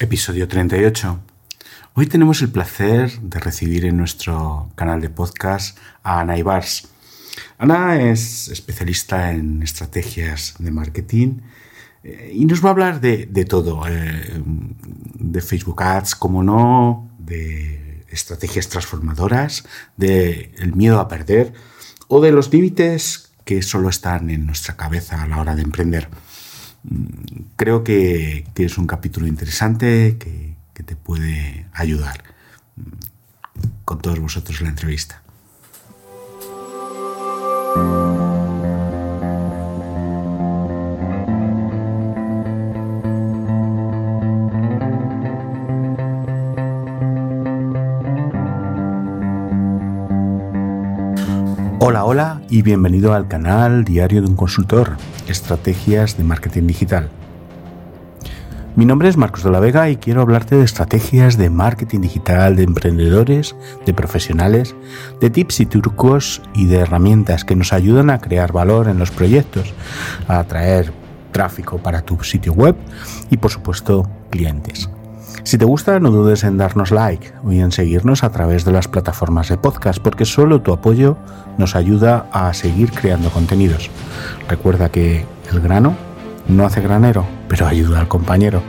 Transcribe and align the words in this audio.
episodio 0.00 0.48
38. 0.48 1.20
Hoy 1.92 2.06
tenemos 2.06 2.40
el 2.40 2.48
placer 2.48 3.20
de 3.20 3.38
recibir 3.38 3.84
en 3.84 3.98
nuestro 3.98 4.70
canal 4.74 5.02
de 5.02 5.10
podcast 5.10 5.76
a 6.02 6.20
Ana 6.20 6.38
Ibars. 6.38 6.88
Ana 7.58 8.00
es 8.00 8.48
especialista 8.48 9.30
en 9.30 9.62
estrategias 9.62 10.54
de 10.58 10.70
marketing 10.70 11.40
eh, 12.02 12.32
y 12.34 12.46
nos 12.46 12.64
va 12.64 12.68
a 12.68 12.72
hablar 12.72 13.02
de, 13.02 13.26
todo, 13.44 13.82
eh, 13.86 14.42
de 14.42 15.40
Facebook 15.42 15.82
Ads, 15.82 16.14
como 16.14 16.42
no, 16.42 17.10
de 17.18 18.06
estrategias 18.08 18.70
transformadoras, 18.70 19.64
de 19.98 20.54
el 20.56 20.74
miedo 20.74 20.98
a 20.98 21.08
perder 21.08 21.52
o 22.08 22.22
de 22.22 22.32
los 22.32 22.50
límites 22.50 23.32
que 23.44 23.60
solo 23.60 23.90
están 23.90 24.30
en 24.30 24.46
nuestra 24.46 24.78
cabeza 24.78 25.22
a 25.22 25.26
la 25.26 25.38
hora 25.38 25.54
de 25.54 25.62
emprender. 25.62 26.08
Mm, 26.84 27.42
creo 27.56 27.84
que, 27.84 28.44
es 28.56 28.78
un 28.78 28.86
capítulo 28.86 29.26
interesante 29.26 30.16
que, 30.18 30.50
te 30.82 30.96
puede 30.96 31.66
ayudar. 31.74 32.24
Mm, 32.76 32.82
con 33.84 34.00
todos 34.00 34.18
vosotros 34.18 34.62
la 34.62 34.70
entrevista. 34.70 35.22
Hola, 52.12 52.42
y 52.50 52.62
bienvenido 52.62 53.14
al 53.14 53.28
canal 53.28 53.84
Diario 53.84 54.20
de 54.20 54.26
un 54.26 54.34
Consultor, 54.34 54.96
Estrategias 55.28 56.16
de 56.16 56.24
Marketing 56.24 56.66
Digital. 56.66 57.08
Mi 58.74 58.84
nombre 58.84 59.08
es 59.08 59.16
Marcos 59.16 59.44
de 59.44 59.50
la 59.52 59.60
Vega 59.60 59.88
y 59.90 59.96
quiero 59.96 60.20
hablarte 60.20 60.56
de 60.56 60.64
estrategias 60.64 61.38
de 61.38 61.50
marketing 61.50 62.00
digital, 62.00 62.56
de 62.56 62.64
emprendedores, 62.64 63.54
de 63.86 63.94
profesionales, 63.94 64.74
de 65.20 65.30
tips 65.30 65.60
y 65.60 65.66
trucos 65.66 66.42
y 66.52 66.66
de 66.66 66.78
herramientas 66.78 67.44
que 67.44 67.54
nos 67.54 67.72
ayudan 67.72 68.10
a 68.10 68.18
crear 68.18 68.50
valor 68.50 68.88
en 68.88 68.98
los 68.98 69.12
proyectos, 69.12 69.72
a 70.26 70.40
atraer 70.40 70.92
tráfico 71.30 71.78
para 71.78 72.02
tu 72.02 72.24
sitio 72.24 72.54
web 72.54 72.74
y 73.30 73.36
por 73.36 73.52
supuesto 73.52 74.10
clientes. 74.30 74.90
Si 75.42 75.58
te 75.58 75.64
gusta, 75.64 75.98
no 76.00 76.10
dudes 76.10 76.44
en 76.44 76.58
darnos 76.58 76.90
like 76.90 77.32
y 77.48 77.60
en 77.60 77.72
seguirnos 77.72 78.24
a 78.24 78.30
través 78.30 78.64
de 78.64 78.72
las 78.72 78.88
plataformas 78.88 79.48
de 79.48 79.56
podcast, 79.56 80.00
porque 80.00 80.24
solo 80.24 80.60
tu 80.60 80.72
apoyo 80.72 81.16
nos 81.58 81.76
ayuda 81.76 82.26
a 82.32 82.52
seguir 82.54 82.92
creando 82.92 83.30
contenidos. 83.30 83.90
Recuerda 84.48 84.90
que 84.90 85.26
el 85.50 85.60
grano 85.60 85.94
no 86.48 86.66
hace 86.66 86.80
granero, 86.80 87.24
pero 87.48 87.66
ayuda 87.66 88.00
al 88.00 88.08
compañero. 88.08 88.62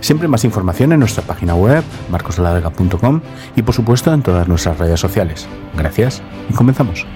Siempre 0.00 0.28
más 0.28 0.44
información 0.44 0.92
en 0.92 1.00
nuestra 1.00 1.24
página 1.24 1.54
web, 1.54 1.82
marcosalavega.com 2.10 3.20
y 3.56 3.62
por 3.62 3.74
supuesto 3.74 4.12
en 4.12 4.22
todas 4.22 4.46
nuestras 4.46 4.78
redes 4.78 5.00
sociales. 5.00 5.46
Gracias 5.76 6.22
y 6.50 6.54
comenzamos. 6.54 7.06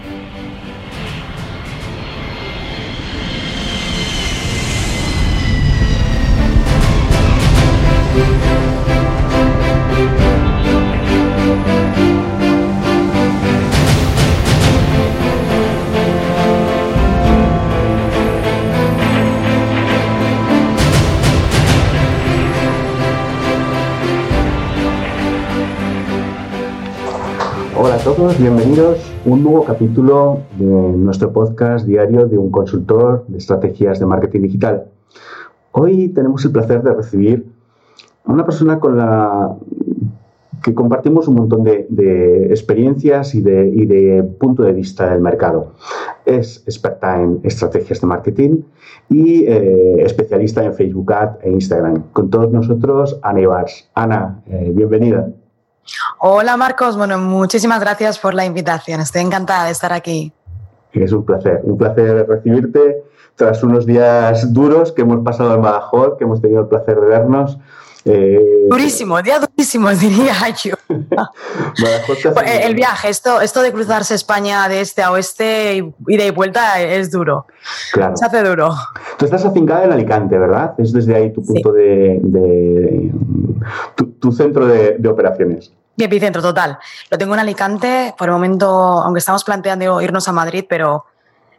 Todos, 28.18 28.40
bienvenidos 28.40 28.98
a 29.24 29.30
un 29.30 29.44
nuevo 29.44 29.64
capítulo 29.64 30.40
de 30.58 30.64
nuestro 30.64 31.32
podcast 31.32 31.86
diario 31.86 32.26
de 32.26 32.36
un 32.36 32.50
consultor 32.50 33.24
de 33.28 33.38
estrategias 33.38 34.00
de 34.00 34.06
marketing 34.06 34.40
digital. 34.40 34.88
Hoy 35.70 36.08
tenemos 36.08 36.44
el 36.44 36.50
placer 36.50 36.82
de 36.82 36.94
recibir 36.94 37.46
a 38.24 38.32
una 38.32 38.44
persona 38.44 38.80
con 38.80 38.96
la 38.96 39.54
que 40.64 40.74
compartimos 40.74 41.28
un 41.28 41.36
montón 41.36 41.62
de, 41.62 42.46
experiencias 42.50 43.36
y 43.36 43.40
de, 43.40 44.28
punto 44.40 44.64
de 44.64 44.72
vista 44.72 45.12
del 45.12 45.20
mercado. 45.20 45.74
Es 46.26 46.64
experta 46.66 47.22
en 47.22 47.38
estrategias 47.44 48.00
de 48.00 48.06
marketing 48.08 48.62
y 49.10 49.44
eh, 49.44 50.02
especialista 50.02 50.64
en 50.64 50.74
Facebook 50.74 51.12
Ad 51.12 51.36
e 51.42 51.52
Instagram. 51.52 52.02
Con 52.12 52.30
todos 52.30 52.50
nosotros, 52.50 53.20
Ana 53.22 53.42
Ibars. 53.42 53.88
Ana, 53.94 54.42
eh, 54.48 54.72
bienvenida. 54.74 55.30
Hola 56.18 56.56
Marcos, 56.56 56.96
bueno, 56.96 57.18
muchísimas 57.18 57.80
gracias 57.80 58.18
por 58.18 58.34
la 58.34 58.44
invitación. 58.44 59.00
Estoy 59.00 59.22
encantada 59.22 59.66
de 59.66 59.72
estar 59.72 59.92
aquí. 59.92 60.32
Es 60.92 61.12
un 61.12 61.24
placer, 61.24 61.60
un 61.62 61.78
placer 61.78 62.26
recibirte 62.26 63.02
tras 63.36 63.62
unos 63.62 63.86
días 63.86 64.52
duros 64.52 64.92
que 64.92 65.02
hemos 65.02 65.24
pasado 65.24 65.54
en 65.54 65.62
Badajoz, 65.62 66.18
que 66.18 66.24
hemos 66.24 66.40
tenido 66.42 66.62
el 66.62 66.68
placer 66.68 66.98
de 67.00 67.06
vernos. 67.06 67.58
Eh, 68.04 68.66
durísimo, 68.70 69.20
día 69.22 69.38
durísimo, 69.38 69.90
diría 69.94 70.34
yo. 70.62 70.74
el 72.62 72.74
viaje, 72.74 73.10
esto, 73.10 73.40
esto 73.40 73.62
de 73.62 73.72
cruzarse 73.72 74.14
España 74.14 74.68
de 74.68 74.80
este 74.80 75.02
a 75.02 75.12
oeste 75.12 75.92
y 76.06 76.16
de 76.16 76.30
vuelta 76.30 76.80
es 76.80 77.10
duro. 77.10 77.46
Claro. 77.92 78.16
Se 78.16 78.24
hace 78.24 78.42
duro. 78.42 78.74
Tú 79.18 79.24
estás 79.24 79.44
afincada 79.44 79.84
en 79.84 79.92
Alicante, 79.92 80.38
¿verdad? 80.38 80.74
Es 80.78 80.92
desde 80.92 81.14
ahí 81.14 81.32
tu 81.32 81.44
punto 81.44 81.72
de, 81.72 83.12
tu, 84.20 84.32
centro 84.32 84.66
de, 84.66 85.08
operaciones. 85.08 85.72
Mi 85.98 86.04
epicentro, 86.04 86.40
total. 86.40 86.78
Lo 87.10 87.18
tengo 87.18 87.34
en 87.34 87.40
Alicante. 87.40 88.14
Por 88.16 88.28
el 88.28 88.32
momento, 88.34 88.68
aunque 88.68 89.18
estamos 89.18 89.42
planteando 89.42 90.00
irnos 90.00 90.28
a 90.28 90.32
Madrid, 90.32 90.64
pero 90.68 91.06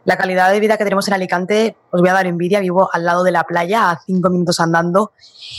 la 0.04 0.16
calidad 0.16 0.50
de 0.50 0.58
vida 0.60 0.78
que 0.78 0.84
tenemos 0.84 1.06
en 1.08 1.12
Alicante, 1.12 1.76
os 1.90 2.00
voy 2.00 2.08
a 2.08 2.14
dar 2.14 2.26
envidia, 2.26 2.60
vivo 2.60 2.88
al 2.90 3.04
lado 3.04 3.22
de 3.22 3.32
la 3.32 3.44
playa, 3.44 3.90
a 3.90 4.00
cinco 4.00 4.30
minutos 4.30 4.58
andando. 4.58 5.12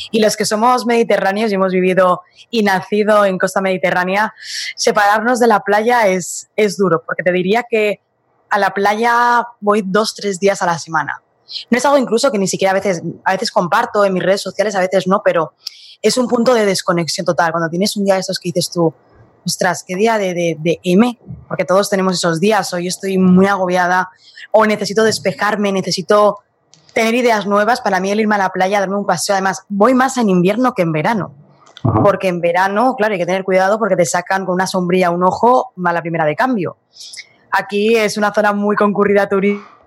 Y 0.10 0.20
los 0.20 0.36
que 0.36 0.46
somos 0.46 0.88
mediterráneos 0.88 1.52
y 1.52 1.56
hemos 1.56 1.72
vivido 1.72 2.22
y 2.50 2.64
nacido 2.64 3.24
en 3.24 3.38
costa 3.38 3.62
mediterránea, 3.62 4.34
separarnos 4.76 5.40
de 5.40 5.46
la 5.46 5.60
playa 5.60 6.08
es, 6.08 6.50
es 6.56 6.76
duro, 6.76 7.04
porque 7.06 7.22
te 7.22 7.32
diría 7.32 7.66
que 7.70 8.02
a 8.50 8.58
la 8.58 8.72
playa 8.72 9.46
voy 9.60 9.84
dos, 9.86 10.16
tres 10.16 10.40
días 10.40 10.60
a 10.64 10.66
la 10.66 10.80
semana. 10.80 11.22
No 11.70 11.78
es 11.78 11.86
algo 11.86 11.98
incluso 11.98 12.32
que 12.32 12.38
ni 12.38 12.48
siquiera 12.48 12.72
a 12.72 12.76
veces, 12.76 13.02
a 13.24 13.34
veces 13.34 13.52
comparto 13.52 14.06
en 14.06 14.14
mis 14.14 14.24
redes 14.24 14.42
sociales, 14.42 14.76
a 14.76 14.80
veces 14.80 15.08
no, 15.08 15.22
pero 15.24 15.54
es 16.02 16.18
un 16.18 16.28
punto 16.28 16.54
de 16.54 16.66
desconexión 16.66 17.26
total. 17.26 17.52
Cuando 17.52 17.70
tienes 17.70 17.96
un 17.98 18.06
día 18.06 18.16
de 18.16 18.22
estos 18.22 18.40
que 18.40 18.50
dices 18.50 18.72
tú, 18.72 18.94
ostras, 19.46 19.84
qué 19.88 19.96
día 19.96 20.18
de, 20.18 20.58
de, 20.60 20.80
M, 20.84 21.18
porque 21.48 21.66
todos 21.66 21.90
tenemos 21.90 22.14
esos 22.16 22.40
días, 22.40 22.74
hoy 22.74 22.88
estoy 22.88 23.18
muy 23.18 23.48
agobiada 23.48 24.10
o 24.52 24.66
necesito 24.66 25.04
despejarme, 25.04 25.72
necesito 25.72 26.40
tener 26.94 27.14
ideas 27.16 27.46
nuevas. 27.46 27.82
Para 27.82 28.00
mí 28.00 28.12
el 28.12 28.20
irme 28.20 28.36
a 28.36 28.40
la 28.40 28.50
playa, 28.50 28.80
darme 28.80 28.98
un 28.98 29.06
paseo, 29.06 29.36
además 29.36 29.64
voy 29.70 29.94
más 29.94 30.18
en 30.18 30.30
invierno 30.30 30.74
que 30.74 30.82
en 30.82 30.92
verano. 30.92 31.34
Porque 32.04 32.28
en 32.28 32.42
verano, 32.42 32.96
claro, 32.96 33.14
hay 33.14 33.20
que 33.20 33.26
tener 33.26 33.44
cuidado 33.44 33.80
porque 33.80 33.96
te 33.96 34.06
sacan 34.06 34.46
con 34.46 34.54
una 34.54 34.68
sombría 34.68 35.10
un 35.10 35.24
ojo 35.24 35.74
a 35.84 35.94
la 35.94 36.02
primera 36.02 36.26
de 36.26 36.36
cambio. 36.36 36.78
Aquí 37.50 37.96
es 37.96 38.18
una 38.18 38.32
zona 38.34 38.54
muy 38.54 38.76
concurrida 38.76 39.28
turística, 39.28 39.81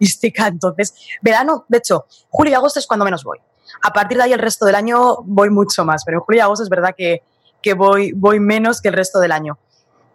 entonces, 0.00 0.94
verano, 1.22 1.64
de 1.68 1.78
hecho, 1.78 2.06
julio 2.28 2.52
y 2.52 2.54
agosto 2.54 2.78
es 2.78 2.86
cuando 2.86 3.04
menos 3.04 3.24
voy. 3.24 3.38
A 3.82 3.92
partir 3.92 4.18
de 4.18 4.24
ahí 4.24 4.32
el 4.32 4.38
resto 4.38 4.66
del 4.66 4.74
año 4.74 5.18
voy 5.24 5.50
mucho 5.50 5.84
más, 5.84 6.04
pero 6.04 6.18
en 6.18 6.24
julio 6.24 6.38
y 6.38 6.42
agosto 6.42 6.64
es 6.64 6.68
verdad 6.68 6.94
que 6.96 7.22
que 7.62 7.74
voy, 7.74 8.12
voy 8.12 8.40
menos 8.40 8.80
que 8.80 8.88
el 8.88 8.94
resto 8.94 9.20
del 9.20 9.32
año. 9.32 9.58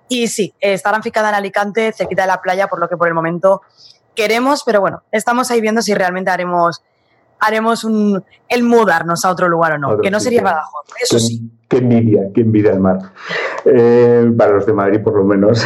Y 0.08 0.28
sí, 0.28 0.54
estarán 0.60 1.04
fijada 1.04 1.30
en 1.30 1.36
Alicante, 1.36 1.92
cerquita 1.94 2.24
de 2.24 2.28
la 2.28 2.42
playa, 2.42 2.68
por 2.68 2.80
lo 2.80 2.88
que 2.88 2.98
por 2.98 3.08
el 3.08 3.14
momento 3.14 3.62
queremos, 4.16 4.64
pero 4.64 4.80
bueno, 4.80 5.04
estamos 5.12 5.52
ahí 5.52 5.62
viendo 5.62 5.82
si 5.82 5.94
realmente 5.94 6.32
haremos 6.32 6.82
haremos 7.40 7.84
un, 7.84 8.24
el 8.48 8.64
mudarnos 8.64 9.26
a 9.26 9.32
otro 9.32 9.48
lugar 9.48 9.74
o 9.74 9.78
no, 9.78 9.98
que 10.00 10.12
no 10.12 10.20
sería 10.20 10.42
Badajoz, 10.42 10.86
eso 11.02 11.20
sí. 11.20 11.52
Qué 11.68 11.78
envidia, 11.78 12.30
qué 12.34 12.42
envidia 12.42 12.72
el 12.74 12.80
mar. 12.80 13.00
Eh, 13.66 14.32
para 14.38 14.54
los 14.54 14.68
de 14.68 14.74
Madrid, 14.74 15.02
por 15.02 15.16
lo 15.16 15.24
menos. 15.24 15.66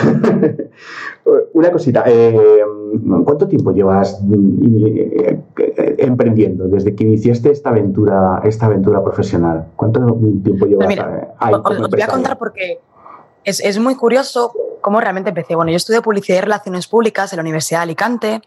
Una 1.54 1.72
cosita, 1.72 2.04
eh, 2.08 2.62
¿cuánto 3.26 3.48
tiempo 3.48 3.74
llevas 3.74 4.20
eh, 4.32 5.40
emprendiendo 5.98 6.68
desde 6.70 6.96
que 6.96 7.04
iniciaste 7.04 7.52
esta 7.52 7.70
aventura, 7.70 8.42
esta 8.46 8.68
aventura 8.68 9.04
profesional? 9.04 9.68
¿Cuánto 9.76 10.00
tiempo 10.42 10.66
llevas 10.66 10.86
pues 10.86 11.00
ahí? 11.40 11.54
Os, 11.54 11.90
voy 11.90 12.02
a 12.02 12.08
contar 12.08 12.38
porque 12.38 12.80
es, 13.44 13.60
es, 13.60 13.78
muy 13.78 13.96
curioso 13.96 14.54
cómo 14.80 15.02
realmente 15.02 15.30
empecé. 15.30 15.56
Bueno, 15.56 15.72
yo 15.72 15.78
estudié 15.78 16.02
publicidad 16.02 16.38
y 16.38 16.42
relaciones 16.42 16.88
públicas 16.88 17.34
en 17.34 17.38
la 17.38 17.42
Universidad 17.42 17.80
de 17.80 17.84
Alicante, 17.84 18.42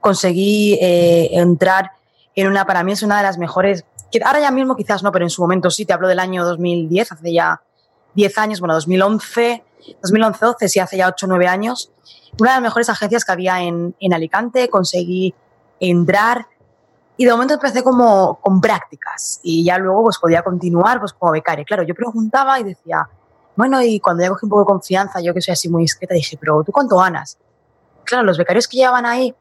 conseguí 0.00 0.76
entrar 0.80 1.92
en 2.36 2.48
una, 2.48 2.66
para 2.66 2.84
mí 2.84 2.92
es 2.92 3.02
una 3.02 3.16
de 3.16 3.22
las 3.24 3.38
mejores, 3.38 3.84
que 4.12 4.20
ahora 4.22 4.40
ya 4.40 4.50
mismo 4.50 4.76
quizás 4.76 5.02
no, 5.02 5.10
pero 5.10 5.24
en 5.24 5.30
su 5.30 5.42
momento 5.42 5.70
sí, 5.70 5.84
te 5.84 5.92
hablo 5.92 6.06
del 6.06 6.20
año 6.20 6.44
2010, 6.44 7.12
hace 7.12 7.32
ya 7.32 7.62
10 8.14 8.38
años, 8.38 8.60
bueno, 8.60 8.74
2011, 8.74 9.64
2011, 10.02 10.46
12, 10.46 10.68
sí, 10.68 10.78
hace 10.78 10.98
ya 10.98 11.08
8 11.08 11.26
o 11.26 11.28
9 11.30 11.48
años, 11.48 11.90
una 12.38 12.50
de 12.50 12.56
las 12.56 12.62
mejores 12.62 12.88
agencias 12.90 13.24
que 13.24 13.32
había 13.32 13.62
en, 13.62 13.96
en 13.98 14.14
Alicante, 14.14 14.68
conseguí 14.68 15.34
entrar 15.80 16.46
Y 17.18 17.24
de 17.24 17.32
momento 17.32 17.54
empecé 17.54 17.82
como 17.82 18.38
con 18.42 18.60
prácticas 18.60 19.40
y 19.42 19.64
ya 19.64 19.78
luego 19.78 20.04
pues 20.04 20.18
podía 20.18 20.42
continuar 20.42 21.00
pues 21.00 21.14
como 21.14 21.32
becaria. 21.32 21.64
Claro, 21.64 21.82
yo 21.82 21.94
preguntaba 21.94 22.60
y 22.60 22.64
decía, 22.64 23.08
bueno, 23.56 23.80
y 23.82 24.00
cuando 24.00 24.22
ya 24.22 24.28
cogí 24.28 24.44
un 24.44 24.50
poco 24.50 24.62
de 24.62 24.66
confianza, 24.66 25.20
yo 25.22 25.32
que 25.32 25.40
soy 25.40 25.52
así 25.52 25.70
muy 25.70 25.82
discreta, 25.82 26.12
dije, 26.12 26.36
pero 26.38 26.62
¿tú 26.62 26.72
cuánto 26.72 26.98
ganas? 26.98 27.38
Claro, 28.04 28.22
los 28.24 28.36
becarios 28.36 28.68
que 28.68 28.76
llevaban 28.76 29.06
ahí 29.06 29.34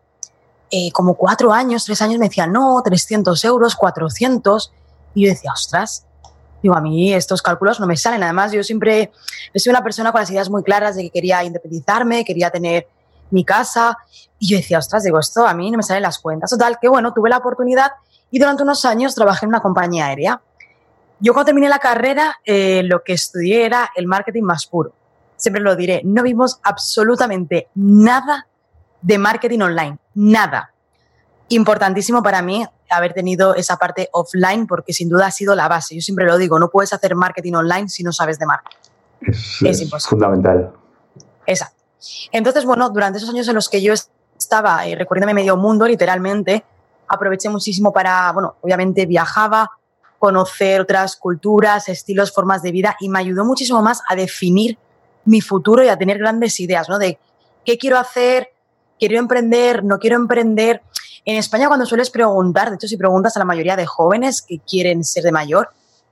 eh, 0.72 0.92
como 0.92 1.16
cuatro 1.16 1.54
años, 1.54 1.86
tres 1.86 2.02
años, 2.02 2.20
me 2.20 2.28
decían, 2.28 2.52
no, 2.52 2.82
300 2.84 3.44
euros, 3.46 3.76
400. 3.76 4.72
Y 5.14 5.26
yo 5.26 5.30
decía, 5.30 5.52
ostras, 5.54 6.06
digo, 6.62 6.76
a 6.76 6.82
mí 6.82 7.14
estos 7.14 7.42
cálculos 7.42 7.80
no 7.80 7.88
me 7.88 7.98
salen. 7.98 8.24
Además, 8.24 8.52
yo 8.52 8.64
siempre 8.64 9.12
sido 9.54 9.72
una 9.72 9.84
persona 9.84 10.12
con 10.12 10.22
las 10.22 10.30
ideas 10.32 10.50
muy 10.50 10.64
claras 10.64 10.96
de 10.96 11.04
que 11.04 11.10
quería 11.12 11.44
independizarme, 11.44 12.26
quería 12.26 12.50
tener 12.50 12.88
mi 13.32 13.44
casa. 13.44 13.98
Y 14.40 14.50
yo 14.50 14.58
decía, 14.58 14.80
ostras, 14.80 15.04
digo, 15.04 15.20
esto 15.20 15.48
a 15.48 15.54
mí 15.54 15.70
no 15.72 15.78
me 15.78 15.84
salen 15.84 16.04
las 16.04 16.20
cuentas. 16.20 16.50
Total, 16.50 16.78
que 16.82 16.90
bueno, 16.90 17.14
tuve 17.14 17.30
la 17.30 17.38
oportunidad 17.38 17.92
y 18.32 18.40
durante 18.40 18.64
unos 18.64 18.84
años 18.86 19.16
trabajé 19.16 19.46
en 19.46 19.50
una 19.50 19.62
compañía 19.62 20.08
aérea. 20.08 20.42
Yo 21.20 21.34
cuando 21.34 21.46
terminé 21.46 21.70
la 21.70 21.80
carrera, 21.80 22.40
eh, 22.44 22.84
lo 22.84 23.04
que 23.04 23.14
estudié 23.14 23.66
era 23.66 23.92
el 23.96 24.08
marketing 24.08 24.44
más 24.44 24.66
puro. 24.66 24.94
Siempre 25.38 25.62
lo 25.62 25.76
diré, 25.76 26.02
no 26.04 26.24
vimos 26.24 26.60
absolutamente 26.64 27.68
nada 27.76 28.48
de 29.02 29.18
marketing 29.18 29.60
online, 29.60 30.00
nada. 30.16 30.74
Importantísimo 31.50 32.24
para 32.24 32.42
mí 32.42 32.66
haber 32.90 33.14
tenido 33.14 33.56
esa 33.56 33.78
parte 33.78 34.10
offline 34.12 34.68
porque 34.68 34.94
sin 34.94 35.10
duda 35.10 35.28
ha 35.28 35.32
sido 35.32 35.56
la 35.56 35.68
base. 35.68 35.96
Yo 35.96 36.02
siempre 36.02 36.26
lo 36.26 36.38
digo, 36.38 36.58
no 36.60 36.70
puedes 36.70 36.94
hacer 36.94 37.16
marketing 37.16 37.54
online 37.54 37.90
si 37.90 38.04
no 38.04 38.12
sabes 38.12 38.40
de 38.40 38.46
marketing. 38.46 38.78
Es, 39.22 39.82
es, 39.82 40.08
fundamental. 40.08 40.72
Exacto. 41.46 41.84
Entonces, 42.32 42.66
bueno, 42.66 42.90
durante 42.90 43.18
esos 43.18 43.30
años 43.30 43.48
en 43.48 43.56
los 43.56 43.70
que 43.70 43.82
yo 43.82 43.94
estaba 44.38 44.86
eh, 44.88 44.96
recorriéndome 44.96 45.34
medio 45.34 45.58
mundo, 45.58 45.88
literalmente, 45.88 46.64
aproveché 47.08 47.50
muchísimo 47.50 47.92
para, 47.92 48.32
bueno, 48.32 48.56
obviamente 48.62 49.06
viajaba, 49.06 49.70
conocer 50.20 50.82
otras 50.82 51.18
culturas, 51.18 51.90
estilos, 51.90 52.32
formas 52.32 52.62
de 52.62 52.72
vida 52.72 52.96
y 53.00 53.10
me 53.10 53.20
ayudó 53.20 53.46
muchísimo 53.46 53.82
más 53.82 54.02
a 54.08 54.16
definir 54.16 54.78
mi 55.26 55.42
futuro 55.42 55.84
y 55.84 55.88
a 55.88 55.98
tener 55.98 56.18
grandes 56.18 56.60
ideas, 56.60 56.90
¿no? 56.90 56.98
De 56.98 57.20
qué 57.64 57.78
quiero 57.78 57.98
hacer, 57.98 58.50
quiero 59.00 59.18
emprender, 59.20 59.84
no 59.84 60.00
quiero 60.00 60.16
emprender. 60.16 60.82
En 61.26 61.38
España 61.38 61.68
cuando 61.68 61.86
sueles 61.86 62.10
preguntar, 62.10 62.70
de 62.70 62.76
hecho 62.76 62.88
si 62.88 62.98
preguntas 62.98 63.36
a 63.36 63.40
la 63.40 63.46
mayoría 63.46 63.76
de 63.76 63.86
jóvenes 63.86 64.42
que 64.42 64.60
quieren 64.60 65.04
ser 65.04 65.24
de 65.24 65.32
mayor, 65.32 65.70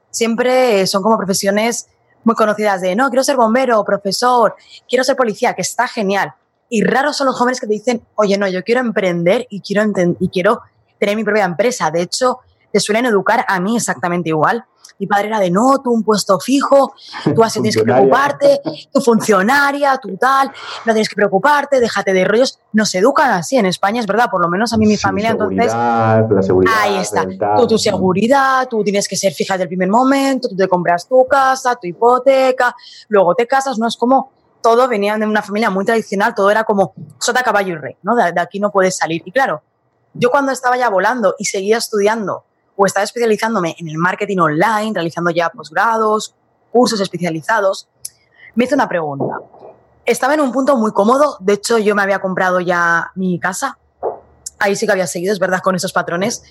siempre 0.10 0.86
son 0.88 1.04
como 1.04 1.18
profesiones 1.18 1.88
muy 2.24 2.36
conocidas 2.36 2.82
de, 2.82 2.96
no, 2.96 3.10
quiero 3.10 3.24
ser 3.24 3.36
bombero, 3.36 3.84
profesor, 3.84 4.56
quiero 4.88 5.04
ser 5.04 5.16
policía, 5.16 5.54
que 5.54 5.62
está 5.62 5.88
genial. 5.88 6.34
Y 6.70 6.84
raros 6.84 7.18
son 7.18 7.28
los 7.28 7.36
jóvenes 7.38 7.60
que 7.60 7.68
te 7.68 7.74
dicen, 7.74 8.02
oye, 8.16 8.38
no, 8.38 8.48
yo 8.48 8.64
quiero 8.64 8.82
emprender 8.82 9.46
y 9.50 9.62
quiero, 9.62 9.92
y 10.20 10.30
quiero 10.30 10.62
tener 11.00 11.16
mi 11.16 11.24
propia 11.24 11.44
empresa. 11.46 11.92
De 11.92 12.02
hecho, 12.02 12.40
te 12.72 12.80
suelen 12.80 13.06
educar 13.06 13.46
a 13.48 13.60
mí 13.60 13.76
exactamente 13.76 14.30
igual. 14.30 14.66
Mi 15.00 15.08
padre 15.08 15.28
era 15.28 15.40
de 15.40 15.50
no, 15.50 15.80
tú 15.84 15.92
un 15.92 16.04
puesto 16.04 16.40
fijo, 16.40 16.94
tú 17.36 17.44
así 17.44 17.60
tienes 17.60 17.76
que 17.76 17.84
preocuparte, 17.84 18.62
tu 18.92 19.02
funcionaria, 19.02 19.98
tu 19.98 20.16
tal, 20.18 20.50
no 20.86 20.94
tienes 20.94 21.10
que 21.10 21.16
preocuparte, 21.16 21.80
déjate 21.80 22.14
de 22.14 22.26
rollos. 22.26 22.60
Nos 22.74 22.94
educan 22.96 23.32
así 23.32 23.58
en 23.58 23.66
España, 23.66 24.00
es 24.00 24.08
verdad, 24.08 24.28
por 24.30 24.42
lo 24.42 24.50
menos 24.50 24.74
a 24.74 24.78
mí 24.78 24.86
mi 24.86 24.98
familia 24.98 25.32
entonces. 25.32 25.74
La 25.74 26.42
seguridad, 26.42 26.74
ahí 26.80 26.98
está. 26.98 27.26
Tú 27.58 27.68
tu 27.68 27.78
seguridad, 27.78 28.68
tú 28.70 28.84
tienes 28.84 29.08
que 29.08 29.16
ser 29.16 29.34
fija 29.34 29.58
del 29.58 29.68
primer 29.68 29.90
momento, 29.90 30.48
tú 30.50 30.56
te 30.56 30.68
compras 30.68 31.08
tu 31.08 31.26
casa, 31.28 31.76
tu 31.76 31.88
hipoteca, 31.88 32.76
luego 33.10 33.36
te 33.36 33.48
casas, 33.48 33.78
no 33.78 33.88
es 33.88 33.98
como 33.98 34.32
todo 34.62 34.88
venía 34.88 35.18
de 35.18 35.26
una 35.26 35.42
familia 35.42 35.70
muy 35.70 35.86
tradicional, 35.86 36.34
todo 36.34 36.50
era 36.50 36.64
como 36.64 36.94
sota, 37.20 37.44
caballo 37.44 37.74
y 37.74 37.78
rey, 37.78 37.98
¿no? 38.02 38.16
de 38.16 38.40
aquí 38.40 38.60
no 38.60 38.72
puedes 38.72 38.96
salir. 38.96 39.22
Y 39.26 39.32
claro, 39.32 39.62
yo 40.14 40.32
cuando 40.32 40.52
estaba 40.52 40.78
ya 40.78 40.90
volando 40.90 41.36
y 41.38 41.46
seguía 41.46 41.78
estudiando 41.78 42.46
o 42.76 42.86
estaba 42.86 43.04
especializándome 43.04 43.76
en 43.80 43.90
el 43.90 43.98
marketing 43.98 44.38
online, 44.38 44.92
realizando 44.94 45.32
ya 45.32 45.50
posgrados, 45.50 46.36
cursos 46.72 47.00
especializados, 47.00 47.88
me 48.56 48.66
hice 48.66 48.76
una 48.76 48.90
pregunta. 48.90 49.40
Estaba 50.06 50.34
en 50.34 50.42
un 50.42 50.52
punto 50.52 50.76
muy 50.76 50.92
cómodo, 50.92 51.38
de 51.40 51.54
hecho 51.54 51.78
yo 51.78 51.96
me 51.96 52.02
había 52.02 52.20
comprado 52.20 52.60
ya 52.60 53.12
mi 53.16 53.40
casa, 53.40 53.78
ahí 54.60 54.76
sí 54.76 54.86
que 54.86 54.92
había 54.92 55.08
seguido, 55.08 55.34
es 55.34 55.40
verdad, 55.40 55.62
con 55.62 55.76
esos 55.76 55.94
patrones, 55.94 56.44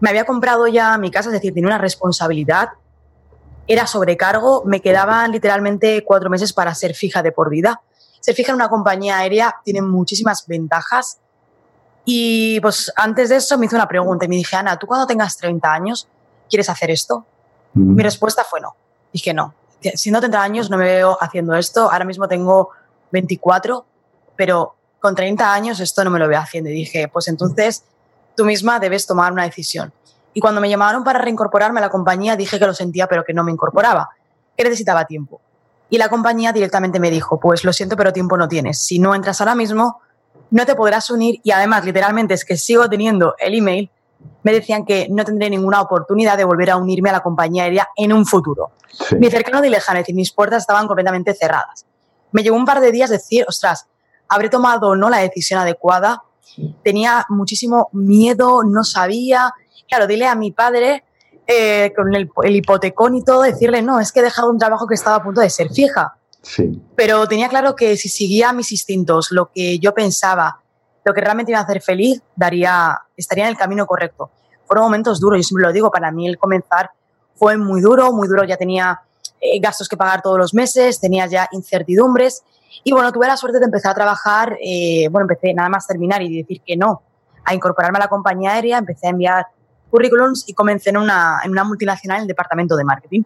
me 0.00 0.10
había 0.10 0.24
comprado 0.24 0.66
ya 0.66 0.96
mi 0.98 1.10
casa, 1.10 1.28
es 1.28 1.34
decir, 1.34 1.54
tenía 1.54 1.68
una 1.68 1.78
responsabilidad, 1.78 2.70
era 3.68 3.86
sobrecargo, 3.86 4.62
me 4.64 4.80
quedaban 4.80 5.32
literalmente 5.32 6.04
cuatro 6.04 6.30
meses 6.30 6.52
para 6.52 6.74
ser 6.74 6.94
fija 6.94 7.22
de 7.22 7.32
por 7.32 7.50
vida. 7.50 7.80
Ser 8.20 8.34
fija 8.34 8.52
en 8.52 8.56
una 8.56 8.68
compañía 8.68 9.18
aérea 9.18 9.56
tiene 9.64 9.82
muchísimas 9.82 10.46
ventajas, 10.46 11.18
y 12.08 12.60
pues 12.60 12.92
antes 12.94 13.30
de 13.30 13.36
eso 13.36 13.58
me 13.58 13.66
hizo 13.66 13.74
una 13.74 13.88
pregunta 13.88 14.24
y 14.24 14.28
me 14.28 14.36
dije, 14.36 14.54
Ana, 14.54 14.78
¿tú 14.78 14.86
cuando 14.86 15.08
tengas 15.08 15.36
30 15.38 15.72
años 15.72 16.08
quieres 16.48 16.70
hacer 16.70 16.88
esto? 16.92 17.26
Mi 17.74 18.00
respuesta 18.00 18.44
fue 18.44 18.60
no. 18.60 18.76
Dije 19.12 19.34
no. 19.34 19.52
Siendo 19.94 20.20
30 20.20 20.40
años 20.40 20.70
no 20.70 20.78
me 20.78 20.84
veo 20.84 21.18
haciendo 21.20 21.56
esto. 21.56 21.90
Ahora 21.90 22.04
mismo 22.04 22.28
tengo 22.28 22.70
24, 23.10 23.84
pero 24.36 24.76
con 25.00 25.16
30 25.16 25.52
años 25.52 25.80
esto 25.80 26.04
no 26.04 26.10
me 26.10 26.20
lo 26.20 26.28
veo 26.28 26.38
haciendo. 26.38 26.70
Y 26.70 26.74
dije, 26.74 27.08
pues 27.08 27.26
entonces 27.26 27.82
tú 28.36 28.44
misma 28.44 28.78
debes 28.78 29.04
tomar 29.04 29.32
una 29.32 29.42
decisión. 29.42 29.92
Y 30.32 30.40
cuando 30.40 30.60
me 30.60 30.68
llamaron 30.70 31.02
para 31.02 31.18
reincorporarme 31.18 31.80
a 31.80 31.82
la 31.82 31.90
compañía, 31.90 32.36
dije 32.36 32.60
que 32.60 32.66
lo 32.66 32.74
sentía, 32.74 33.08
pero 33.08 33.24
que 33.24 33.34
no 33.34 33.42
me 33.42 33.50
incorporaba, 33.50 34.10
que 34.56 34.62
necesitaba 34.62 35.06
tiempo. 35.06 35.40
Y 35.90 35.98
la 35.98 36.08
compañía 36.08 36.52
directamente 36.52 37.00
me 37.00 37.10
dijo, 37.10 37.40
pues 37.40 37.64
lo 37.64 37.72
siento, 37.72 37.96
pero 37.96 38.12
tiempo 38.12 38.36
no 38.36 38.46
tienes. 38.46 38.78
Si 38.78 39.00
no 39.00 39.12
entras 39.12 39.40
ahora 39.40 39.56
mismo, 39.56 40.02
no 40.50 40.66
te 40.66 40.74
podrás 40.74 41.10
unir 41.10 41.40
y 41.42 41.50
además 41.50 41.84
literalmente 41.84 42.34
es 42.34 42.44
que 42.44 42.56
sigo 42.56 42.88
teniendo 42.88 43.34
el 43.38 43.54
email, 43.54 43.90
me 44.42 44.52
decían 44.52 44.84
que 44.84 45.08
no 45.10 45.24
tendré 45.24 45.50
ninguna 45.50 45.80
oportunidad 45.80 46.36
de 46.36 46.44
volver 46.44 46.70
a 46.70 46.76
unirme 46.76 47.10
a 47.10 47.14
la 47.14 47.20
compañía 47.20 47.64
aérea 47.64 47.88
en 47.96 48.12
un 48.12 48.24
futuro. 48.26 48.70
Mi 49.18 49.30
cercano 49.30 49.60
de 49.60 49.70
lejano, 49.70 49.98
es 49.98 50.04
decir, 50.04 50.14
mis 50.14 50.32
puertas 50.32 50.62
estaban 50.62 50.86
completamente 50.86 51.34
cerradas. 51.34 51.84
Me 52.32 52.42
llevó 52.42 52.56
un 52.56 52.64
par 52.64 52.80
de 52.80 52.92
días 52.92 53.10
decir, 53.10 53.44
ostras, 53.48 53.86
habré 54.28 54.48
tomado 54.48 54.90
o 54.90 54.96
no 54.96 55.10
la 55.10 55.18
decisión 55.18 55.60
adecuada. 55.60 56.22
Tenía 56.82 57.26
muchísimo 57.28 57.88
miedo, 57.92 58.62
no 58.64 58.84
sabía. 58.84 59.52
Claro, 59.88 60.06
dile 60.06 60.26
a 60.26 60.34
mi 60.34 60.52
padre 60.52 61.04
eh, 61.46 61.92
con 61.94 62.14
el, 62.14 62.30
el, 62.42 62.56
hipotecón 62.56 63.16
y 63.16 63.24
todo, 63.24 63.42
decirle, 63.42 63.82
no, 63.82 64.00
es 64.00 64.12
que 64.12 64.20
he 64.20 64.22
dejado 64.22 64.50
un 64.50 64.58
trabajo 64.58 64.86
que 64.86 64.94
estaba 64.94 65.16
a 65.16 65.22
punto 65.22 65.40
de 65.40 65.50
ser 65.50 65.70
fija. 65.70 66.16
Pero 66.94 67.26
tenía 67.26 67.48
claro 67.48 67.74
que 67.74 67.96
si 67.96 68.08
seguía 68.08 68.52
mis 68.52 68.72
instintos, 68.72 69.30
lo 69.30 69.50
que 69.52 69.78
yo 69.78 69.92
pensaba, 69.94 70.60
lo 71.04 71.12
que 71.12 71.20
realmente 71.20 71.52
iba 71.52 71.60
a 71.60 71.64
hacer 71.64 71.82
feliz, 71.82 72.22
daría, 72.34 73.00
estaría 73.16 73.44
en 73.44 73.50
el 73.50 73.56
camino 73.56 73.86
correcto. 73.86 74.30
Fueron 74.66 74.84
momentos 74.84 75.20
duros, 75.20 75.38
yo 75.38 75.42
siempre 75.42 75.66
lo 75.66 75.72
digo, 75.72 75.90
para 75.90 76.10
mí 76.10 76.28
el 76.28 76.38
comenzar 76.38 76.90
fue 77.34 77.56
muy 77.56 77.80
duro, 77.80 78.12
muy 78.12 78.28
duro, 78.28 78.44
ya 78.44 78.56
tenía 78.56 79.00
eh, 79.40 79.60
gastos 79.60 79.88
que 79.88 79.96
pagar 79.96 80.22
todos 80.22 80.38
los 80.38 80.54
meses, 80.54 81.00
tenía 81.00 81.26
ya 81.26 81.48
incertidumbres 81.52 82.42
y 82.82 82.92
bueno, 82.92 83.12
tuve 83.12 83.26
la 83.26 83.36
suerte 83.36 83.58
de 83.58 83.66
empezar 83.66 83.92
a 83.92 83.94
trabajar, 83.94 84.56
eh, 84.60 85.08
bueno, 85.10 85.24
empecé 85.24 85.52
nada 85.54 85.68
más 85.68 85.86
terminar 85.86 86.22
y 86.22 86.42
decir 86.42 86.62
que 86.64 86.76
no, 86.76 87.02
a 87.44 87.54
incorporarme 87.54 87.98
a 87.98 88.02
la 88.02 88.08
compañía 88.08 88.52
aérea, 88.52 88.78
empecé 88.78 89.06
a 89.06 89.10
enviar 89.10 89.46
currículums 89.90 90.48
y 90.48 90.54
comencé 90.54 90.90
en 90.90 90.98
una, 90.98 91.40
en 91.44 91.50
una 91.52 91.64
multinacional 91.64 92.18
en 92.18 92.22
el 92.22 92.28
departamento 92.28 92.76
de 92.76 92.84
marketing. 92.84 93.22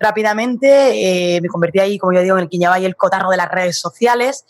Rápidamente 0.00 1.36
eh, 1.36 1.40
me 1.40 1.48
convertí 1.48 1.80
ahí, 1.80 1.98
como 1.98 2.12
yo 2.12 2.22
digo, 2.22 2.36
en 2.38 2.44
el 2.44 2.48
llevaba 2.48 2.76
ahí 2.76 2.84
el 2.84 2.96
cotarro 2.96 3.30
de 3.30 3.36
las 3.36 3.50
redes 3.50 3.80
sociales 3.80 4.44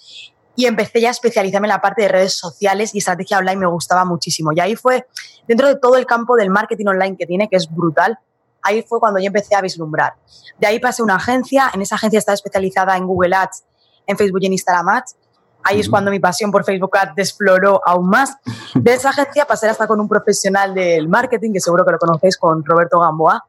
y 0.58 0.66
empecé 0.66 1.00
ya 1.00 1.08
a 1.08 1.10
especializarme 1.12 1.68
en 1.68 1.70
la 1.70 1.80
parte 1.80 2.02
de 2.02 2.08
redes 2.08 2.34
sociales 2.34 2.92
y 2.94 2.98
estrategia 2.98 3.38
online 3.38 3.58
me 3.58 3.66
gustaba 3.66 4.04
muchísimo. 4.04 4.50
Y 4.52 4.58
ahí 4.58 4.74
fue, 4.74 5.06
dentro 5.46 5.68
de 5.68 5.76
todo 5.76 5.96
el 5.96 6.04
campo 6.04 6.34
del 6.34 6.50
marketing 6.50 6.86
online 6.86 7.16
que 7.16 7.26
tiene, 7.26 7.48
que 7.48 7.56
es 7.56 7.70
brutal, 7.70 8.18
ahí 8.62 8.82
fue 8.82 8.98
cuando 8.98 9.20
yo 9.20 9.26
empecé 9.26 9.54
a 9.54 9.60
vislumbrar. 9.60 10.14
De 10.58 10.66
ahí 10.66 10.80
pasé 10.80 11.02
a 11.02 11.04
una 11.04 11.14
agencia, 11.14 11.70
en 11.72 11.82
esa 11.82 11.94
agencia 11.94 12.18
estaba 12.18 12.34
especializada 12.34 12.96
en 12.96 13.06
Google 13.06 13.36
Ads, 13.36 13.64
en 14.06 14.16
Facebook 14.16 14.40
y 14.42 14.46
en 14.46 14.52
Instagram 14.54 14.88
Ads. 14.88 15.16
Ahí 15.62 15.80
es 15.80 15.88
cuando 15.88 16.10
mi 16.10 16.18
pasión 16.18 16.50
por 16.50 16.64
Facebook 16.64 16.96
Ads 16.96 17.12
exploró 17.16 17.80
aún 17.86 18.08
más. 18.08 18.36
De 18.74 18.94
esa 18.94 19.10
agencia 19.10 19.44
pasé 19.44 19.68
hasta 19.68 19.86
con 19.86 20.00
un 20.00 20.08
profesional 20.08 20.74
del 20.74 21.08
marketing, 21.08 21.52
que 21.52 21.60
seguro 21.60 21.84
que 21.84 21.92
lo 21.92 21.98
conocéis, 21.98 22.36
con 22.36 22.64
Roberto 22.64 22.98
Gamboa. 22.98 23.46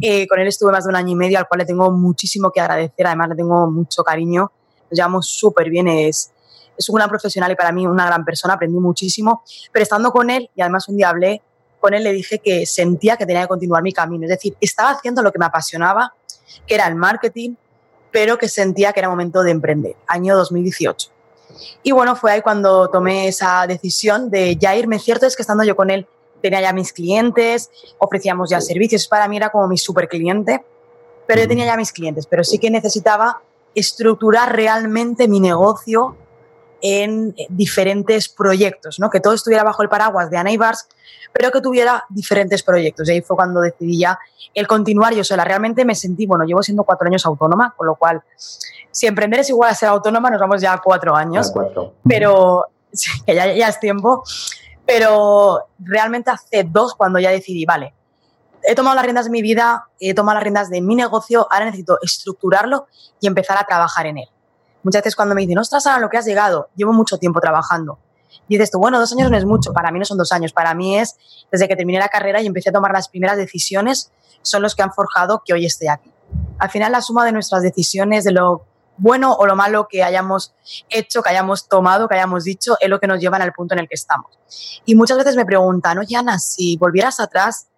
Eh, 0.00 0.26
con 0.26 0.38
él 0.38 0.48
estuve 0.48 0.72
más 0.72 0.84
de 0.84 0.90
un 0.90 0.96
año 0.96 1.12
y 1.12 1.14
medio, 1.14 1.38
al 1.38 1.46
cual 1.46 1.58
le 1.58 1.66
tengo 1.66 1.90
muchísimo 1.90 2.50
que 2.50 2.60
agradecer, 2.60 3.06
además 3.06 3.30
le 3.30 3.36
tengo 3.36 3.70
mucho 3.70 4.02
cariño, 4.02 4.50
nos 4.90 4.96
llevamos 4.96 5.28
súper 5.28 5.68
bien, 5.68 5.88
es, 5.88 6.32
es 6.76 6.88
un 6.88 6.94
gran 6.96 7.08
profesional 7.08 7.52
y 7.52 7.54
para 7.54 7.70
mí 7.72 7.86
una 7.86 8.06
gran 8.06 8.24
persona, 8.24 8.54
aprendí 8.54 8.78
muchísimo, 8.78 9.42
pero 9.70 9.82
estando 9.82 10.10
con 10.10 10.30
él, 10.30 10.48
y 10.54 10.62
además 10.62 10.88
un 10.88 10.96
día 10.96 11.10
hablé 11.10 11.42
con 11.80 11.92
él, 11.92 12.02
le 12.02 12.12
dije 12.12 12.38
que 12.38 12.64
sentía 12.64 13.16
que 13.16 13.26
tenía 13.26 13.42
que 13.42 13.48
continuar 13.48 13.82
mi 13.82 13.92
camino, 13.92 14.24
es 14.24 14.30
decir, 14.30 14.56
estaba 14.60 14.90
haciendo 14.90 15.22
lo 15.22 15.30
que 15.32 15.38
me 15.38 15.46
apasionaba, 15.46 16.14
que 16.66 16.74
era 16.74 16.86
el 16.86 16.94
marketing, 16.94 17.54
pero 18.10 18.38
que 18.38 18.48
sentía 18.48 18.92
que 18.92 19.00
era 19.00 19.08
momento 19.10 19.42
de 19.42 19.50
emprender, 19.50 19.96
año 20.06 20.34
2018. 20.34 21.10
Y 21.82 21.92
bueno, 21.92 22.16
fue 22.16 22.32
ahí 22.32 22.40
cuando 22.40 22.88
tomé 22.88 23.28
esa 23.28 23.66
decisión 23.66 24.30
de 24.30 24.56
ya 24.56 24.76
irme. 24.76 24.98
Cierto 24.98 25.26
es 25.26 25.36
que 25.36 25.42
estando 25.42 25.64
yo 25.64 25.76
con 25.76 25.90
él 25.90 26.06
tenía 26.40 26.60
ya 26.60 26.72
mis 26.72 26.92
clientes, 26.92 27.70
ofrecíamos 27.98 28.50
ya 28.50 28.60
servicios, 28.60 29.08
para 29.08 29.28
mí 29.28 29.36
era 29.36 29.50
como 29.50 29.68
mi 29.68 29.78
super 29.78 30.08
cliente, 30.08 30.64
pero 31.26 31.42
yo 31.42 31.48
tenía 31.48 31.66
ya 31.66 31.76
mis 31.76 31.92
clientes, 31.92 32.26
pero 32.26 32.44
sí 32.44 32.58
que 32.58 32.70
necesitaba 32.70 33.42
estructurar 33.74 34.54
realmente 34.54 35.28
mi 35.28 35.40
negocio 35.40 36.16
en 36.80 37.34
diferentes 37.48 38.28
proyectos, 38.28 38.98
¿no? 38.98 39.10
que 39.10 39.20
todo 39.20 39.34
estuviera 39.34 39.64
bajo 39.64 39.82
el 39.82 39.88
paraguas 39.88 40.30
de 40.30 40.36
Anaibars, 40.36 40.88
pero 41.32 41.50
que 41.50 41.60
tuviera 41.60 42.04
diferentes 42.08 42.62
proyectos. 42.62 43.08
Y 43.08 43.12
ahí 43.12 43.20
fue 43.20 43.36
cuando 43.36 43.60
decidí 43.60 43.98
ya 43.98 44.18
el 44.54 44.66
continuar 44.66 45.14
yo 45.14 45.24
sola. 45.24 45.44
Realmente 45.44 45.84
me 45.84 45.94
sentí, 45.94 46.26
bueno, 46.26 46.44
llevo 46.44 46.62
siendo 46.62 46.84
cuatro 46.84 47.06
años 47.06 47.24
autónoma, 47.26 47.74
con 47.76 47.86
lo 47.86 47.96
cual, 47.96 48.22
si 48.90 49.06
emprender 49.06 49.40
es 49.40 49.50
igual 49.50 49.70
a 49.70 49.74
ser 49.74 49.88
autónoma, 49.88 50.30
nos 50.30 50.40
vamos 50.40 50.60
ya 50.60 50.72
a 50.72 50.80
cuatro 50.80 51.14
años. 51.14 51.50
cuatro. 51.52 51.94
Pero, 52.08 52.66
que 53.26 53.34
ya, 53.34 53.52
ya 53.52 53.68
es 53.68 53.80
tiempo. 53.80 54.24
Pero 54.88 55.66
realmente 55.78 56.30
hace 56.30 56.64
dos 56.64 56.94
cuando 56.94 57.18
ya 57.18 57.28
decidí, 57.28 57.66
vale, 57.66 57.92
he 58.62 58.74
tomado 58.74 58.96
las 58.96 59.04
riendas 59.04 59.26
de 59.26 59.30
mi 59.30 59.42
vida, 59.42 59.86
he 60.00 60.14
tomado 60.14 60.36
las 60.36 60.42
riendas 60.42 60.70
de 60.70 60.80
mi 60.80 60.94
negocio, 60.94 61.46
ahora 61.50 61.66
necesito 61.66 61.98
estructurarlo 62.00 62.86
y 63.20 63.26
empezar 63.26 63.58
a 63.58 63.64
trabajar 63.64 64.06
en 64.06 64.16
él. 64.16 64.28
Muchas 64.82 65.02
veces 65.02 65.14
cuando 65.14 65.34
me 65.34 65.42
dicen, 65.42 65.58
ostras, 65.58 65.86
a 65.86 65.98
lo 65.98 66.08
que 66.08 66.16
has 66.16 66.24
llegado, 66.24 66.70
llevo 66.74 66.94
mucho 66.94 67.18
tiempo 67.18 67.38
trabajando. 67.38 67.98
Y 68.48 68.54
dices 68.54 68.70
tú, 68.70 68.78
bueno, 68.78 68.98
dos 68.98 69.12
años 69.12 69.30
no 69.30 69.36
es 69.36 69.44
mucho, 69.44 69.74
para 69.74 69.90
mí 69.90 69.98
no 69.98 70.06
son 70.06 70.16
dos 70.16 70.32
años, 70.32 70.54
para 70.54 70.72
mí 70.72 70.98
es 70.98 71.16
desde 71.52 71.68
que 71.68 71.76
terminé 71.76 71.98
la 71.98 72.08
carrera 72.08 72.40
y 72.40 72.46
empecé 72.46 72.70
a 72.70 72.72
tomar 72.72 72.92
las 72.92 73.10
primeras 73.10 73.36
decisiones, 73.36 74.10
son 74.40 74.62
los 74.62 74.74
que 74.74 74.80
han 74.80 74.94
forjado 74.94 75.42
que 75.44 75.52
hoy 75.52 75.66
esté 75.66 75.90
aquí. 75.90 76.10
Al 76.58 76.70
final, 76.70 76.92
la 76.92 77.02
suma 77.02 77.26
de 77.26 77.32
nuestras 77.32 77.62
decisiones, 77.62 78.24
de 78.24 78.32
lo 78.32 78.64
bueno 78.98 79.32
o 79.32 79.46
lo 79.46 79.56
malo 79.56 79.88
que 79.88 80.02
hayamos 80.02 80.54
hecho, 80.90 81.22
que 81.22 81.30
hayamos 81.30 81.68
tomado, 81.68 82.08
que 82.08 82.16
hayamos 82.16 82.44
dicho, 82.44 82.76
es 82.80 82.88
lo 82.88 83.00
que 83.00 83.06
nos 83.06 83.20
lleva 83.20 83.38
al 83.38 83.52
punto 83.52 83.74
en 83.74 83.80
el 83.80 83.88
que 83.88 83.94
estamos. 83.94 84.38
Y 84.84 84.94
muchas 84.94 85.16
veces 85.18 85.36
me 85.36 85.46
preguntan, 85.46 85.98
oye 85.98 86.16
Ana, 86.16 86.38
si 86.38 86.76
volvieras 86.76 87.20
atrás, 87.20 87.68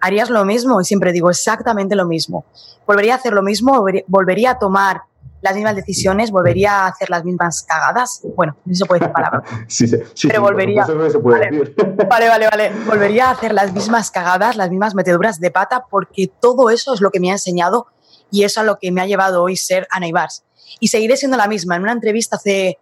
¿harías 0.00 0.30
lo 0.30 0.44
mismo? 0.44 0.80
Y 0.80 0.84
siempre 0.84 1.12
digo 1.12 1.30
exactamente 1.30 1.94
lo 1.94 2.06
mismo. 2.06 2.44
¿Volvería 2.86 3.14
a 3.14 3.16
hacer 3.16 3.32
lo 3.32 3.42
mismo? 3.42 3.84
¿Volvería 4.06 4.52
a 4.52 4.58
tomar 4.58 5.02
las 5.42 5.54
mismas 5.54 5.76
decisiones? 5.76 6.30
¿Volvería 6.30 6.84
a 6.84 6.86
hacer 6.88 7.10
las 7.10 7.24
mismas 7.24 7.62
cagadas? 7.62 8.22
Bueno, 8.36 8.56
no 8.64 8.74
se 8.74 8.84
puede 8.84 9.00
decir 9.00 9.12
palabra. 9.12 9.42
sí, 9.68 9.86
sí, 9.86 9.96
sí, 10.14 10.28
pero 10.28 10.42
volvería. 10.42 10.86
No 10.86 11.10
se 11.10 11.18
puede 11.18 11.40
vale, 11.40 11.58
decir. 11.58 11.74
vale, 12.08 12.28
vale, 12.28 12.48
vale. 12.48 12.72
Volvería 12.86 13.28
a 13.28 13.30
hacer 13.32 13.52
las 13.52 13.72
mismas 13.72 14.10
cagadas, 14.10 14.56
las 14.56 14.70
mismas 14.70 14.94
meteduras 14.94 15.40
de 15.40 15.50
pata, 15.50 15.86
porque 15.88 16.30
todo 16.40 16.70
eso 16.70 16.94
es 16.94 17.00
lo 17.00 17.10
que 17.10 17.20
me 17.20 17.30
ha 17.30 17.32
enseñado 17.32 17.86
y 18.30 18.44
eso 18.44 18.60
es 18.60 18.66
lo 18.66 18.78
que 18.78 18.92
me 18.92 19.00
ha 19.00 19.06
llevado 19.06 19.42
hoy 19.42 19.56
ser 19.56 19.86
Ana 19.90 20.06
Ibars 20.06 20.44
y 20.78 20.88
seguiré 20.88 21.16
siendo 21.16 21.36
la 21.36 21.48
misma. 21.48 21.76
En 21.76 21.82
una 21.82 21.92
entrevista 21.92 22.36
hace 22.36 22.78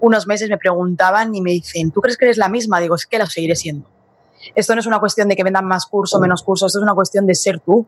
unos 0.00 0.26
meses 0.26 0.48
me 0.48 0.58
preguntaban 0.58 1.34
y 1.34 1.40
me 1.40 1.52
dicen, 1.52 1.90
¿tú 1.90 2.00
crees 2.00 2.16
que 2.16 2.24
eres 2.24 2.36
la 2.36 2.48
misma? 2.48 2.80
Digo, 2.80 2.94
es 2.94 3.06
que 3.06 3.18
la 3.18 3.26
seguiré 3.26 3.56
siendo. 3.56 3.88
Esto 4.54 4.74
no 4.74 4.80
es 4.80 4.86
una 4.86 5.00
cuestión 5.00 5.28
de 5.28 5.36
que 5.36 5.44
vendan 5.44 5.64
más 5.64 5.86
cursos 5.86 6.18
o 6.18 6.20
menos 6.20 6.42
cursos, 6.42 6.68
esto 6.70 6.78
es 6.78 6.82
una 6.82 6.94
cuestión 6.94 7.26
de 7.26 7.34
ser 7.34 7.60
tú. 7.60 7.86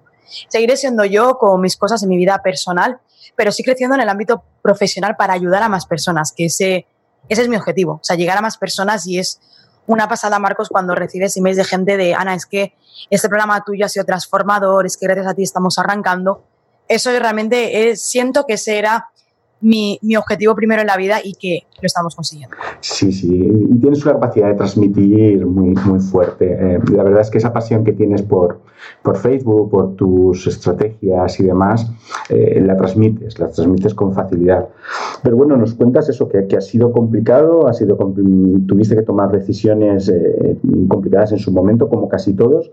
Seguiré 0.48 0.76
siendo 0.76 1.04
yo 1.04 1.38
con 1.38 1.60
mis 1.60 1.76
cosas 1.76 2.02
en 2.02 2.08
mi 2.08 2.16
vida 2.16 2.40
personal, 2.42 2.98
pero 3.36 3.52
sí 3.52 3.62
creciendo 3.62 3.94
en 3.94 4.02
el 4.02 4.08
ámbito 4.08 4.42
profesional 4.62 5.16
para 5.16 5.32
ayudar 5.32 5.62
a 5.62 5.68
más 5.68 5.86
personas, 5.86 6.32
que 6.32 6.46
ese, 6.46 6.86
ese 7.28 7.42
es 7.42 7.48
mi 7.48 7.56
objetivo, 7.56 7.94
o 7.94 8.00
sea, 8.04 8.16
llegar 8.16 8.36
a 8.36 8.40
más 8.40 8.58
personas 8.58 9.06
y 9.06 9.18
es 9.18 9.40
una 9.86 10.08
pasada, 10.08 10.38
Marcos, 10.38 10.68
cuando 10.68 10.94
recibes 10.94 11.36
emails 11.36 11.56
de 11.56 11.64
gente 11.64 11.96
de, 11.96 12.14
Ana, 12.14 12.34
es 12.34 12.46
que 12.46 12.74
este 13.10 13.28
programa 13.28 13.64
tuyo 13.64 13.86
ha 13.86 13.88
sido 13.88 14.04
transformador, 14.04 14.86
es 14.86 14.96
que 14.96 15.06
gracias 15.06 15.26
a 15.26 15.34
ti 15.34 15.42
estamos 15.42 15.78
arrancando. 15.78 16.44
Eso 16.86 17.10
realmente 17.10 17.90
es, 17.90 18.02
siento 18.02 18.46
que 18.46 18.54
ese 18.54 18.78
era 18.78 19.09
mi, 19.60 19.98
mi, 20.02 20.16
objetivo 20.16 20.54
primero 20.54 20.80
en 20.80 20.86
la 20.86 20.96
vida 20.96 21.18
y 21.22 21.34
que 21.34 21.64
lo 21.80 21.86
estamos 21.86 22.14
consiguiendo. 22.14 22.56
Sí, 22.80 23.12
sí, 23.12 23.28
y 23.30 23.78
tienes 23.80 24.04
una 24.04 24.14
capacidad 24.14 24.48
de 24.48 24.54
transmitir 24.54 25.44
muy, 25.46 25.74
muy 25.84 26.00
fuerte. 26.00 26.52
Eh, 26.52 26.80
la 26.92 27.02
verdad 27.02 27.20
es 27.20 27.30
que 27.30 27.38
esa 27.38 27.52
pasión 27.52 27.84
que 27.84 27.92
tienes 27.92 28.22
por, 28.22 28.60
por 29.02 29.16
Facebook, 29.16 29.70
por 29.70 29.94
tus 29.96 30.46
estrategias 30.46 31.40
y 31.40 31.44
demás, 31.44 31.90
eh, 32.28 32.60
la 32.60 32.76
transmites, 32.76 33.38
la 33.38 33.50
transmites 33.50 33.94
con 33.94 34.14
facilidad. 34.14 34.68
Pero 35.22 35.36
bueno, 35.36 35.56
nos 35.56 35.74
cuentas 35.74 36.08
eso, 36.08 36.28
que, 36.28 36.46
que 36.46 36.56
ha 36.56 36.60
sido 36.60 36.92
complicado, 36.92 37.66
ha 37.66 37.72
sido, 37.72 37.96
tuviste 38.66 38.94
que 38.94 39.02
tomar 39.02 39.30
decisiones 39.30 40.08
eh, 40.08 40.56
complicadas 40.88 41.32
en 41.32 41.38
su 41.38 41.52
momento, 41.52 41.88
como 41.88 42.08
casi 42.08 42.34
todos. 42.34 42.70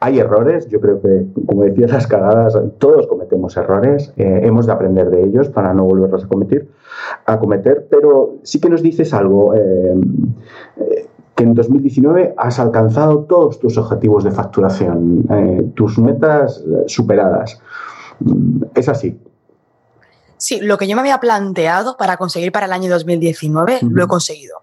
Hay 0.00 0.18
errores, 0.18 0.68
yo 0.68 0.80
creo 0.80 1.00
que, 1.00 1.26
como 1.46 1.62
decías, 1.62 1.92
las 1.92 2.06
cagadas, 2.06 2.58
todos 2.78 3.06
cometemos 3.06 3.56
errores, 3.56 4.12
hemos 4.16 4.66
de 4.66 4.72
aprender 4.72 5.10
de 5.10 5.24
ellos 5.24 5.48
para 5.48 5.72
no 5.74 5.84
volverlos 5.84 6.24
a 6.24 6.28
cometer, 6.28 6.68
a 7.26 7.38
cometer 7.38 7.86
pero 7.90 8.36
sí 8.42 8.60
que 8.60 8.68
nos 8.68 8.82
dices 8.82 9.12
algo, 9.12 9.54
eh, 9.54 9.94
eh, 10.78 11.06
que 11.34 11.44
en 11.44 11.54
2019 11.54 12.34
has 12.36 12.58
alcanzado 12.58 13.20
todos 13.24 13.58
tus 13.58 13.76
objetivos 13.78 14.24
de 14.24 14.30
facturación, 14.30 15.24
eh, 15.30 15.70
tus 15.74 15.98
metas 15.98 16.64
superadas. 16.86 17.60
Mm, 18.20 18.62
¿Es 18.74 18.88
así? 18.88 19.18
Sí, 20.40 20.58
lo 20.60 20.78
que 20.78 20.88
yo 20.88 20.96
me 20.96 21.02
había 21.02 21.20
planteado 21.20 21.98
para 21.98 22.16
conseguir 22.16 22.50
para 22.50 22.64
el 22.64 22.72
año 22.72 22.90
2019 22.90 23.80
lo 23.82 24.04
he 24.04 24.08
conseguido. 24.08 24.62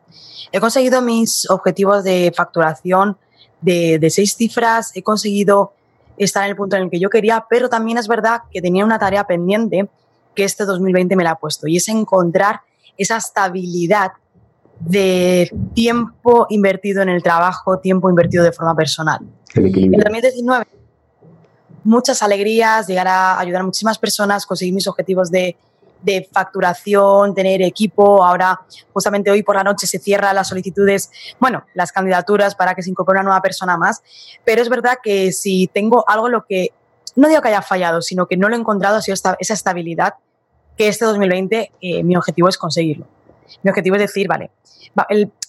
He 0.51 0.59
conseguido 0.59 1.03
mis 1.03 1.47
objetivos 1.51 2.03
de 2.03 2.33
facturación 2.35 3.15
de, 3.61 3.99
de 3.99 4.09
seis 4.09 4.35
cifras, 4.35 4.91
he 4.95 5.03
conseguido 5.03 5.73
estar 6.17 6.43
en 6.43 6.49
el 6.49 6.55
punto 6.55 6.75
en 6.75 6.83
el 6.83 6.89
que 6.89 6.99
yo 6.99 7.11
quería, 7.11 7.45
pero 7.47 7.69
también 7.69 7.99
es 7.99 8.07
verdad 8.07 8.41
que 8.51 8.59
tenía 8.59 8.83
una 8.83 8.97
tarea 8.97 9.25
pendiente 9.25 9.87
que 10.33 10.43
este 10.43 10.65
2020 10.65 11.15
me 11.15 11.23
la 11.23 11.31
ha 11.31 11.35
puesto 11.35 11.67
y 11.67 11.77
es 11.77 11.87
encontrar 11.89 12.61
esa 12.97 13.17
estabilidad 13.17 14.13
de 14.79 15.51
tiempo 15.75 16.47
invertido 16.49 17.03
en 17.03 17.09
el 17.09 17.21
trabajo, 17.21 17.77
tiempo 17.77 18.09
invertido 18.09 18.43
de 18.43 18.51
forma 18.51 18.75
personal. 18.75 19.19
En 19.53 19.91
2019, 19.91 20.65
muchas 21.83 22.21
alegrías, 22.23 22.87
llegar 22.87 23.07
a 23.07 23.39
ayudar 23.39 23.61
a 23.61 23.65
muchísimas 23.65 23.97
personas, 23.97 24.45
conseguir 24.45 24.73
mis 24.73 24.87
objetivos 24.87 25.31
de, 25.31 25.55
de 26.01 26.27
facturación, 26.31 27.33
tener 27.33 27.61
equipo. 27.61 28.23
Ahora, 28.23 28.61
justamente 28.93 29.31
hoy 29.31 29.43
por 29.43 29.55
la 29.55 29.63
noche 29.63 29.87
se 29.87 29.99
cierran 29.99 30.35
las 30.35 30.47
solicitudes, 30.47 31.09
bueno, 31.39 31.65
las 31.73 31.91
candidaturas 31.91 32.55
para 32.55 32.75
que 32.75 32.83
se 32.83 32.89
incorpore 32.89 33.19
una 33.19 33.25
nueva 33.25 33.41
persona 33.41 33.77
más. 33.77 34.01
Pero 34.43 34.61
es 34.61 34.69
verdad 34.69 34.97
que 35.01 35.31
si 35.31 35.67
tengo 35.67 36.03
algo 36.07 36.27
en 36.27 36.33
lo 36.33 36.45
que, 36.45 36.69
no 37.15 37.27
digo 37.27 37.41
que 37.41 37.49
haya 37.49 37.61
fallado, 37.61 38.01
sino 38.01 38.27
que 38.27 38.37
no 38.37 38.49
lo 38.49 38.55
he 38.55 38.59
encontrado, 38.59 38.97
ha 38.97 39.01
sido 39.01 39.13
esta, 39.13 39.35
esa 39.39 39.53
estabilidad 39.53 40.15
que 40.77 40.87
este 40.87 41.05
2020 41.05 41.71
eh, 41.81 42.03
mi 42.03 42.15
objetivo 42.15 42.47
es 42.49 42.57
conseguirlo. 42.57 43.07
Mi 43.63 43.69
objetivo 43.69 43.95
es 43.95 44.01
decir, 44.01 44.27
vale, 44.27 44.51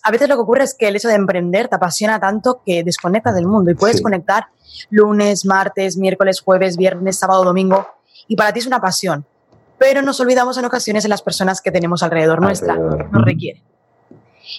a 0.03 0.11
veces 0.11 0.29
lo 0.29 0.37
que 0.37 0.43
ocurre 0.43 0.65
es 0.65 0.75
que 0.75 0.89
el 0.89 0.97
hecho 0.97 1.09
de 1.09 1.15
emprender 1.15 1.69
te 1.69 1.77
apasiona 1.77 2.21
tanto 2.21 2.63
que 2.65 2.85
desconectas 2.85 3.35
del 3.35 3.47
mundo 3.47 3.71
y 3.71 3.75
puedes 3.75 4.03
conectar 4.03 4.47
lunes, 4.91 5.45
martes, 5.45 5.97
miércoles, 5.97 6.41
jueves, 6.41 6.77
viernes, 6.77 7.19
sábado, 7.19 7.45
domingo 7.45 7.87
y 8.27 8.37
para 8.37 8.53
ti 8.53 8.61
es 8.61 8.67
una 8.67 8.81
pasión. 8.81 9.25
Pero 9.79 10.03
nos 10.03 10.21
olvidamos 10.21 10.59
en 10.59 10.65
ocasiones 10.65 11.05
en 11.05 11.11
las 11.11 11.23
personas 11.23 11.61
que 11.61 11.71
tenemos 11.71 12.03
alrededor, 12.03 12.41
nuestra, 12.41 12.75
nos 12.77 13.25
requieren. 13.25 13.63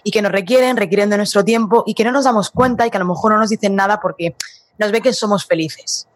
Y 0.03 0.11
que 0.11 0.21
nos 0.21 0.31
requieren, 0.31 0.77
requieren 0.77 1.09
de 1.09 1.17
nuestro 1.17 1.43
tiempo 1.43 1.83
y 1.85 1.93
que 1.93 2.03
no 2.03 2.11
nos 2.11 2.25
damos 2.25 2.51
cuenta 2.51 2.85
y 2.87 2.91
que 2.91 2.97
a 2.97 2.99
lo 2.99 3.05
mejor 3.05 3.33
no 3.33 3.39
nos 3.39 3.49
dicen 3.49 3.75
nada 3.75 3.99
porque 3.99 4.35
nos 4.77 4.91
ve 4.91 5.01
que 5.01 5.11
somos 5.13 5.45
felices. 5.45 6.07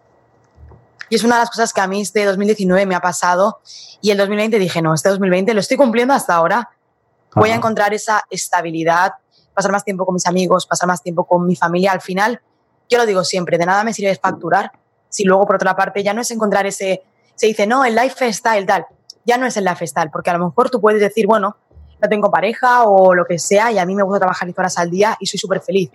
Y 1.09 1.15
es 1.15 1.23
una 1.23 1.35
de 1.35 1.41
las 1.41 1.49
cosas 1.49 1.73
que 1.73 1.81
a 1.81 1.87
mí 1.87 2.01
este 2.01 2.23
2019 2.23 2.85
me 2.85 2.95
ha 2.95 3.01
pasado 3.01 3.59
y 4.01 4.11
el 4.11 4.17
2020 4.17 4.57
dije, 4.57 4.81
no, 4.81 4.93
este 4.93 5.09
2020 5.09 5.53
lo 5.53 5.59
estoy 5.59 5.77
cumpliendo 5.77 6.13
hasta 6.13 6.35
ahora. 6.35 6.69
Voy 7.35 7.49
a 7.49 7.55
encontrar 7.55 7.93
esa 7.93 8.23
estabilidad, 8.29 9.13
pasar 9.53 9.71
más 9.71 9.83
tiempo 9.83 10.05
con 10.05 10.13
mis 10.13 10.25
amigos, 10.27 10.65
pasar 10.65 10.87
más 10.87 11.01
tiempo 11.01 11.25
con 11.25 11.45
mi 11.45 11.55
familia. 11.55 11.91
Al 11.91 12.01
final, 12.01 12.41
yo 12.89 12.97
lo 12.97 13.05
digo 13.05 13.23
siempre, 13.23 13.57
de 13.57 13.65
nada 13.65 13.83
me 13.83 13.93
sirve 13.93 14.15
facturar 14.15 14.71
si 15.13 15.23
luego 15.23 15.45
por 15.45 15.57
otra 15.57 15.75
parte 15.75 16.03
ya 16.03 16.13
no 16.13 16.21
es 16.21 16.31
encontrar 16.31 16.65
ese, 16.65 17.03
se 17.35 17.47
dice, 17.47 17.67
no, 17.67 17.83
el 17.85 17.95
lifestyle 17.95 18.65
tal, 18.65 18.85
ya 19.25 19.37
no 19.37 19.45
es 19.45 19.57
el 19.57 19.65
lifestyle, 19.65 20.09
porque 20.11 20.29
a 20.29 20.37
lo 20.37 20.45
mejor 20.45 20.69
tú 20.69 20.79
puedes 20.79 21.01
decir, 21.01 21.27
bueno, 21.27 21.57
no 22.01 22.09
tengo 22.09 22.29
pareja 22.29 22.83
o 22.83 23.13
lo 23.15 23.25
que 23.25 23.39
sea 23.39 23.71
y 23.71 23.77
a 23.77 23.85
mí 23.85 23.95
me 23.95 24.03
gusta 24.03 24.19
trabajar 24.19 24.47
10 24.47 24.59
horas 24.59 24.77
al 24.77 24.89
día 24.89 25.15
y 25.19 25.25
soy 25.25 25.39
súper 25.39 25.61
feliz. 25.61 25.89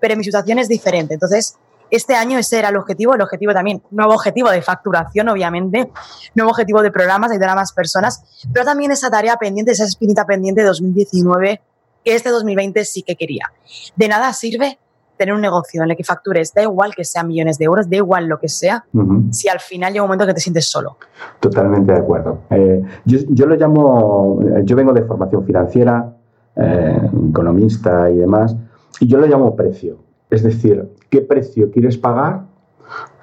Pero 0.00 0.16
mi 0.16 0.24
situación 0.24 0.58
es 0.58 0.68
diferente. 0.68 1.14
Entonces, 1.14 1.56
este 1.90 2.14
año 2.14 2.38
ese 2.38 2.58
era 2.58 2.70
el 2.70 2.76
objetivo, 2.76 3.14
el 3.14 3.20
objetivo 3.20 3.52
también, 3.52 3.82
nuevo 3.90 4.14
objetivo 4.14 4.50
de 4.50 4.62
facturación, 4.62 5.28
obviamente, 5.28 5.90
nuevo 6.34 6.50
objetivo 6.50 6.82
de 6.82 6.90
programas, 6.90 7.30
ayudar 7.30 7.50
a 7.50 7.54
más 7.54 7.72
personas, 7.72 8.22
pero 8.52 8.64
también 8.64 8.90
esa 8.90 9.10
tarea 9.10 9.36
pendiente, 9.36 9.72
esa 9.72 9.84
espinita 9.84 10.26
pendiente 10.26 10.62
de 10.62 10.66
2019, 10.66 11.60
que 12.04 12.14
este 12.14 12.30
2020 12.30 12.84
sí 12.84 13.02
que 13.02 13.14
quería. 13.14 13.52
De 13.94 14.08
nada 14.08 14.32
sirve 14.32 14.78
tener 15.16 15.34
un 15.34 15.40
negocio 15.40 15.82
en 15.82 15.90
el 15.90 15.96
que 15.96 16.04
factures, 16.04 16.52
da 16.52 16.62
igual 16.62 16.94
que 16.94 17.04
sean 17.04 17.28
millones 17.28 17.58
de 17.58 17.64
euros, 17.64 17.88
da 17.88 17.96
igual 17.96 18.26
lo 18.26 18.38
que 18.38 18.48
sea, 18.48 18.84
si 19.30 19.48
al 19.48 19.60
final 19.60 19.92
llega 19.92 20.02
un 20.02 20.08
momento 20.08 20.26
que 20.26 20.34
te 20.34 20.40
sientes 20.40 20.66
solo. 20.66 20.96
Totalmente 21.40 21.92
de 21.92 21.98
acuerdo. 21.98 22.40
Eh, 22.50 22.82
yo, 23.04 23.46
lo 23.46 23.56
llamo, 23.56 24.40
yo 24.64 24.76
vengo 24.76 24.92
de 24.92 25.02
formación 25.04 25.44
financiera, 25.44 26.12
eh, 26.56 27.10
economista 27.30 28.10
y 28.10 28.16
demás, 28.16 28.56
y 29.00 29.06
yo 29.06 29.18
lo 29.18 29.26
llamo 29.26 29.54
precio. 29.56 29.98
Es 30.30 30.42
decir, 30.42 30.88
qué 31.10 31.20
precio 31.20 31.70
quieres 31.70 31.96
pagar 31.96 32.42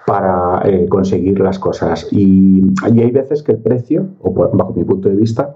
para 0.06 0.68
eh, 0.68 0.88
conseguir 0.90 1.40
las 1.40 1.60
cosas. 1.60 2.08
Y, 2.12 2.62
hay 2.84 3.12
veces 3.12 3.44
que 3.44 3.54
el 3.54 3.60
precio, 3.60 4.08
o 4.22 4.34
bajo 4.34 4.74
mi 4.74 4.84
punto 4.84 5.10
de 5.10 5.16
vista, 5.16 5.56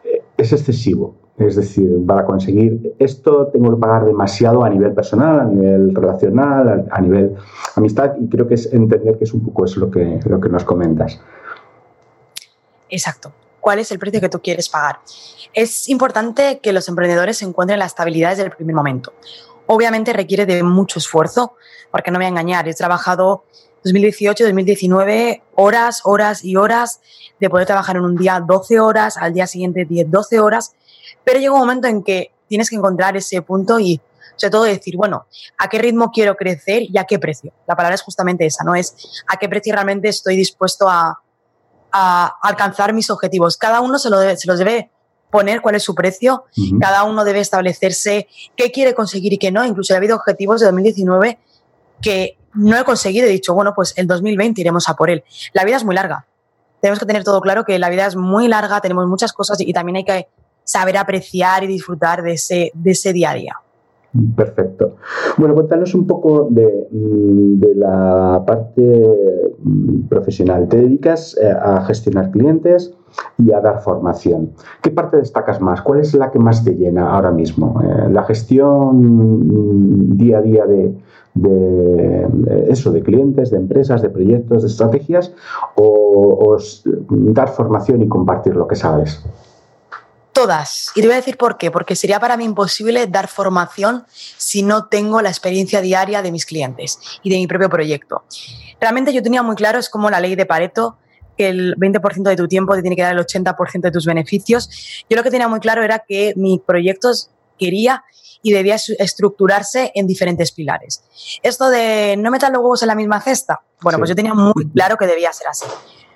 es 0.41 0.53
excesivo. 0.53 1.15
Es 1.37 1.55
decir, 1.55 1.89
para 2.05 2.25
conseguir 2.25 2.93
esto 2.99 3.47
tengo 3.47 3.73
que 3.73 3.79
pagar 3.79 4.05
demasiado 4.05 4.63
a 4.63 4.69
nivel 4.69 4.93
personal, 4.93 5.39
a 5.39 5.45
nivel 5.45 5.95
relacional, 5.95 6.87
a, 6.91 7.01
nivel 7.01 7.35
amistad, 7.75 8.13
y 8.19 8.27
creo 8.27 8.47
que 8.47 8.55
es 8.55 8.71
entender 8.71 9.17
que 9.17 9.23
es 9.23 9.33
un 9.33 9.43
poco 9.43 9.65
eso 9.65 9.79
lo 9.79 9.89
que, 9.89 10.19
lo 10.25 10.39
que 10.39 10.49
nos 10.49 10.63
comentas. 10.63 11.19
Exacto. 12.89 13.31
cuál 13.61 13.79
es 13.79 13.91
el 13.91 13.99
precio 13.99 14.19
que 14.19 14.27
tú 14.27 14.41
quieres 14.41 14.67
pagar. 14.67 14.99
Es 15.53 15.87
importante 15.87 16.59
que 16.61 16.73
los 16.73 16.89
emprendedores 16.89 17.41
encuentren 17.41 17.79
la 17.79 17.85
estabilidad 17.85 18.31
desde 18.31 18.43
el 18.43 18.51
primer 18.51 18.75
momento. 18.75 19.13
Obviamente 19.67 20.13
requiere 20.13 20.45
de 20.45 20.63
mucho 20.63 20.99
esfuerzo, 20.99 21.53
porque 21.91 22.11
no 22.11 22.17
me 22.17 22.25
voy 22.25 22.27
a 22.27 22.29
engañar, 22.29 22.67
he 22.67 22.73
trabajado 22.73 23.45
2018, 23.83 24.43
2019, 24.43 25.43
horas, 25.55 26.01
horas 26.03 26.43
y 26.43 26.55
horas 26.55 26.99
de 27.39 27.49
poder 27.49 27.65
trabajar 27.65 27.95
en 27.95 28.03
un 28.03 28.15
día 28.15 28.39
12 28.39 28.79
horas, 28.79 29.17
al 29.17 29.33
día 29.33 29.47
siguiente 29.47 29.85
10, 29.85 30.11
12 30.11 30.39
horas, 30.39 30.73
pero 31.23 31.39
llega 31.39 31.53
un 31.53 31.59
momento 31.59 31.87
en 31.87 32.03
que 32.03 32.31
tienes 32.47 32.69
que 32.69 32.75
encontrar 32.75 33.17
ese 33.17 33.41
punto 33.41 33.79
y 33.79 34.01
sobre 34.35 34.51
todo 34.51 34.63
decir, 34.63 34.97
bueno, 34.97 35.27
¿a 35.57 35.69
qué 35.69 35.77
ritmo 35.77 36.11
quiero 36.11 36.35
crecer 36.35 36.83
y 36.83 36.97
a 36.97 37.05
qué 37.05 37.19
precio? 37.19 37.53
La 37.67 37.75
palabra 37.75 37.95
es 37.95 38.01
justamente 38.01 38.45
esa, 38.45 38.63
¿no? 38.63 38.75
Es 38.75 39.23
a 39.27 39.37
qué 39.37 39.47
precio 39.47 39.73
realmente 39.73 40.09
estoy 40.09 40.35
dispuesto 40.35 40.87
a, 40.89 41.19
alcanzar 42.41 42.93
mis 42.93 43.09
objetivos. 43.09 43.57
Cada 43.57 43.81
uno 43.81 43.99
se, 43.99 44.09
lo 44.09 44.17
se 44.37 44.47
los 44.47 44.57
debe 44.57 44.89
poner 45.29 45.61
cuál 45.61 45.75
es 45.75 45.83
su 45.83 45.93
precio, 45.93 46.45
cada 46.79 47.03
uno 47.03 47.25
debe 47.25 47.41
establecerse 47.41 48.29
qué 48.55 48.71
quiere 48.71 48.93
conseguir 48.93 49.33
y 49.33 49.37
qué 49.37 49.51
no. 49.51 49.65
Incluso 49.65 49.93
ha 49.93 49.97
habido 49.97 50.15
objetivos 50.15 50.61
de 50.61 50.67
2019 50.67 51.37
que 52.01 52.37
no 52.53 52.77
he 52.77 52.83
conseguido. 52.83 53.27
He 53.27 53.31
dicho, 53.31 53.53
bueno, 53.53 53.73
pues 53.75 53.93
el 53.97 54.07
2020 54.07 54.61
iremos 54.61 54.89
a 54.89 54.95
por 54.95 55.09
él. 55.09 55.23
La 55.53 55.63
vida 55.63 55.77
es 55.77 55.85
muy 55.85 55.95
larga. 55.95 56.25
Tenemos 56.81 56.99
que 56.99 57.05
tener 57.05 57.23
todo 57.23 57.41
claro 57.41 57.63
que 57.63 57.77
la 57.77 57.89
vida 57.89 58.07
es 58.07 58.15
muy 58.15 58.47
larga, 58.47 58.81
tenemos 58.81 59.07
muchas 59.07 59.33
cosas 59.33 59.61
y 59.61 59.71
también 59.71 59.97
hay 59.97 60.03
que 60.03 60.27
saber 60.63 60.97
apreciar 60.97 61.63
y 61.63 61.67
disfrutar 61.67 62.23
de 62.23 62.33
ese, 62.33 62.71
de 62.73 62.91
ese 62.91 63.13
día 63.13 63.31
a 63.31 63.33
día. 63.35 63.55
Perfecto. 64.35 64.97
Bueno, 65.37 65.53
cuéntanos 65.53 65.95
un 65.95 66.05
poco 66.05 66.47
de, 66.49 66.87
mm, 66.91 67.61
la 67.77 68.43
parte 68.45 68.81
mm, 69.63 70.07
profesional. 70.09 70.67
Te 70.67 70.77
dedicas 70.77 71.37
eh, 71.41 71.49
a 71.49 71.81
gestionar 71.85 72.31
clientes 72.31 72.93
y 73.37 73.53
a 73.53 73.61
dar 73.61 73.81
formación. 73.81 74.51
¿Qué 74.81 74.91
parte 74.91 75.17
destacas 75.17 75.61
más? 75.61 75.81
¿Cuál 75.81 76.01
es 76.01 76.13
la 76.13 76.29
que 76.29 76.39
más 76.39 76.63
te 76.63 76.75
llena 76.75 77.09
ahora 77.09 77.31
mismo? 77.31 77.81
Eh, 77.81 78.09
¿La 78.11 78.23
gestión 78.23 80.09
mm, 80.11 80.17
día 80.17 80.39
a 80.39 80.41
día 80.41 80.65
de, 80.65 80.93
eso, 82.67 82.91
de 82.91 83.01
clientes, 83.01 83.51
de 83.51 83.57
empresas, 83.57 84.01
de 84.01 84.09
proyectos, 84.09 84.63
de 84.63 84.67
estrategias? 84.67 85.33
o 85.75 86.57
dar 87.09 87.49
formación 87.49 88.01
y 88.01 88.07
compartir 88.07 88.55
lo 88.55 88.67
que 88.67 88.75
sabes? 88.75 89.21
Todas. 90.33 90.91
Y 90.95 91.01
te 91.01 91.07
voy 91.07 91.13
a 91.13 91.17
decir 91.17 91.37
por 91.37 91.57
qué. 91.57 91.71
Porque 91.71 91.95
sería 91.95 92.19
para 92.19 92.37
mí 92.37 92.45
imposible 92.45 93.07
dar 93.07 93.27
formación 93.27 94.05
si 94.07 94.63
no 94.63 94.85
tengo 94.85 95.21
la 95.21 95.29
experiencia 95.29 95.81
diaria 95.81 96.21
de 96.21 96.31
mis 96.31 96.45
clientes 96.45 96.99
y 97.21 97.29
de 97.29 97.37
mi 97.37 97.47
propio 97.47 97.69
proyecto. 97.69 98.23
Realmente 98.79 99.13
yo 99.13 99.21
tenía 99.21 99.43
muy 99.43 99.55
claro, 99.55 99.77
es 99.77 99.89
como 99.89 100.09
la 100.09 100.19
ley 100.19 100.35
de 100.35 100.45
Pareto, 100.45 100.97
que 101.37 101.49
el 101.49 101.75
20% 101.75 102.23
de 102.23 102.35
tu 102.35 102.47
tiempo 102.47 102.73
te 102.75 102.81
tiene 102.81 102.95
que 102.95 103.01
dar 103.01 103.13
el 103.13 103.25
80% 103.25 103.81
de 103.81 103.91
tus 103.91 104.05
beneficios. 104.05 105.05
Yo 105.09 105.17
lo 105.17 105.23
que 105.23 105.31
tenía 105.31 105.47
muy 105.47 105.59
claro 105.59 105.83
era 105.83 105.99
que 105.99 106.33
mi 106.35 106.59
proyecto 106.59 107.11
quería 107.61 108.03
y 108.43 108.51
debía 108.51 108.75
estructurarse 108.75 109.91
en 109.93 110.07
diferentes 110.07 110.51
pilares. 110.51 111.03
Esto 111.43 111.69
de 111.69 112.15
no 112.17 112.31
meter 112.31 112.49
los 112.49 112.61
huevos 112.61 112.81
en 112.81 112.87
la 112.87 112.95
misma 112.95 113.21
cesta, 113.21 113.61
bueno, 113.81 113.99
pues 113.99 114.09
yo 114.09 114.15
tenía 114.15 114.33
muy 114.33 114.67
claro 114.71 114.97
que 114.97 115.05
debía 115.05 115.31
ser 115.31 115.47
así. 115.47 115.65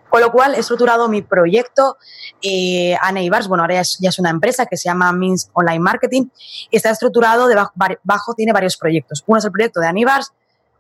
Con 0.10 0.22
lo 0.22 0.32
cual 0.32 0.56
he 0.56 0.60
estructurado 0.60 1.10
mi 1.10 1.22
proyecto. 1.22 1.98
Eh, 2.42 2.96
Ana 3.02 3.22
Ibars, 3.22 3.48
bueno, 3.48 3.64
ahora 3.64 3.82
ya 4.00 4.10
es, 4.10 4.20
una 4.20 4.30
empresa 4.30 4.66
que 4.66 4.78
se 4.78 4.88
llama 4.88 5.12
Minsk 5.12 5.50
Online 5.54 5.80
Marketing 5.80 6.28
y 6.70 6.78
está 6.78 6.90
estructurado 6.92 7.48
debajo, 7.48 8.34
tiene 8.36 8.54
varios 8.54 8.78
proyectos. 8.78 9.24
Uno 9.28 9.40
es 9.40 9.46
el 9.46 9.52
proyecto 9.52 9.80
de 9.82 9.88
Ana 9.88 10.00
Ibars, 10.00 10.32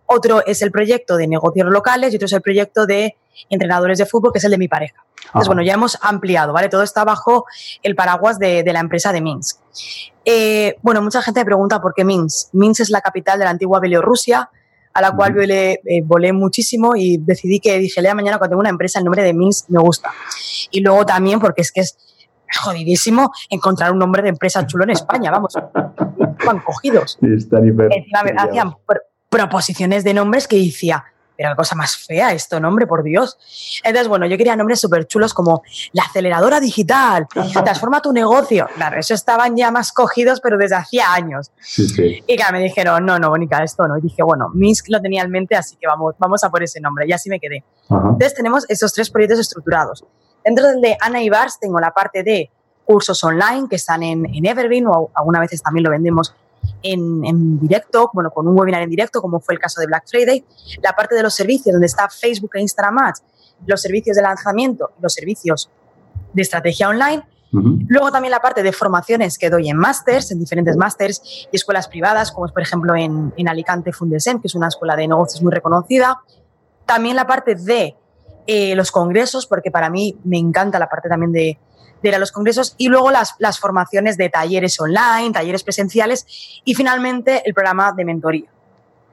otro 0.05 0.45
es 0.45 0.61
el 0.61 0.71
proyecto 0.71 1.17
de 1.17 1.27
negocios 1.27 1.67
locales 1.69 2.13
y 2.13 2.15
otro 2.15 2.27
es 2.27 2.33
el 2.33 2.41
proyecto 2.41 2.85
de 2.85 3.17
entrenadores 3.49 3.97
de 3.97 4.05
fútbol, 4.05 4.31
que 4.31 4.37
es 4.37 4.45
el 4.45 4.51
de 4.51 4.57
mi 4.57 4.67
pareja. 4.67 5.03
Entonces, 5.25 5.47
bueno, 5.47 5.63
ya 5.63 5.73
hemos 5.73 5.97
ampliado, 6.01 6.53
¿vale? 6.53 6.69
Todo 6.69 6.83
está 6.83 7.03
bajo 7.03 7.45
el 7.83 7.95
paraguas 7.95 8.39
de, 8.39 8.63
la 8.71 8.79
empresa 8.79 9.11
de 9.11 9.21
Minsk. 9.21 9.59
Eh, 10.25 10.75
bueno, 10.81 11.01
mucha 11.01 11.21
gente 11.21 11.39
me 11.39 11.45
pregunta 11.45 11.79
por 11.79 11.93
qué 11.93 12.03
Minsk. 12.03 12.53
Minsk 12.53 12.81
es 12.81 12.89
la 12.89 13.01
capital 13.01 13.37
de 13.39 13.45
la 13.45 13.51
antigua 13.51 13.79
Bielorrusia, 13.79 14.49
a 14.93 15.01
la 15.01 15.11
cual 15.11 15.33
volé, 15.33 15.73
eh, 15.85 16.01
volé 16.03 16.33
muchísimo 16.33 16.95
y 16.95 17.17
decidí 17.17 17.59
que 17.59 17.77
dije, 17.77 18.01
lea 18.01 18.15
mañana 18.15 18.37
cuando 18.37 18.53
tengo 18.53 18.61
una 18.61 18.69
empresa, 18.69 18.99
el 18.99 19.05
nombre 19.05 19.23
de 19.23 19.33
Minsk 19.33 19.69
me 19.69 19.79
gusta. 19.79 20.11
Y 20.71 20.81
luego 20.81 21.05
también 21.05 21.39
porque 21.39 21.61
es 21.61 21.71
que 21.71 21.81
es 21.81 21.97
jodidísimo 22.63 23.31
encontrar 23.49 23.91
un 23.91 23.99
nombre 23.99 24.23
de 24.23 24.29
empresa 24.29 24.65
chulo 24.65 24.83
en 24.83 24.91
España, 24.91 25.31
vamos, 25.31 25.53
van 26.45 26.59
cogidos. 26.59 27.19
hacían 28.37 28.75
proposiciones 29.29 30.03
de 30.03 30.13
nombres 30.13 30.47
que 30.47 30.57
decía, 30.57 31.03
pero 31.37 31.49
qué 31.49 31.55
cosa 31.55 31.75
más 31.75 31.97
fea 31.97 32.31
esto, 32.33 32.59
nombre, 32.59 32.87
por 32.87 33.03
Dios. 33.03 33.37
Entonces, 33.83 34.07
bueno, 34.07 34.25
yo 34.25 34.37
quería 34.37 34.55
nombres 34.55 34.79
súper 34.79 35.07
chulos 35.07 35.33
como 35.33 35.63
la 35.93 36.03
aceleradora 36.03 36.59
digital, 36.59 37.27
transforma 37.63 38.01
tu 38.01 38.13
negocio. 38.13 38.67
Claro, 38.75 38.99
eso 38.99 39.13
estaban 39.13 39.55
ya 39.55 39.71
más 39.71 39.91
cogidos, 39.91 40.39
pero 40.41 40.57
desde 40.57 40.75
hacía 40.75 41.13
años. 41.13 41.51
Y 41.77 42.35
claro, 42.35 42.53
me 42.53 42.63
dijeron, 42.63 43.05
no, 43.05 43.19
no, 43.19 43.29
Bonica, 43.29 43.63
esto 43.63 43.87
no. 43.87 43.97
Y 43.97 44.01
dije, 44.01 44.23
bueno, 44.23 44.49
Minsk 44.53 44.87
lo 44.89 45.01
tenía 45.01 45.23
en 45.23 45.31
mente, 45.31 45.55
así 45.55 45.75
que 45.75 45.87
vamos, 45.87 46.15
vamos 46.17 46.43
a 46.43 46.49
por 46.49 46.63
ese 46.63 46.79
nombre. 46.79 47.05
Y 47.07 47.11
así 47.11 47.29
me 47.29 47.39
quedé. 47.39 47.63
Entonces, 47.89 48.33
tenemos 48.33 48.65
esos 48.69 48.93
tres 48.93 49.09
proyectos 49.09 49.39
estructurados. 49.39 50.03
Dentro 50.43 50.67
del 50.67 50.81
de 50.81 50.97
Ana 51.01 51.21
Ibars 51.23 51.59
tengo 51.59 51.79
la 51.79 51.91
parte 51.91 52.23
de 52.23 52.51
cursos 52.85 53.23
online 53.23 53.67
que 53.67 53.77
están 53.77 54.03
en, 54.03 54.25
en 54.25 54.45
Evergreen 54.45 54.87
o 54.87 55.09
algunas 55.15 55.41
veces 55.41 55.61
también 55.63 55.83
lo 55.83 55.89
vendemos 55.89 56.35
en, 56.81 57.59
directo, 57.59 58.09
bueno, 58.13 58.31
con 58.31 58.47
un 58.47 58.57
webinar 58.57 58.81
en 58.81 58.89
directo, 58.89 59.21
como 59.21 59.39
fue 59.39 59.55
el 59.55 59.59
caso 59.59 59.81
de 59.81 59.87
Black 59.87 60.05
Friday, 60.07 60.43
la 60.83 60.93
parte 60.93 61.15
de 61.15 61.23
los 61.23 61.33
servicios, 61.33 61.73
donde 61.73 61.87
está 61.87 62.09
Facebook 62.09 62.51
e 62.55 62.61
Instagram 62.61 62.97
Ads, 62.99 63.23
los 63.65 63.81
servicios 63.81 64.15
de 64.15 64.21
lanzamiento 64.21 64.91
los 64.99 65.13
servicios 65.13 65.69
de 66.33 66.41
estrategia 66.41 66.89
online. 66.89 67.23
Luego 67.51 68.11
también 68.11 68.31
la 68.31 68.41
parte 68.41 68.63
de 68.63 68.73
formaciones 68.73 69.37
que 69.37 69.49
doy 69.49 69.69
en 69.69 69.77
másters, 69.77 70.29
en 70.31 70.39
diferentes 70.39 70.75
másters 70.75 71.47
y 71.49 71.55
escuelas 71.55 71.87
privadas, 71.87 72.33
como 72.33 72.47
es 72.47 72.51
por 72.51 72.61
ejemplo 72.61 72.93
en, 72.95 73.33
en 73.37 73.47
Alicante 73.47 73.93
Fundesem, 73.93 74.41
que 74.41 74.47
es 74.47 74.55
una 74.55 74.67
escuela 74.67 74.97
de 74.97 75.07
negocios 75.07 75.41
muy 75.41 75.53
reconocida. 75.53 76.19
También 76.85 77.15
la 77.15 77.25
parte 77.25 77.55
de 77.55 77.95
eh, 78.47 78.75
los 78.75 78.91
congresos, 78.91 79.47
porque 79.47 79.71
para 79.71 79.89
mí 79.89 80.17
me 80.25 80.37
encanta 80.37 80.79
la 80.79 80.89
parte 80.89 81.07
también 81.07 81.31
de, 81.31 81.57
de 82.01 82.09
ir 82.09 82.15
a 82.15 82.19
los 82.19 82.31
congresos 82.31 82.75
y 82.77 82.87
luego 82.87 83.11
las, 83.11 83.35
las 83.39 83.59
formaciones 83.59 84.17
de 84.17 84.29
talleres 84.29 84.79
online, 84.79 85.31
talleres 85.31 85.63
presenciales 85.63 86.25
y 86.63 86.75
finalmente 86.75 87.41
el 87.45 87.53
programa 87.53 87.91
de 87.93 88.05
mentoría. 88.05 88.49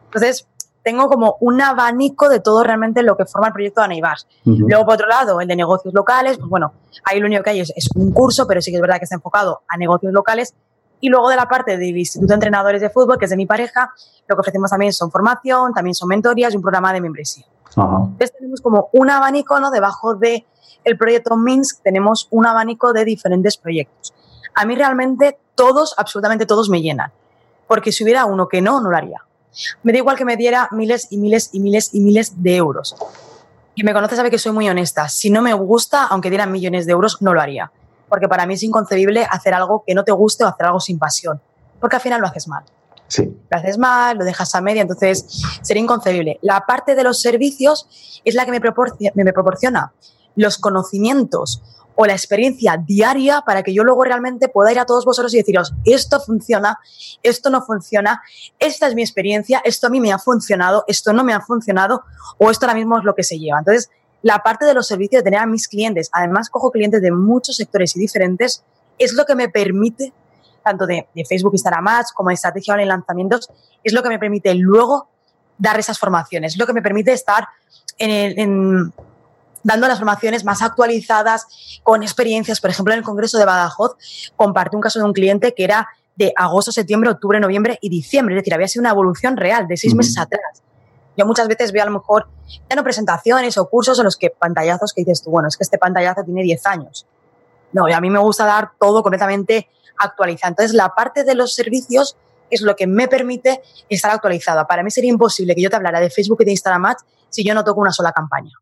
Entonces, 0.07 0.47
tengo 0.83 1.09
como 1.09 1.37
un 1.40 1.61
abanico 1.61 2.29
de 2.29 2.40
todo 2.40 2.62
realmente 2.64 3.03
lo 3.03 3.16
que 3.16 3.25
forma 3.25 3.49
el 3.49 3.53
proyecto 3.53 3.81
de 3.81 3.87
Anaibas. 3.87 4.27
Luego, 4.45 4.85
por 4.85 4.95
otro 4.95 5.07
lado, 5.07 5.40
el 5.40 5.49
de 5.49 5.57
negocios 5.57 5.95
locales, 5.95 6.38
pues 6.38 6.49
bueno, 6.49 6.73
ahí 7.05 7.21
lo 7.21 7.27
único 7.27 7.42
que 7.42 7.51
hay 7.51 7.61
es, 7.61 7.90
un 7.95 8.11
curso, 8.12 8.47
pero 8.47 8.61
sí 8.61 8.71
que 8.71 8.77
es 8.77 8.81
verdad 8.81 8.99
que 8.99 9.05
está 9.05 9.14
enfocado 9.14 9.62
a 9.68 9.77
negocios 9.77 10.12
locales. 10.12 10.55
Y 11.01 11.09
luego 11.09 11.29
de 11.29 11.37
la 11.37 11.49
parte 11.49 11.77
del 11.77 11.97
Instituto 11.97 12.29
de 12.29 12.35
Entrenadores 12.35 12.81
de 12.81 12.90
Fútbol, 12.90 13.18
que 13.18 13.25
es 13.25 13.31
de 13.31 13.37
mi 13.37 13.47
pareja, 13.47 13.92
lo 14.29 14.37
que 14.37 14.40
ofrecemos 14.40 14.71
también 14.71 14.92
son 14.92 15.11
formación, 15.11 15.73
también 15.73 15.95
son 15.95 16.09
mentorías 16.09 16.53
y 16.53 16.57
un 16.57 16.62
programa 16.62 16.92
de 16.92 17.01
membresía. 17.01 17.45
Entonces 17.76 18.32
tenemos 18.32 18.61
como 18.61 18.88
un 18.92 19.11
abanico 19.11 19.58
¿no? 19.58 19.70
debajo 19.70 20.14
de 20.14 20.46
proyecto 20.98 21.37
Minsk 21.37 21.82
tenemos 21.82 22.28
un 22.30 22.46
abanico 22.46 22.92
de 22.92 23.04
diferentes 23.04 23.56
proyectos. 23.56 24.12
A 24.54 24.64
mí 24.64 24.74
realmente 24.74 25.38
todos, 25.54 25.94
absolutamente 25.96 26.46
todos 26.46 26.68
me 26.68 26.82
llenan, 26.82 27.12
porque 27.66 27.92
si 27.92 28.04
hubiera 28.04 28.26
uno 28.26 28.48
que 28.48 28.61
no, 28.61 28.80
no 28.80 28.90
lo 28.90 28.96
haría. 28.96 29.24
Me 29.82 29.92
da 29.92 29.98
igual 29.98 30.16
que 30.16 30.24
me 30.24 30.37
diera 30.37 30.68
miles 30.72 31.08
y 31.11 31.18
miles 31.18 31.50
y 31.52 31.61
miles 31.61 31.94
y 31.94 32.00
miles 32.00 32.42
de 32.42 32.56
euros. 32.56 32.96
Quien 33.74 33.87
me 33.87 33.92
conoce 33.92 34.16
sabe 34.16 34.30
que 34.30 34.38
soy 34.38 34.52
muy 34.52 34.68
honesta. 34.68 35.08
Si 35.08 35.30
no 35.30 35.40
me 35.40 35.54
gusta, 35.54 36.06
aunque 36.06 36.30
dieran 36.30 36.52
millones 36.52 36.87
de 36.87 36.92
euros, 36.92 37.20
no 37.20 37.32
lo 37.32 37.40
haría. 37.40 37.70
Porque 38.08 38.28
para 38.28 38.44
mí 38.44 38.54
es 38.54 38.62
inconcebible 38.62 39.26
hacer 39.30 39.54
algo 39.54 39.85
que 39.87 39.94
no 39.94 40.04
te 40.04 40.12
guste 40.12 40.44
o 40.44 40.48
hacer 40.48 40.66
algo 40.66 40.80
sin 40.80 40.98
pasión. 40.98 41.40
Porque 41.80 41.96
al 41.96 42.02
final 42.02 42.20
lo 42.20 42.26
haces 42.26 42.48
mal. 42.48 42.64
Sí. 43.12 43.25
Lo 43.51 43.59
haces 43.59 43.77
mal, 43.77 44.16
lo 44.16 44.25
dejas 44.25 44.55
a 44.55 44.62
media, 44.62 44.81
entonces 44.81 45.27
sería 45.61 45.83
inconcebible. 45.83 46.38
La 46.40 46.64
parte 46.66 46.94
de 46.94 47.05
los 47.05 47.20
servicios 47.20 47.87
es 48.25 48.35
la 48.35 48.46
que 48.46 48.53
me, 48.53 48.61
me 49.14 49.33
proporciona 49.35 49.92
los 50.35 50.57
conocimientos 50.57 51.62
o 51.94 52.07
la 52.07 52.14
experiencia 52.14 52.83
diaria 52.83 53.42
para 53.44 53.62
que 53.62 53.75
yo 53.75 53.85
luego 53.85 54.03
realmente 54.05 54.48
pueda 54.48 54.72
ir 54.72 54.79
a 54.79 54.87
todos 54.87 55.05
vosotros 55.05 55.35
y 55.35 55.37
deciros, 55.37 55.75
esto 55.85 56.20
funciona, 56.20 56.79
esto 57.22 57.51
no 57.51 57.61
funciona, 57.61 58.22
esta 58.59 58.87
es 58.87 58.94
mi 58.94 59.03
experiencia, 59.03 59.61
esto 59.62 59.88
a 59.88 59.90
mí 59.90 60.01
me 60.01 60.11
ha 60.11 60.18
funcionado, 60.18 60.85
esto 60.87 61.12
no 61.12 61.22
me 61.22 61.35
ha 61.35 61.42
funcionado 61.42 62.05
o 62.38 62.51
esto 62.51 62.64
ahora 62.64 62.79
mismo 62.79 62.96
es 62.96 63.05
lo 63.05 63.14
que 63.14 63.25
se 63.25 63.38
lleva. 63.38 63.59
Entonces, 63.59 63.90
la 64.22 64.38
parte 64.38 64.64
de 64.64 64.72
los 64.72 64.87
servicios, 64.87 65.20
de 65.20 65.25
tener 65.25 65.40
a 65.40 65.46
mis 65.46 65.68
clientes, 65.68 66.09
además 66.14 66.48
cojo 66.48 66.70
clientes 66.70 67.03
de 67.03 67.12
muchos 67.12 67.57
sectores 67.57 67.94
y 67.94 68.01
diferentes, 68.01 68.64
es 68.98 69.12
lo 69.12 69.27
que 69.27 69.35
me 69.35 69.51
permite, 69.51 70.14
tanto 70.62 70.87
de, 70.87 71.07
Facebook, 71.29 71.55
Instagram 71.55 71.88
Ads 71.88 72.12
como 72.12 72.29
de 72.31 72.35
estrategia 72.35 72.75
online 72.75 72.88
lanzamientos, 72.88 73.48
es 73.83 73.92
lo 73.92 74.03
que 74.03 74.09
me 74.09 74.18
permite 74.18 74.55
luego 74.55 75.09
dar 75.59 75.79
esas 75.79 75.98
formaciones, 75.98 76.53
es 76.53 76.59
lo 76.59 76.66
que 76.66 76.72
me 76.72 76.83
permite 76.83 77.12
estar 77.12 77.46
en, 77.98 78.11
el, 78.11 78.38
en 78.38 78.92
dando 79.62 79.88
las 79.88 79.98
formaciones 79.98 80.44
más 80.44 80.62
actualizadas, 80.62 81.81
con 81.83 82.03
experiencias. 82.03 82.61
Por 82.61 82.70
ejemplo, 82.70 82.92
en 82.94 82.98
el 82.98 83.05
Congreso 83.05 83.38
de 83.38 83.44
Badajoz 83.44 83.96
compartí 84.37 84.77
un 84.77 84.83
caso 84.83 84.98
de 84.98 85.05
un 85.05 85.12
cliente 85.12 85.55
que 85.55 85.64
era 85.64 85.88
de 86.16 86.33
agosto, 86.37 86.72
septiembre, 86.72 87.11
octubre, 87.11 87.40
noviembre 87.40 87.79
y 87.81 87.88
diciembre. 87.88 88.35
Es 88.35 88.42
decir, 88.42 88.55
había 88.55 88.68
sido 88.68 88.83
una 88.83 88.90
evolución 88.90 89.37
real 89.37 89.66
de 89.66 89.77
seis 89.77 89.94
meses 89.94 90.18
atrás. 90.18 90.62
Yo 91.16 91.27
muchas 91.27 91.48
veces 91.48 91.72
veo 91.72 91.83
a 91.83 91.87
lo 91.87 91.92
mejor 91.92 92.29
ya 92.68 92.77
no 92.77 92.83
presentaciones 92.83 93.59
o 93.59 93.68
cursos 93.68 93.98
en 93.98 94.05
los 94.05 94.16
que 94.16 94.31
pantallazos 94.31 94.92
que 94.92 95.03
dices 95.03 95.22
tú, 95.22 95.31
bueno, 95.31 95.48
es 95.48 95.57
que 95.57 95.64
este 95.64 95.79
pantallazo 95.79 96.25
tiene 96.25 96.42
10 96.42 96.66
años. 96.66 97.07
No, 97.72 97.88
y 97.88 97.92
a 97.92 98.00
mí 98.00 98.11
me 98.11 98.18
gusta 98.18 98.44
dar 98.44 98.72
todo 98.78 99.02
completamente 99.02 99.68
actualizado. 99.98 100.50
Entonces, 100.50 100.74
la 100.74 100.94
parte 100.94 101.24
de 101.24 101.35
los 101.35 101.54
servicios 101.54 102.16
es 102.50 102.61
lo 102.61 102.76
que 102.76 102.87
me 102.87 103.08
permite 103.08 103.62
estar 103.88 104.11
actualizada. 104.11 104.66
Para 104.66 104.82
mí 104.82 104.90
sería 104.90 105.11
imposible 105.11 105.54
que 105.54 105.62
yo 105.62 105.70
te 105.70 105.76
hablara 105.76 106.00
de 106.00 106.11
Facebook 106.11 106.42
y 106.42 106.44
de 106.44 106.50
Instagram 106.52 106.85
Ads 106.87 107.04
si 107.30 107.44
yo 107.44 107.54
no 107.54 107.64
toco 107.64 107.80
una 107.80 107.92
sola 107.92 108.12
campaña. 108.12 108.52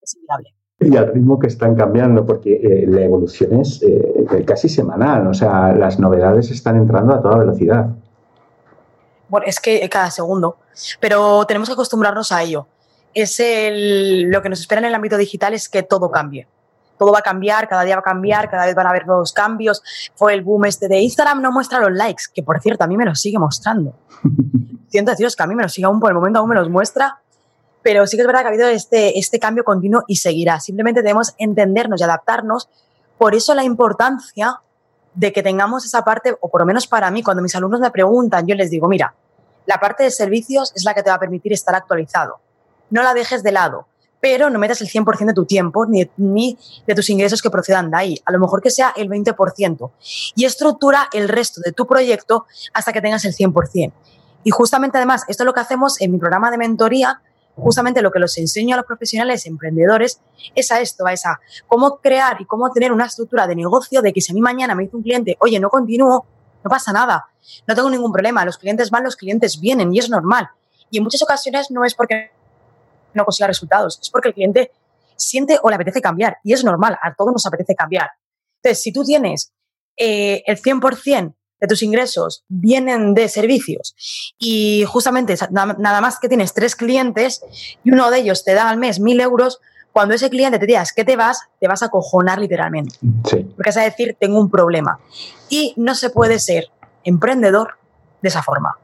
Es 0.00 0.16
inviable. 0.16 0.54
Y 0.80 0.96
al 0.96 1.12
ritmo 1.12 1.38
que 1.38 1.46
están 1.46 1.76
cambiando, 1.76 2.26
porque 2.26 2.54
eh, 2.54 2.86
la 2.88 3.02
evolución 3.02 3.60
es 3.60 3.82
eh, 3.82 4.44
casi 4.46 4.68
semanal, 4.68 5.26
o 5.26 5.34
sea, 5.34 5.72
las 5.72 5.98
novedades 5.98 6.50
están 6.50 6.76
entrando 6.76 7.14
a 7.14 7.22
toda 7.22 7.38
velocidad. 7.38 7.90
Bueno, 9.28 9.46
es 9.46 9.60
que 9.60 9.88
cada 9.88 10.10
segundo, 10.10 10.58
pero 11.00 11.44
tenemos 11.46 11.68
que 11.68 11.74
acostumbrarnos 11.74 12.32
a 12.32 12.42
ello. 12.42 12.66
Es 13.14 13.38
el, 13.40 14.22
lo 14.22 14.42
que 14.42 14.48
nos 14.48 14.60
espera 14.60 14.80
en 14.80 14.86
el 14.86 14.94
ámbito 14.94 15.16
digital 15.16 15.54
es 15.54 15.68
que 15.68 15.82
todo 15.82 16.10
cambie. 16.10 16.48
Todo 16.98 17.12
va 17.12 17.18
a 17.18 17.22
cambiar, 17.22 17.68
cada 17.68 17.82
día 17.82 17.96
va 17.96 18.00
a 18.00 18.04
cambiar, 18.04 18.50
cada 18.50 18.66
vez 18.66 18.74
van 18.74 18.86
a 18.86 18.90
haber 18.90 19.06
nuevos 19.06 19.32
cambios. 19.32 19.82
Fue 20.14 20.34
el 20.34 20.42
boom 20.42 20.66
este 20.66 20.88
de 20.88 21.00
Instagram 21.00 21.42
no 21.42 21.52
muestra 21.52 21.80
los 21.80 21.92
likes, 21.92 22.24
que 22.32 22.42
por 22.42 22.60
cierto 22.60 22.84
a 22.84 22.86
mí 22.86 22.96
me 22.96 23.04
los 23.04 23.20
sigue 23.20 23.38
mostrando. 23.38 23.94
Siento 24.88 25.10
deciros 25.10 25.34
que 25.34 25.42
a 25.42 25.46
mí 25.46 25.54
me 25.54 25.62
los 25.62 25.72
sigue 25.72 25.86
aún 25.86 25.98
por 25.98 26.10
el 26.10 26.14
momento, 26.14 26.38
aún 26.38 26.48
me 26.48 26.54
los 26.54 26.70
muestra, 26.70 27.18
pero 27.82 28.06
sí 28.06 28.16
que 28.16 28.22
es 28.22 28.26
verdad 28.26 28.40
que 28.40 28.46
ha 28.46 28.50
habido 28.50 28.68
este, 28.68 29.18
este 29.18 29.38
cambio 29.38 29.64
continuo 29.64 30.04
y 30.06 30.16
seguirá. 30.16 30.60
Simplemente 30.60 31.02
debemos 31.02 31.34
entendernos 31.36 32.00
y 32.00 32.04
adaptarnos. 32.04 32.68
Por 33.18 33.34
eso 33.34 33.54
la 33.54 33.64
importancia 33.64 34.60
de 35.14 35.32
que 35.32 35.42
tengamos 35.42 35.84
esa 35.84 36.02
parte, 36.02 36.36
o 36.40 36.48
por 36.48 36.60
lo 36.60 36.66
menos 36.66 36.86
para 36.86 37.10
mí, 37.10 37.22
cuando 37.22 37.42
mis 37.42 37.54
alumnos 37.54 37.80
me 37.80 37.90
preguntan, 37.90 38.46
yo 38.46 38.54
les 38.54 38.70
digo, 38.70 38.88
mira, 38.88 39.14
la 39.66 39.78
parte 39.78 40.02
de 40.02 40.10
servicios 40.10 40.72
es 40.74 40.84
la 40.84 40.94
que 40.94 41.02
te 41.02 41.10
va 41.10 41.16
a 41.16 41.20
permitir 41.20 41.52
estar 41.52 41.74
actualizado. 41.74 42.40
No 42.90 43.02
la 43.02 43.14
dejes 43.14 43.42
de 43.42 43.52
lado, 43.52 43.86
pero 44.24 44.48
no 44.48 44.58
metas 44.58 44.80
el 44.80 44.88
100% 44.88 45.26
de 45.26 45.34
tu 45.34 45.44
tiempo 45.44 45.84
ni, 45.84 46.08
ni, 46.16 46.56
de 46.86 46.94
tus 46.94 47.10
ingresos 47.10 47.42
que 47.42 47.50
procedan 47.50 47.90
de 47.90 47.96
ahí. 47.98 48.22
A 48.24 48.32
lo 48.32 48.38
mejor 48.38 48.62
que 48.62 48.70
sea 48.70 48.94
el 48.96 49.10
20%. 49.10 49.90
Y 50.34 50.46
estructura 50.46 51.10
el 51.12 51.28
resto 51.28 51.60
de 51.62 51.72
tu 51.72 51.86
proyecto 51.86 52.46
hasta 52.72 52.90
que 52.94 53.02
tengas 53.02 53.26
el 53.26 53.34
100%. 53.34 53.92
Y 54.42 54.50
justamente 54.50 54.96
además, 54.96 55.24
esto 55.28 55.42
es 55.42 55.44
lo 55.44 55.52
que 55.52 55.60
hacemos 55.60 56.00
en 56.00 56.10
mi 56.10 56.16
programa 56.16 56.50
de 56.50 56.56
mentoría, 56.56 57.20
justamente 57.54 58.00
lo 58.00 58.10
que 58.10 58.18
los 58.18 58.38
enseño 58.38 58.76
a 58.76 58.78
los 58.78 58.86
profesionales 58.86 59.44
emprendedores 59.44 60.22
es 60.54 60.72
a 60.72 60.80
esto, 60.80 61.06
a 61.06 61.12
esa 61.12 61.38
cómo 61.66 61.98
crear 61.98 62.40
y 62.40 62.46
cómo 62.46 62.70
tener 62.72 62.92
una 62.92 63.04
estructura 63.04 63.46
de 63.46 63.54
negocio 63.54 64.00
de 64.00 64.14
que 64.14 64.22
si 64.22 64.32
a 64.32 64.34
mí 64.34 64.40
mañana 64.40 64.74
me 64.74 64.84
dice 64.84 64.96
un 64.96 65.02
cliente, 65.02 65.36
oye, 65.40 65.60
no 65.60 65.68
continúo, 65.68 66.24
no 66.64 66.70
pasa 66.70 66.94
nada, 66.94 67.26
no 67.66 67.74
tengo 67.74 67.90
ningún 67.90 68.10
problema, 68.10 68.42
los 68.46 68.56
clientes 68.56 68.88
van, 68.88 69.04
los 69.04 69.16
clientes 69.16 69.60
vienen 69.60 69.94
y 69.94 69.98
es 69.98 70.08
normal. 70.08 70.48
Y 70.90 70.96
en 70.96 71.04
muchas 71.04 71.20
ocasiones 71.22 71.70
no 71.70 71.84
es 71.84 71.94
porque 71.94 72.30
no 73.14 73.24
consiga 73.24 73.46
resultados, 73.46 73.98
es 74.00 74.10
porque 74.10 74.28
el 74.28 74.34
cliente 74.34 74.72
siente 75.16 75.58
o 75.62 75.68
le 75.70 75.76
apetece 75.76 76.00
cambiar 76.00 76.38
y 76.42 76.52
es 76.52 76.64
normal, 76.64 76.98
a 77.02 77.14
todos 77.14 77.32
nos 77.32 77.46
apetece 77.46 77.74
cambiar. 77.74 78.10
Entonces, 78.62 78.82
si 78.82 78.92
tú 78.92 79.04
tienes 79.04 79.52
eh, 79.96 80.42
el 80.46 80.60
100% 80.60 81.34
de 81.60 81.66
tus 81.66 81.82
ingresos 81.82 82.44
vienen 82.48 83.14
de 83.14 83.28
servicios 83.28 83.94
y 84.38 84.84
justamente 84.86 85.36
nada 85.50 86.00
más 86.00 86.18
que 86.18 86.28
tienes 86.28 86.52
tres 86.52 86.74
clientes 86.76 87.42
y 87.84 87.92
uno 87.92 88.10
de 88.10 88.18
ellos 88.18 88.44
te 88.44 88.54
da 88.54 88.68
al 88.68 88.78
mes 88.78 89.00
mil 89.00 89.20
euros, 89.20 89.60
cuando 89.92 90.14
ese 90.14 90.28
cliente 90.28 90.58
te 90.58 90.66
digas 90.66 90.92
que 90.92 91.04
te 91.04 91.16
vas, 91.16 91.42
te 91.60 91.68
vas 91.68 91.82
a 91.84 91.88
cojonar 91.88 92.40
literalmente. 92.40 92.96
Sí. 93.30 93.46
Porque 93.54 93.70
es 93.70 93.76
a 93.76 93.82
decir, 93.82 94.16
tengo 94.18 94.40
un 94.40 94.50
problema. 94.50 94.98
Y 95.48 95.72
no 95.76 95.94
se 95.94 96.10
puede 96.10 96.40
ser 96.40 96.68
emprendedor 97.04 97.78
de 98.20 98.28
esa 98.28 98.42
forma. 98.42 98.76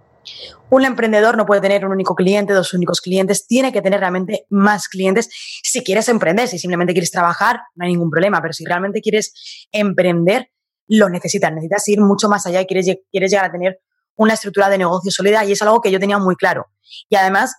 Un 0.70 0.84
emprendedor 0.84 1.36
no 1.36 1.46
puede 1.46 1.60
tener 1.60 1.84
un 1.84 1.92
único 1.92 2.14
cliente, 2.14 2.52
dos 2.52 2.72
únicos 2.74 3.00
clientes, 3.00 3.46
tiene 3.46 3.72
que 3.72 3.82
tener 3.82 4.00
realmente 4.00 4.46
más 4.50 4.88
clientes. 4.88 5.28
Si 5.62 5.82
quieres 5.82 6.08
emprender, 6.08 6.48
si 6.48 6.58
simplemente 6.58 6.92
quieres 6.92 7.10
trabajar, 7.10 7.60
no 7.74 7.84
hay 7.84 7.92
ningún 7.92 8.10
problema, 8.10 8.40
pero 8.40 8.52
si 8.52 8.64
realmente 8.64 9.00
quieres 9.00 9.68
emprender, 9.72 10.50
lo 10.86 11.08
necesitas, 11.08 11.52
necesitas 11.52 11.88
ir 11.88 12.00
mucho 12.00 12.28
más 12.28 12.46
allá 12.46 12.60
y 12.60 12.66
quieres, 12.66 12.86
quieres 13.10 13.30
llegar 13.30 13.46
a 13.46 13.52
tener 13.52 13.80
una 14.16 14.34
estructura 14.34 14.68
de 14.68 14.78
negocio 14.78 15.10
sólida 15.10 15.44
y 15.44 15.52
es 15.52 15.62
algo 15.62 15.80
que 15.80 15.90
yo 15.90 15.98
tenía 15.98 16.18
muy 16.18 16.36
claro. 16.36 16.66
Y 17.08 17.16
además, 17.16 17.54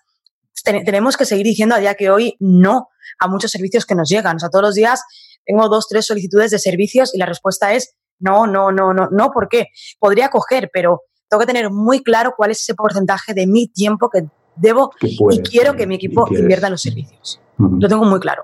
tenemos 0.63 1.17
que 1.17 1.25
seguir 1.25 1.45
diciendo 1.45 1.75
a 1.75 1.79
día 1.79 1.95
que 1.95 2.09
hoy 2.09 2.35
no 2.39 2.89
a 3.19 3.27
muchos 3.27 3.51
servicios 3.51 3.85
que 3.85 3.95
nos 3.95 4.09
llegan. 4.09 4.35
O 4.35 4.39
sea, 4.39 4.49
todos 4.49 4.63
los 4.63 4.75
días 4.75 5.01
tengo 5.45 5.67
dos, 5.69 5.87
tres 5.89 6.05
solicitudes 6.05 6.51
de 6.51 6.59
servicios 6.59 7.15
y 7.15 7.17
la 7.17 7.25
respuesta 7.25 7.73
es 7.73 7.95
no, 8.19 8.45
no, 8.45 8.71
no, 8.71 8.93
no, 8.93 9.09
no, 9.11 9.31
¿por 9.31 9.49
qué? 9.49 9.67
Podría 9.99 10.29
coger, 10.29 10.69
pero 10.71 11.01
tengo 11.31 11.39
que 11.39 11.47
tener 11.47 11.71
muy 11.71 12.03
claro 12.03 12.33
cuál 12.35 12.51
es 12.51 12.59
ese 12.59 12.75
porcentaje 12.75 13.33
de 13.33 13.47
mi 13.47 13.67
tiempo 13.67 14.09
que 14.09 14.25
debo 14.57 14.91
y 15.01 15.39
quiero 15.39 15.77
que 15.77 15.87
mi 15.87 15.95
equipo 15.95 16.27
invierta 16.29 16.67
en 16.67 16.71
los 16.71 16.81
servicios. 16.81 17.39
Lo 17.57 17.87
tengo 17.87 18.03
muy 18.03 18.19
claro. 18.19 18.43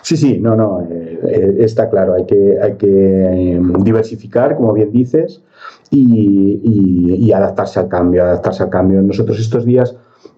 Sí, 0.00 0.16
sí, 0.16 0.38
no, 0.40 0.56
no, 0.56 0.80
eh, 0.90 1.20
eh, 1.28 1.56
está 1.58 1.90
claro, 1.90 2.14
hay 2.14 2.24
que, 2.24 2.58
hay 2.60 2.76
que 2.76 3.52
em, 3.52 3.72
diversificar, 3.84 4.56
como 4.56 4.72
bien 4.72 4.90
dices, 4.90 5.42
y, 5.90 7.30
adaptarse 7.32 7.78
al 7.78 7.88
cambio, 7.88 8.24
adaptarse 8.24 8.62
al 8.62 8.70
cambio. 8.70 9.02
Nosotros 9.02 9.38
estos 9.38 9.66
días 9.66 9.94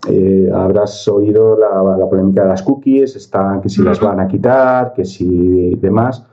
eh, 0.08 0.50
habrás 0.52 1.06
oído 1.06 1.56
la, 1.56 2.06
polémica 2.08 2.42
de 2.42 2.48
las 2.48 2.62
cookies, 2.62 3.14
está, 3.14 3.60
que 3.62 3.68
si 3.68 3.82
las 3.82 4.00
van 4.00 4.18
a 4.18 4.26
quitar, 4.26 4.92
que 4.94 5.04
si 5.04 5.76
demás. 5.76 6.24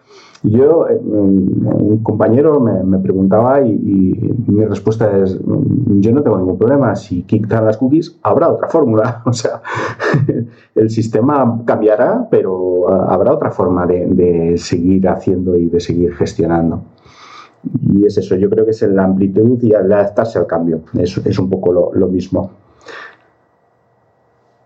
Yo, 0.49 0.87
eh, 0.87 0.97
un 1.03 2.01
compañero 2.03 2.59
me, 2.59 2.99
preguntaba 2.99 3.61
y, 3.61 3.73
mi 4.47 4.63
respuesta 4.65 5.17
es, 5.17 5.37
yo 5.43 6.11
no 6.11 6.23
tengo 6.23 6.37
ningún 6.37 6.57
problema, 6.57 6.95
si 6.95 7.23
quitan 7.23 7.65
las 7.65 7.77
cookies 7.77 8.17
habrá 8.23 8.49
otra 8.49 8.69
fórmula, 8.69 9.21
o 9.25 9.33
sea, 9.33 9.61
el 10.75 10.89
sistema 10.89 11.63
cambiará, 11.65 12.27
pero 12.31 12.89
ah, 12.89 13.07
habrá 13.09 13.33
otra 13.33 13.51
forma 13.51 13.85
de, 13.85 14.57
seguir 14.57 15.07
haciendo 15.09 15.57
y 15.57 15.65
de 15.65 15.79
seguir 15.79 16.15
gestionando. 16.15 16.81
Y 17.93 18.05
es 18.05 18.17
eso, 18.17 18.35
yo 18.35 18.49
creo 18.49 18.63
que 18.63 18.71
es 18.71 18.81
la 18.83 19.03
amplitud 19.03 19.61
y 19.61 19.73
adaptarse 19.73 20.39
al 20.39 20.47
cambio, 20.47 20.81
es, 20.97 21.17
es 21.17 21.39
un 21.39 21.49
poco 21.49 21.91
lo 21.91 22.07
mismo. 22.07 22.51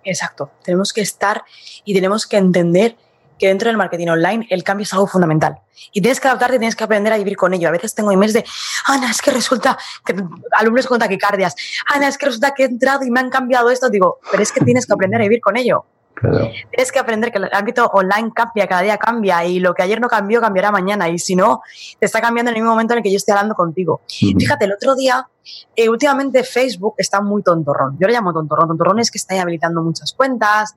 Exacto, 0.03 0.49
tenemos 0.63 0.93
que 0.93 1.01
estar 1.01 1.43
y 1.85 1.93
tenemos 1.93 2.27
que 2.27 2.37
entender 2.37 2.95
que 3.41 3.47
dentro 3.47 3.69
del 3.69 3.77
marketing 3.77 4.09
online 4.09 4.45
el 4.51 4.63
cambio 4.63 4.83
es 4.83 4.93
algo 4.93 5.07
fundamental. 5.07 5.57
Y 5.91 5.99
tienes 5.99 6.19
que 6.19 6.27
adaptarte 6.27 6.57
y 6.57 6.59
tienes 6.59 6.75
que 6.75 6.83
aprender 6.83 7.11
a 7.11 7.17
vivir 7.17 7.35
con 7.35 7.55
ello. 7.55 7.69
A 7.69 7.71
veces 7.71 7.95
tengo 7.95 8.11
emails 8.11 8.33
de, 8.33 8.45
Ana, 8.85 9.09
es 9.09 9.19
que 9.19 9.31
resulta 9.31 9.79
que 10.05 10.15
alumnos 10.51 10.85
con 10.85 10.99
taquicardias, 10.99 11.55
Ana, 11.91 12.07
es 12.07 12.19
que 12.19 12.27
resulta 12.27 12.53
que 12.53 12.63
he 12.63 12.65
entrado 12.67 13.03
y 13.03 13.09
me 13.09 13.19
han 13.19 13.31
cambiado 13.31 13.71
esto. 13.71 13.89
Digo, 13.89 14.19
pero 14.29 14.43
es 14.43 14.51
que 14.51 14.63
tienes 14.63 14.85
que 14.85 14.93
aprender 14.93 15.21
a 15.21 15.23
vivir 15.23 15.41
con 15.41 15.57
ello. 15.57 15.85
Tienes 16.21 16.91
que 16.91 16.99
aprender 16.99 17.31
que 17.31 17.39
el 17.39 17.49
ámbito 17.51 17.87
online 17.87 18.31
cambia, 18.31 18.67
cada 18.67 18.83
día 18.83 18.97
cambia 18.97 19.43
y 19.43 19.59
lo 19.59 19.73
que 19.73 19.81
ayer 19.81 19.99
no 19.99 20.07
cambió 20.07 20.39
cambiará 20.39 20.71
mañana 20.71 21.09
y 21.09 21.17
si 21.17 21.35
no, 21.35 21.63
te 21.99 22.05
está 22.05 22.21
cambiando 22.21 22.51
en 22.51 22.57
el 22.57 22.61
mismo 22.61 22.73
momento 22.73 22.93
en 22.93 22.99
el 22.99 23.03
que 23.03 23.09
yo 23.09 23.17
estoy 23.17 23.31
hablando 23.31 23.55
contigo. 23.55 24.01
Fíjate, 24.07 24.65
el 24.65 24.73
otro 24.73 24.95
día, 24.95 25.27
eh, 25.75 25.89
últimamente 25.89 26.43
Facebook 26.43 26.93
está 26.99 27.21
muy 27.21 27.41
tontorrón. 27.41 27.97
Yo 27.99 28.07
le 28.07 28.13
llamo 28.13 28.33
tontorrón. 28.33 28.67
Tontorrón 28.67 28.99
es 28.99 29.09
que 29.09 29.17
está 29.17 29.41
habilitando 29.41 29.81
muchas 29.81 30.13
cuentas, 30.13 30.75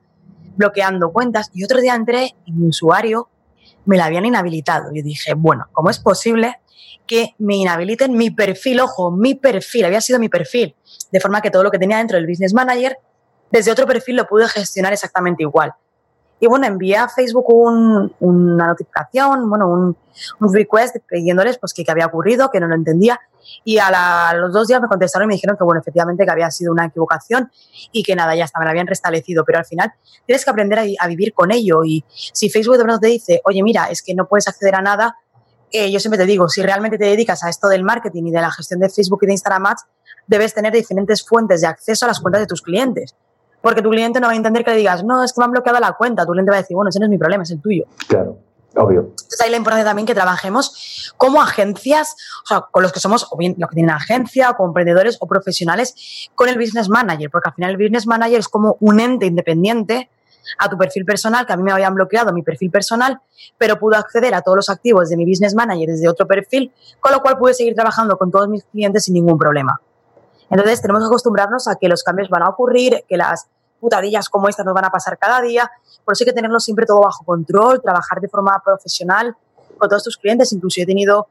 bloqueando 0.56 1.12
cuentas 1.12 1.50
y 1.52 1.64
otro 1.64 1.80
día 1.80 1.94
entré 1.94 2.34
y 2.44 2.52
mi 2.52 2.68
usuario 2.68 3.28
me 3.84 3.96
la 3.96 4.06
habían 4.06 4.24
inhabilitado. 4.24 4.90
Yo 4.92 5.02
dije, 5.02 5.34
bueno, 5.34 5.66
¿cómo 5.72 5.90
es 5.90 5.98
posible 5.98 6.60
que 7.06 7.34
me 7.38 7.56
inhabiliten 7.56 8.16
mi 8.16 8.30
perfil? 8.30 8.80
Ojo, 8.80 9.10
mi 9.10 9.34
perfil, 9.34 9.84
había 9.84 10.00
sido 10.00 10.18
mi 10.18 10.28
perfil, 10.28 10.74
de 11.10 11.20
forma 11.20 11.40
que 11.40 11.50
todo 11.50 11.62
lo 11.62 11.70
que 11.70 11.78
tenía 11.78 11.98
dentro 11.98 12.16
del 12.16 12.26
Business 12.26 12.54
Manager, 12.54 12.98
desde 13.50 13.70
otro 13.70 13.86
perfil 13.86 14.16
lo 14.16 14.26
pude 14.26 14.48
gestionar 14.48 14.92
exactamente 14.92 15.42
igual. 15.42 15.72
Y 16.40 16.46
bueno, 16.46 16.66
envié 16.66 16.96
a 16.96 17.08
Facebook 17.08 17.46
una 17.48 18.66
notificación, 18.66 19.48
bueno, 19.48 19.68
un, 19.68 19.96
request 20.52 20.96
pidiéndoles 21.08 21.58
pues, 21.58 21.72
que, 21.72 21.84
había 21.88 22.06
ocurrido, 22.06 22.50
que 22.50 22.60
no 22.60 22.66
lo 22.66 22.74
entendía. 22.74 23.20
Y 23.64 23.78
a, 23.78 24.32
los 24.34 24.52
dos 24.52 24.68
días 24.68 24.80
me 24.80 24.88
contestaron 24.88 25.26
y 25.26 25.28
me 25.28 25.34
dijeron 25.34 25.56
que, 25.56 25.64
bueno, 25.64 25.80
efectivamente 25.80 26.24
que 26.24 26.30
había 26.30 26.50
sido 26.50 26.72
una 26.72 26.86
equivocación 26.86 27.50
y 27.92 28.02
que 28.02 28.14
nada, 28.14 28.34
ya 28.34 28.44
está, 28.44 28.58
me 28.58 28.64
la 28.64 28.70
habían 28.70 28.86
restablecido. 28.86 29.44
Pero 29.44 29.58
al 29.58 29.64
final 29.64 29.92
tienes 30.26 30.44
que 30.44 30.50
aprender 30.50 30.78
a, 30.98 31.06
vivir 31.06 31.32
con 31.34 31.52
ello. 31.52 31.84
Y 31.84 32.04
si 32.08 32.50
Facebook 32.50 32.76
de 32.76 32.84
pronto 32.84 33.00
te 33.00 33.08
dice, 33.08 33.40
oye, 33.44 33.62
mira, 33.62 33.86
es 33.86 34.02
que 34.02 34.14
no 34.14 34.26
puedes 34.26 34.48
acceder 34.48 34.74
a 34.74 34.82
nada, 34.82 35.16
eh, 35.70 35.90
yo 35.90 35.98
siempre 36.00 36.18
te 36.18 36.26
digo, 36.26 36.48
si 36.48 36.62
realmente 36.62 36.98
te 36.98 37.04
dedicas 37.04 37.42
a 37.42 37.50
esto 37.50 37.68
del 37.68 37.82
marketing 37.82 38.24
y 38.26 38.30
de 38.30 38.40
la 38.40 38.50
gestión 38.50 38.80
de 38.80 38.88
Facebook 38.88 39.20
y 39.22 39.26
de 39.26 39.32
Instagram 39.32 39.66
Ads, 39.66 39.84
debes 40.26 40.54
tener 40.54 40.72
diferentes 40.72 41.26
fuentes 41.26 41.60
de 41.60 41.66
acceso 41.66 42.04
a 42.06 42.08
las 42.08 42.20
cuentas 42.20 42.40
de 42.40 42.46
tus 42.46 42.62
clientes 42.62 43.14
porque 43.64 43.80
tu 43.80 43.88
cliente 43.88 44.20
no 44.20 44.26
va 44.26 44.34
a 44.34 44.36
entender 44.36 44.62
que 44.62 44.72
le 44.72 44.76
digas, 44.76 45.02
no, 45.04 45.24
es 45.24 45.32
que 45.32 45.40
me 45.40 45.46
han 45.46 45.50
bloqueado 45.52 45.80
la 45.80 45.92
cuenta. 45.92 46.26
Tu 46.26 46.32
cliente 46.32 46.50
va 46.50 46.58
a 46.58 46.60
decir, 46.60 46.76
bueno, 46.76 46.90
ese 46.90 46.98
no 46.98 47.06
es 47.06 47.10
mi 47.10 47.16
problema, 47.16 47.44
es 47.44 47.50
el 47.50 47.62
tuyo. 47.62 47.84
Claro. 48.06 48.36
Obvio. 48.76 49.00
Entonces 49.00 49.40
ahí 49.40 49.50
la 49.50 49.56
importancia 49.56 49.84
también 49.84 50.06
que 50.06 50.14
trabajemos 50.14 51.12
como 51.16 51.40
agencias, 51.40 52.16
o 52.44 52.46
sea, 52.46 52.60
con 52.70 52.82
los 52.82 52.92
que 52.92 53.00
somos, 53.00 53.28
o 53.30 53.36
bien 53.36 53.54
los 53.58 53.70
que 53.70 53.74
tienen 53.74 53.94
agencia, 53.94 54.50
o 54.50 54.56
como 54.56 54.68
emprendedores 54.70 55.16
o 55.20 55.26
profesionales, 55.26 56.28
con 56.34 56.48
el 56.48 56.58
business 56.58 56.88
manager, 56.88 57.30
porque 57.30 57.50
al 57.50 57.54
final 57.54 57.70
el 57.70 57.76
business 57.76 58.06
manager 58.06 58.40
es 58.40 58.48
como 58.48 58.76
un 58.80 59.00
ente 59.00 59.26
independiente 59.26 60.10
a 60.58 60.68
tu 60.68 60.76
perfil 60.76 61.04
personal, 61.04 61.46
que 61.46 61.52
a 61.52 61.56
mí 61.56 61.62
me 61.62 61.72
habían 61.72 61.94
bloqueado 61.94 62.32
mi 62.32 62.42
perfil 62.42 62.70
personal, 62.70 63.20
pero 63.56 63.78
pude 63.78 63.96
acceder 63.96 64.34
a 64.34 64.42
todos 64.42 64.56
los 64.56 64.68
activos 64.68 65.08
de 65.08 65.16
mi 65.16 65.24
business 65.24 65.54
manager 65.54 65.88
desde 65.88 66.08
otro 66.08 66.26
perfil, 66.26 66.72
con 67.00 67.12
lo 67.12 67.20
cual 67.20 67.38
pude 67.38 67.54
seguir 67.54 67.74
trabajando 67.74 68.18
con 68.18 68.30
todos 68.30 68.48
mis 68.48 68.64
clientes 68.64 69.04
sin 69.04 69.14
ningún 69.14 69.38
problema. 69.38 69.80
Entonces 70.50 70.82
tenemos 70.82 71.02
que 71.02 71.06
acostumbrarnos 71.06 71.68
a 71.68 71.76
que 71.76 71.88
los 71.88 72.02
cambios 72.02 72.28
van 72.28 72.42
a 72.42 72.48
ocurrir, 72.48 73.04
que 73.08 73.16
las 73.16 73.46
putadillas 73.84 74.28
como 74.30 74.48
estas 74.48 74.64
nos 74.64 74.74
van 74.74 74.86
a 74.86 74.90
pasar 74.90 75.18
cada 75.18 75.42
día, 75.42 75.70
por 76.04 76.12
eso 76.12 76.24
hay 76.24 76.26
que 76.26 76.32
tenerlo 76.32 76.58
siempre 76.58 76.86
todo 76.86 77.00
bajo 77.00 77.24
control, 77.24 77.82
trabajar 77.82 78.20
de 78.20 78.28
forma 78.28 78.60
profesional, 78.64 79.36
con 79.78 79.88
todos 79.88 80.04
tus 80.04 80.16
clientes. 80.16 80.52
Incluso 80.52 80.80
he 80.80 80.86
tenido 80.86 81.28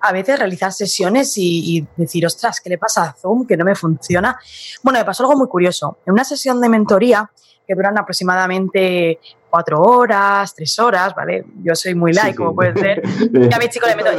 a 0.00 0.12
veces 0.12 0.38
realizar 0.38 0.72
sesiones 0.72 1.32
y, 1.36 1.86
decir, 1.96 2.26
ostras, 2.26 2.60
¿qué 2.60 2.70
le 2.70 2.78
pasa 2.78 3.04
a 3.04 3.12
Zoom 3.12 3.46
que 3.46 3.56
no 3.56 3.64
me 3.64 3.74
funciona? 3.74 4.38
Bueno, 4.82 4.98
me 4.98 5.04
pasó 5.04 5.22
algo 5.22 5.36
muy 5.36 5.48
curioso. 5.48 5.98
En 6.06 6.12
una 6.12 6.24
sesión 6.24 6.60
de 6.60 6.68
mentoría 6.68 7.30
que 7.66 7.74
duran 7.74 7.98
aproximadamente 7.98 9.18
cuatro 9.50 9.80
horas, 9.80 10.54
tres 10.54 10.78
horas, 10.78 11.14
¿vale? 11.14 11.44
Yo 11.62 11.74
soy 11.74 11.94
muy 11.94 12.12
like, 12.12 12.36
como 12.36 12.54
puedes 12.54 12.74
ver. 12.74 13.02
Ya 13.50 13.56
a 13.56 13.58
mis 13.58 13.70
chicos 13.70 13.88
les 13.88 13.96
meto, 13.96 14.10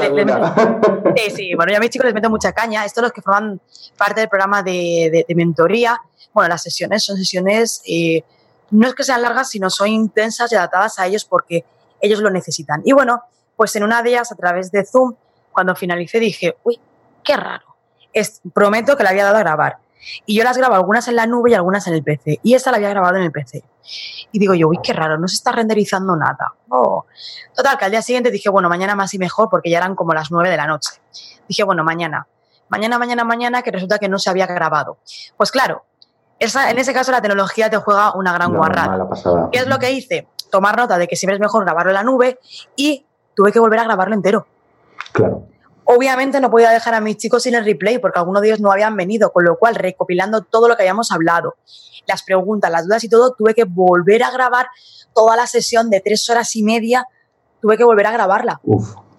sí, 1.16 1.32
sí, 1.36 1.56
bueno, 1.56 1.72
ya 1.72 1.78
a 1.78 1.82
mis 1.82 1.90
chicos 1.90 2.06
les 2.06 2.14
meto 2.14 2.30
mucha 2.30 2.52
caña. 2.52 2.86
Estos 2.86 3.04
los 3.04 3.12
que 3.12 3.22
forman 3.22 3.62
parte 3.98 4.22
del 4.22 4.30
programa 4.30 4.64
de, 4.64 5.26
mentoría. 5.36 6.02
Bueno, 6.34 6.50
las 6.50 6.64
sesiones 6.64 7.04
son 7.04 7.18
sesiones, 7.18 7.82
eh, 7.88 8.24
no 8.72 8.88
es 8.88 8.96
que 8.96 9.04
sean 9.04 9.22
largas, 9.22 9.50
sino 9.50 9.70
son 9.70 9.88
intensas 9.88 10.52
y 10.52 10.56
adaptadas 10.56 11.00
a 11.00 11.08
ellos 11.08 11.26
porque 11.26 11.66
ellos 12.02 12.20
lo 12.20 12.30
necesitan. 12.30 12.82
Y 12.84 12.92
bueno, 12.92 13.24
pues 13.56 13.76
en 13.76 13.84
una 13.84 14.02
de 14.04 14.12
ellas, 14.12 14.32
a 14.32 14.36
través 14.36 14.72
de 14.72 14.86
Zoom, 14.86 15.16
cuando 15.52 15.76
finalicé 15.76 16.20
dije, 16.20 16.58
uy, 16.64 16.80
qué 17.24 17.36
raro. 17.36 17.76
Es, 18.14 18.42
prometo 18.54 18.96
que 18.96 19.04
le 19.04 19.10
había 19.10 19.24
dado 19.24 19.38
a 19.38 19.40
grabar. 19.40 19.78
Y 20.26 20.36
yo 20.36 20.44
las 20.44 20.58
grabo 20.58 20.76
algunas 20.76 21.08
en 21.08 21.16
la 21.16 21.26
nube 21.26 21.52
y 21.52 21.54
algunas 21.54 21.88
en 21.88 21.94
el 21.94 22.04
PC. 22.04 22.40
Y 22.44 22.54
esta 22.54 22.72
la 22.72 22.78
había 22.78 22.90
grabado 22.90 23.18
en 23.18 23.24
el 23.24 23.32
PC. 23.32 23.64
Y 24.32 24.40
digo 24.40 24.54
yo, 24.54 24.68
uy, 24.68 24.80
qué 24.84 24.94
raro, 24.94 25.18
no 25.18 25.28
se 25.28 25.36
está 25.36 25.52
renderizando 25.52 26.16
nada. 26.16 26.54
Oh. 26.70 27.06
Total, 27.56 27.78
que 27.78 27.86
al 27.86 27.92
día 27.92 28.02
siguiente 28.02 28.32
dije, 28.32 28.50
bueno, 28.50 28.70
mañana 28.70 28.96
más 28.96 29.14
y 29.14 29.20
mejor, 29.20 29.50
porque 29.50 29.70
ya 29.70 29.78
eran 29.78 29.96
como 29.96 30.14
las 30.14 30.32
nueve 30.32 30.50
de 30.50 30.58
la 30.58 30.68
noche. 30.68 30.92
Dije, 31.48 31.64
bueno, 31.64 31.84
mañana. 31.84 32.28
Mañana, 32.70 33.00
mañana, 33.00 33.24
mañana, 33.24 33.62
que 33.62 33.72
resulta 33.72 33.98
que 33.98 34.10
no 34.10 34.20
se 34.20 34.30
había 34.30 34.46
grabado. 34.46 34.98
Pues 35.38 35.52
claro, 35.52 35.86
esa, 36.40 36.70
en 36.70 36.78
ese 36.78 36.94
caso 36.94 37.12
la 37.12 37.22
tecnología 37.22 37.70
te 37.70 37.78
juega 37.78 38.14
una 38.14 38.34
gran 38.34 38.54
guarrada. 38.54 39.08
¿Qué 39.52 39.60
es 39.60 39.68
lo 39.68 39.80
que 39.80 39.92
hice? 39.92 40.28
Tomar 40.52 40.78
nota 40.78 40.98
de 40.98 41.08
que 41.08 41.16
siempre 41.16 41.36
es 41.36 41.42
mejor 41.42 41.64
grabarlo 41.64 41.92
en 41.92 41.96
la 41.96 42.04
nube 42.04 42.40
y 42.76 43.06
tuve 43.36 43.52
que 43.52 43.60
volver 43.60 43.80
a 43.80 43.84
grabarlo 43.86 44.16
entero. 44.16 44.48
Claro. 45.14 45.48
Obviamente 45.90 46.42
no 46.42 46.52
podía 46.52 46.72
dejar 46.72 46.94
a 46.96 47.00
mis 47.00 47.16
chicos 47.16 47.44
sin 47.44 47.56
el 47.56 47.64
replay 47.64 47.98
porque 47.98 48.20
algunos 48.20 48.42
de 48.42 48.50
ellos 48.50 48.60
no 48.60 48.74
habían 48.74 48.98
venido, 48.98 49.32
con 49.32 49.46
lo 49.46 49.58
cual 49.58 49.74
recopilando 49.74 50.42
todo 50.42 50.68
lo 50.68 50.76
que 50.76 50.84
habíamos 50.84 51.14
hablado, 51.14 51.56
las 52.06 52.24
preguntas, 52.24 52.70
las 52.70 52.86
dudas 52.86 53.06
y 53.06 53.10
todo, 53.10 53.34
tuve 53.34 53.54
que 53.54 53.64
volver 53.64 54.22
a 54.24 54.32
grabar 54.32 54.68
toda 55.16 55.38
la 55.38 55.48
sesión 55.48 55.90
de 55.90 56.02
tres 56.02 56.30
horas 56.30 56.54
y 56.58 56.64
media, 56.64 57.08
tuve 57.62 57.78
que 57.78 57.86
volver 57.86 58.06
a 58.06 58.12
grabarla. 58.12 58.60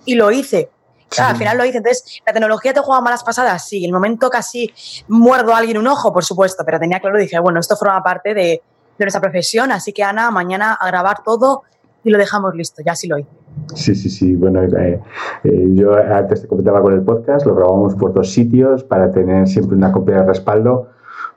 Y 0.04 0.14
lo 0.14 0.31
hice. 0.31 0.70
al 1.16 1.38
final 1.38 1.57
lo 1.57 1.64
hice. 1.64 1.78
Entonces, 1.78 2.20
¿la 2.26 2.35
tecnología 2.35 2.74
te 2.74 2.81
juega 2.81 3.00
malas 3.00 3.24
pasadas? 3.24 3.66
Sí. 3.66 3.83
El 3.87 3.92
momento 3.92 4.28
casi 4.28 4.70
muerdo 5.09 5.54
a 5.54 5.59
alguien 5.59 5.78
un 5.78 5.87
ojo, 5.87 6.12
por 6.12 6.24
supuesto, 6.24 6.64
pero 6.66 6.78
tenía 6.78 7.00
claro, 7.00 7.16
dije, 7.16 7.38
bueno, 7.38 7.61
esto 7.61 7.76
forma 7.76 8.02
parte 8.02 8.35
de, 8.35 8.62
de 8.98 9.04
nuestra 9.07 9.22
profesión, 9.22 9.72
así 9.72 9.94
que 9.94 10.02
Ana, 10.02 10.31
mañana 10.31 10.74
a 10.74 10.87
grabar 10.88 11.22
todo 11.22 11.62
y 12.04 12.11
lo 12.11 12.18
dejamos 12.18 12.54
listo. 12.54 12.83
Ya 12.85 12.94
sí 12.94 13.09
lo 13.09 13.16
hice. 13.16 13.38
Sí, 13.74 13.94
sí, 13.94 14.09
sí. 14.09 14.35
Bueno, 14.35 14.62
eh, 14.62 15.00
eh, 15.44 15.68
yo 15.72 15.94
antes 15.94 16.42
te 16.42 16.48
comentaba 16.48 16.81
con 16.81 16.92
el 16.92 17.02
podcast, 17.02 17.46
lo 17.46 17.54
grabamos 17.54 17.94
por 17.94 18.12
dos 18.12 18.31
sitios 18.31 18.85
para 18.85 19.11
tener 19.11 19.46
siempre 19.46 19.76
una 19.76 19.92
copia 19.92 20.16
de 20.16 20.26
respaldo, 20.26 20.88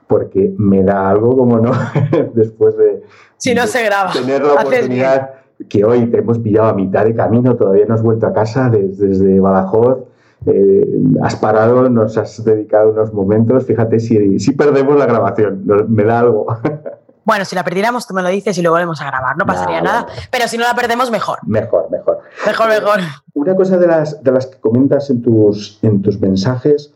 porque 0.06 0.54
me 0.56 0.82
da 0.82 1.10
algo 1.10 1.36
como 1.36 1.58
no, 1.58 1.72
después 2.34 2.76
de, 2.76 3.02
si 3.36 3.54
no 3.54 3.66
se 3.66 3.84
graba. 3.84 4.12
tener 4.12 4.42
la 4.42 4.54
oportunidad 4.54 5.30
que 5.68 5.84
hoy 5.84 6.06
te 6.06 6.18
hemos 6.18 6.38
pillado 6.38 6.68
a 6.68 6.74
mitad 6.74 7.04
de 7.04 7.14
camino, 7.14 7.56
todavía 7.56 7.84
no 7.86 7.94
has 7.94 8.02
vuelto 8.02 8.26
a 8.26 8.32
casa 8.32 8.70
desde, 8.70 9.40
Badajoz. 9.40 9.98
Eh, 10.46 10.84
has 11.22 11.36
parado, 11.36 11.88
nos 11.88 12.18
has 12.18 12.44
dedicado 12.44 12.90
unos 12.90 13.12
momentos. 13.12 13.64
Fíjate 13.64 14.00
si, 14.00 14.40
si 14.40 14.52
perdemos 14.52 14.96
la 14.96 15.06
grabación, 15.06 15.64
me 15.88 16.04
da 16.04 16.20
algo. 16.20 16.46
Bueno, 17.24 17.44
si 17.44 17.54
la 17.54 17.64
perdiéramos, 17.64 18.06
tú 18.06 18.14
me 18.14 18.22
lo 18.22 18.28
dices 18.28 18.56
y 18.58 18.62
lo 18.62 18.70
volvemos 18.70 19.00
a 19.00 19.06
grabar, 19.06 19.36
no 19.36 19.46
pasaría 19.46 19.80
nada. 19.80 20.06
Pero 20.30 20.48
si 20.48 20.58
no 20.58 20.64
la 20.64 20.74
perdemos, 20.74 21.10
mejor. 21.10 21.38
Mejor, 21.46 21.90
mejor. 21.90 22.18
Mejor, 22.46 22.68
mejor. 22.68 23.00
Una 23.34 23.54
cosa 23.54 23.78
de 23.78 23.86
las, 23.86 24.22
de 24.22 24.32
las 24.32 24.46
que 24.46 24.58
comentas 24.60 25.08
en 25.10 25.22
tus, 25.22 25.78
en 25.82 26.02
tus 26.02 26.20
mensajes 26.20 26.92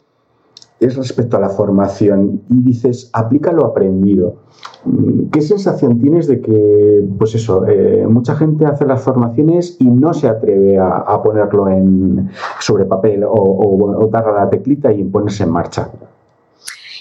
es 0.78 0.96
respecto 0.96 1.36
a 1.36 1.40
la 1.40 1.48
formación 1.48 2.42
y 2.50 2.62
dices, 2.62 3.08
aplica 3.12 3.52
lo 3.52 3.64
aprendido. 3.64 4.36
Mm, 4.84 5.30
¿Qué 5.30 5.40
sensación 5.40 6.00
tienes 6.00 6.26
de 6.26 6.40
que, 6.40 7.08
pues 7.18 7.34
eso, 7.34 7.66
eh, 7.66 8.06
mucha 8.06 8.36
gente 8.36 8.66
hace 8.66 8.84
las 8.84 9.02
formaciones 9.02 9.76
y 9.78 9.88
no 9.88 10.12
se 10.12 10.28
atreve 10.28 10.78
a, 10.78 11.22
ponerlo 11.22 11.68
en, 11.68 12.30
sobre 12.60 12.84
papel 12.84 13.24
o, 13.24 13.30
o, 13.30 14.04
o 14.04 14.06
darle 14.08 14.32
a 14.32 14.44
la 14.44 14.50
teclita 14.50 14.92
y 14.92 15.04
ponerse 15.04 15.44
en 15.44 15.50
marcha? 15.50 15.88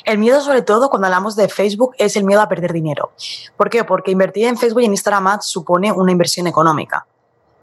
El 0.06 0.20
miedo, 0.20 0.40
sobre 0.40 0.62
todo, 0.62 0.92
cuando 0.92 1.08
hablamos 1.08 1.36
de 1.36 1.50
Facebook, 1.50 1.96
es 1.98 2.16
el 2.16 2.26
miedo 2.26 2.40
a 2.40 2.48
perder 2.48 2.74
dinero. 2.74 3.12
¿Por 3.58 3.72
qué? 3.72 3.84
Porque 3.84 4.12
invertir 4.12 4.46
en 4.46 4.56
Facebook 4.56 4.84
y 4.84 4.86
en 4.86 4.92
Instagram 4.92 5.26
Ads 5.26 5.48
supone 5.48 5.92
una 5.92 6.12
inversión 6.12 6.46
económica. 6.46 7.08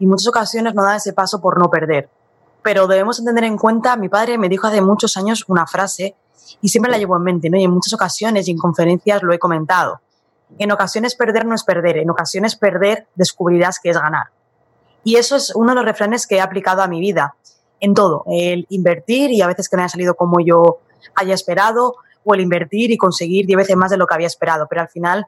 Y 0.00 0.06
muchas 0.08 0.26
ocasiones 0.26 0.74
no 0.74 0.82
da 0.82 0.96
ese 0.96 1.12
paso 1.12 1.40
por 1.40 1.56
no 1.56 1.70
perder. 1.70 2.10
Pero 2.62 2.88
debemos 2.88 3.24
tener 3.24 3.44
en 3.44 3.56
cuenta, 3.56 3.96
mi 3.96 4.08
padre 4.08 4.38
me 4.38 4.48
dijo 4.48 4.66
hace 4.66 4.80
muchos 4.80 5.16
años 5.16 5.44
una 5.46 5.68
frase 5.68 6.16
y 6.60 6.68
siempre 6.68 6.90
la 6.90 6.98
llevo 6.98 7.16
en 7.16 7.22
mente, 7.22 7.48
¿no? 7.48 7.56
Y 7.56 7.62
en 7.62 7.70
muchas 7.70 7.92
ocasiones 7.92 8.48
y 8.48 8.50
en 8.50 8.58
conferencias 8.58 9.22
lo 9.22 9.32
he 9.32 9.38
comentado. 9.38 10.00
En 10.58 10.72
ocasiones 10.72 11.14
perder 11.14 11.46
no 11.46 11.54
es 11.54 11.62
perder, 11.62 11.98
en 11.98 12.10
ocasiones 12.10 12.56
perder 12.56 13.06
descubrirás 13.14 13.78
que 13.78 13.90
es 13.90 13.98
ganar. 13.98 14.30
Y 15.04 15.14
eso 15.14 15.36
es 15.36 15.54
uno 15.54 15.70
de 15.70 15.76
los 15.76 15.84
refranes 15.84 16.26
que 16.26 16.36
he 16.36 16.40
aplicado 16.40 16.82
a 16.82 16.88
mi 16.88 16.98
vida, 16.98 17.36
en 17.78 17.94
todo, 17.94 18.24
el 18.26 18.66
invertir 18.68 19.30
y 19.30 19.42
a 19.42 19.46
veces 19.46 19.68
que 19.68 19.76
no 19.76 19.82
haya 19.82 19.88
salido 19.88 20.14
como 20.14 20.40
yo 20.40 20.80
haya 21.14 21.34
esperado, 21.34 21.96
o 22.24 22.34
el 22.34 22.40
invertir 22.40 22.90
y 22.90 22.96
conseguir 22.96 23.46
10 23.46 23.56
veces 23.56 23.76
más 23.76 23.90
de 23.90 23.96
lo 23.96 24.06
que 24.06 24.14
había 24.14 24.26
esperado. 24.26 24.66
Pero 24.68 24.82
al 24.82 24.88
final, 24.88 25.26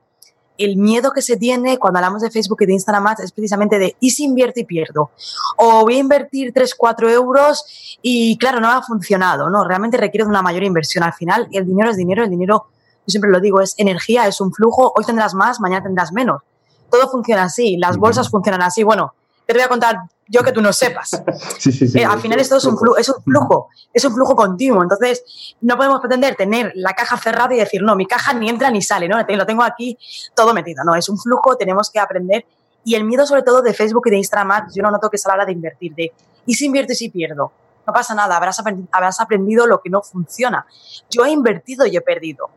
el 0.57 0.77
miedo 0.77 1.13
que 1.13 1.23
se 1.23 1.37
tiene 1.37 1.79
cuando 1.79 1.99
hablamos 1.99 2.23
de 2.23 2.31
Facebook 2.31 2.63
y 2.63 2.67
de 2.67 2.75
Instagram 2.75 3.07
Ads 3.09 3.21
es 3.21 3.33
precisamente 3.33 3.79
de 3.79 3.97
¿y 4.01 4.11
si 4.11 4.25
invierto 4.25 4.61
y 4.61 4.65
pierdo? 4.65 5.11
O 5.57 5.83
voy 5.83 5.97
a 5.97 5.99
invertir 5.99 6.53
3, 6.53 6.75
4 6.75 7.11
euros 7.11 7.99
y 8.03 8.39
claro, 8.39 8.61
no 8.61 8.71
ha 8.71 8.83
funcionado, 8.83 9.51
¿no? 9.51 9.65
Realmente 9.65 9.97
requiere 9.97 10.25
de 10.25 10.31
una 10.31 10.43
mayor 10.43 10.63
inversión. 10.63 11.05
Al 11.05 11.13
final, 11.13 11.49
el 11.53 11.67
dinero 11.67 11.91
es 11.91 11.97
dinero, 11.97 12.25
el 12.25 12.31
dinero, 12.31 12.67
yo 13.07 13.11
siempre 13.11 13.31
lo 13.31 13.41
digo, 13.41 13.61
es 13.61 13.75
energía, 13.79 14.27
es 14.27 14.41
un 14.41 14.53
flujo, 14.53 14.93
hoy 14.97 15.05
tendrás 15.05 15.35
más, 15.35 15.61
mañana 15.61 15.83
tendrás 15.83 16.13
menos. 16.13 16.43
Todo 16.91 17.11
funciona 17.11 17.45
así, 17.45 17.77
las 17.77 17.97
bolsas 17.97 18.31
funcionan 18.31 18.63
así. 18.63 18.85
Bueno, 18.85 19.15
te 19.47 19.53
voy 19.53 19.63
a 19.63 19.69
contar 19.69 19.97
yo 20.29 20.43
que 20.43 20.53
tú 20.53 20.61
no 20.61 20.73
sepas. 20.73 21.23
Sí, 21.59 21.73
sí, 21.73 21.89
sí, 21.89 21.99
eh, 21.99 22.05
al 22.05 22.21
final 22.21 22.39
esto 22.41 22.57
es 22.57 22.65
un, 22.65 22.77
flujo, 22.77 22.97
es 22.99 23.09
un 23.09 23.23
flujo, 23.23 23.69
es 23.93 24.05
un 24.05 24.13
flujo 24.13 24.37
continuo. 24.37 24.83
Entonces, 24.83 25.25
no 25.61 25.77
podemos 25.77 26.01
pretender 26.01 26.35
tener 26.37 26.73
la 26.75 26.93
caja 26.93 27.17
cerrada 27.17 27.55
y 27.55 27.59
decir, 27.59 27.83
no, 27.83 27.97
mi 27.97 28.07
caja 28.07 28.35
ni 28.35 28.49
entra 28.49 28.71
ni 28.71 28.83
sale, 28.83 29.09
¿no? 29.09 29.19
Lo 29.19 29.47
tengo 29.47 29.63
aquí 29.63 29.97
todo 30.35 30.53
metido. 30.53 30.85
No, 30.85 30.95
es 30.95 31.09
un 31.09 31.19
flujo, 31.19 31.57
tenemos 31.57 31.91
que 31.91 32.01
aprender. 32.01 32.45
Y 32.85 32.95
el 32.97 33.05
miedo, 33.05 33.27
sobre 33.27 33.43
todo, 33.43 33.63
de 33.63 33.73
Facebook 33.73 34.03
y 34.07 34.11
de 34.11 34.17
Instagram, 34.19 34.69
yo 34.75 34.83
no 34.83 34.91
noto 34.91 35.09
que 35.09 35.17
es 35.17 35.25
a 35.27 35.31
la 35.31 35.35
hora 35.37 35.47
de 35.47 35.53
invertir, 35.53 35.95
de, 35.95 36.13
¿y 36.45 36.55
si 36.55 36.67
invierto 36.67 36.93
y 36.93 36.97
si 36.97 37.09
pierdo? 37.09 37.53
No 37.87 37.93
pasa 37.93 38.15
nada, 38.15 38.37
habrás 38.37 38.63
habrás 38.93 39.21
aprendido 39.21 39.67
lo 39.67 39.81
que 39.81 39.91
no 39.91 40.03
funciona. 40.03 40.67
Yo 41.11 41.25
he 41.25 41.31
invertido 41.31 41.87
y 41.87 41.97
he 41.97 42.01
perdido 42.01 42.51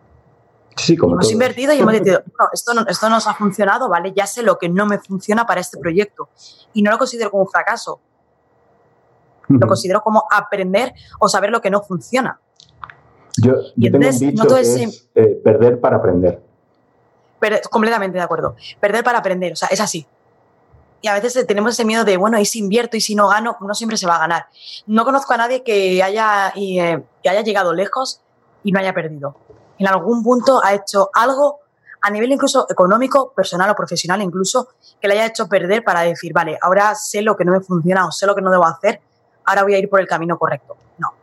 hemos 0.87 1.31
invertido 1.31 1.73
y 1.73 1.79
hemos 1.79 1.93
dicho, 1.93 2.21
no 2.39 2.49
esto, 2.51 2.73
no, 2.73 2.85
esto 2.87 3.09
nos 3.09 3.27
ha 3.27 3.33
funcionado, 3.33 3.89
¿vale? 3.89 4.13
Ya 4.15 4.27
sé 4.27 4.43
lo 4.43 4.57
que 4.57 4.69
no 4.69 4.85
me 4.85 4.99
funciona 4.99 5.45
para 5.45 5.61
este 5.61 5.77
proyecto. 5.77 6.29
Y 6.73 6.81
no 6.81 6.91
lo 6.91 6.97
considero 6.97 7.31
como 7.31 7.43
un 7.43 7.49
fracaso. 7.49 7.99
Lo 9.47 9.65
considero 9.65 10.01
como 10.01 10.25
aprender 10.29 10.93
o 11.19 11.29
saber 11.29 11.51
lo 11.51 11.61
que 11.61 11.69
no 11.69 11.81
funciona. 11.81 12.39
Yo, 13.37 13.53
tengo 13.75 13.97
un 13.97 14.19
dicho 14.19 14.47
que 14.47 14.61
es 14.61 15.07
eh, 15.15 15.41
perder 15.43 15.79
para 15.79 15.97
aprender. 15.97 16.41
Pero, 17.39 17.57
completamente 17.69 18.17
de 18.17 18.23
acuerdo. 18.23 18.55
Perder 18.79 19.03
para 19.03 19.19
aprender, 19.19 19.53
o 19.53 19.55
sea, 19.55 19.69
es 19.69 19.79
así. 19.79 20.05
Y 21.01 21.07
a 21.07 21.13
veces 21.13 21.45
tenemos 21.45 21.73
ese 21.73 21.85
miedo 21.85 22.03
de, 22.03 22.17
bueno, 22.17 22.39
y 22.39 22.45
si 22.45 22.59
invierto 22.59 22.97
y 22.97 23.01
si 23.01 23.13
no 23.13 23.27
gano, 23.27 23.55
no 23.61 23.75
siempre 23.75 23.97
se 23.97 24.07
va 24.07 24.15
a 24.15 24.19
ganar. 24.19 24.47
No 24.87 25.05
conozco 25.05 25.33
a 25.33 25.37
nadie 25.37 25.63
que 25.63 26.01
haya, 26.01 26.51
eh, 26.55 27.03
que 27.21 27.29
haya 27.29 27.41
llegado 27.41 27.73
lejos 27.73 28.21
y 28.63 28.71
no 28.71 28.79
haya 28.79 28.93
perdido 28.93 29.35
en 29.79 29.87
algún 29.87 30.23
punto 30.23 30.63
ha 30.63 30.73
hecho 30.73 31.09
algo 31.13 31.59
a 32.01 32.09
nivel 32.09 32.31
incluso 32.31 32.67
económico, 32.69 33.33
personal 33.35 33.69
o 33.69 33.75
profesional 33.75 34.21
incluso, 34.21 34.69
que 35.01 35.07
le 35.07 35.15
haya 35.15 35.25
hecho 35.25 35.47
perder 35.47 35.83
para 35.83 36.01
decir, 36.01 36.31
vale, 36.33 36.57
ahora 36.61 36.95
sé 36.95 37.21
lo 37.21 37.35
que 37.35 37.45
no 37.45 37.51
me 37.51 37.61
funciona 37.61 38.05
o 38.07 38.11
sé 38.11 38.25
lo 38.25 38.35
que 38.35 38.41
no 38.41 38.51
debo 38.51 38.65
hacer, 38.65 39.01
ahora 39.45 39.63
voy 39.63 39.75
a 39.75 39.79
ir 39.79 39.89
por 39.89 39.99
el 39.99 40.07
camino 40.07 40.37
correcto. 40.37 40.77
No, 40.97 41.13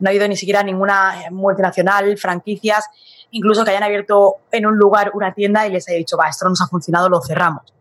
no 0.00 0.10
ha 0.10 0.12
ido 0.12 0.26
ni 0.28 0.36
siquiera 0.36 0.60
a 0.60 0.62
ninguna 0.62 1.14
multinacional, 1.30 2.16
franquicias, 2.18 2.86
incluso 3.30 3.64
que 3.64 3.70
hayan 3.70 3.82
abierto 3.82 4.36
en 4.50 4.66
un 4.66 4.76
lugar 4.76 5.12
una 5.14 5.32
tienda 5.32 5.66
y 5.66 5.70
les 5.70 5.88
haya 5.88 5.98
dicho, 5.98 6.16
va, 6.16 6.28
esto 6.28 6.44
no 6.44 6.50
nos 6.50 6.62
ha 6.62 6.66
funcionado, 6.66 7.08
lo 7.08 7.20
cerramos. 7.20 7.72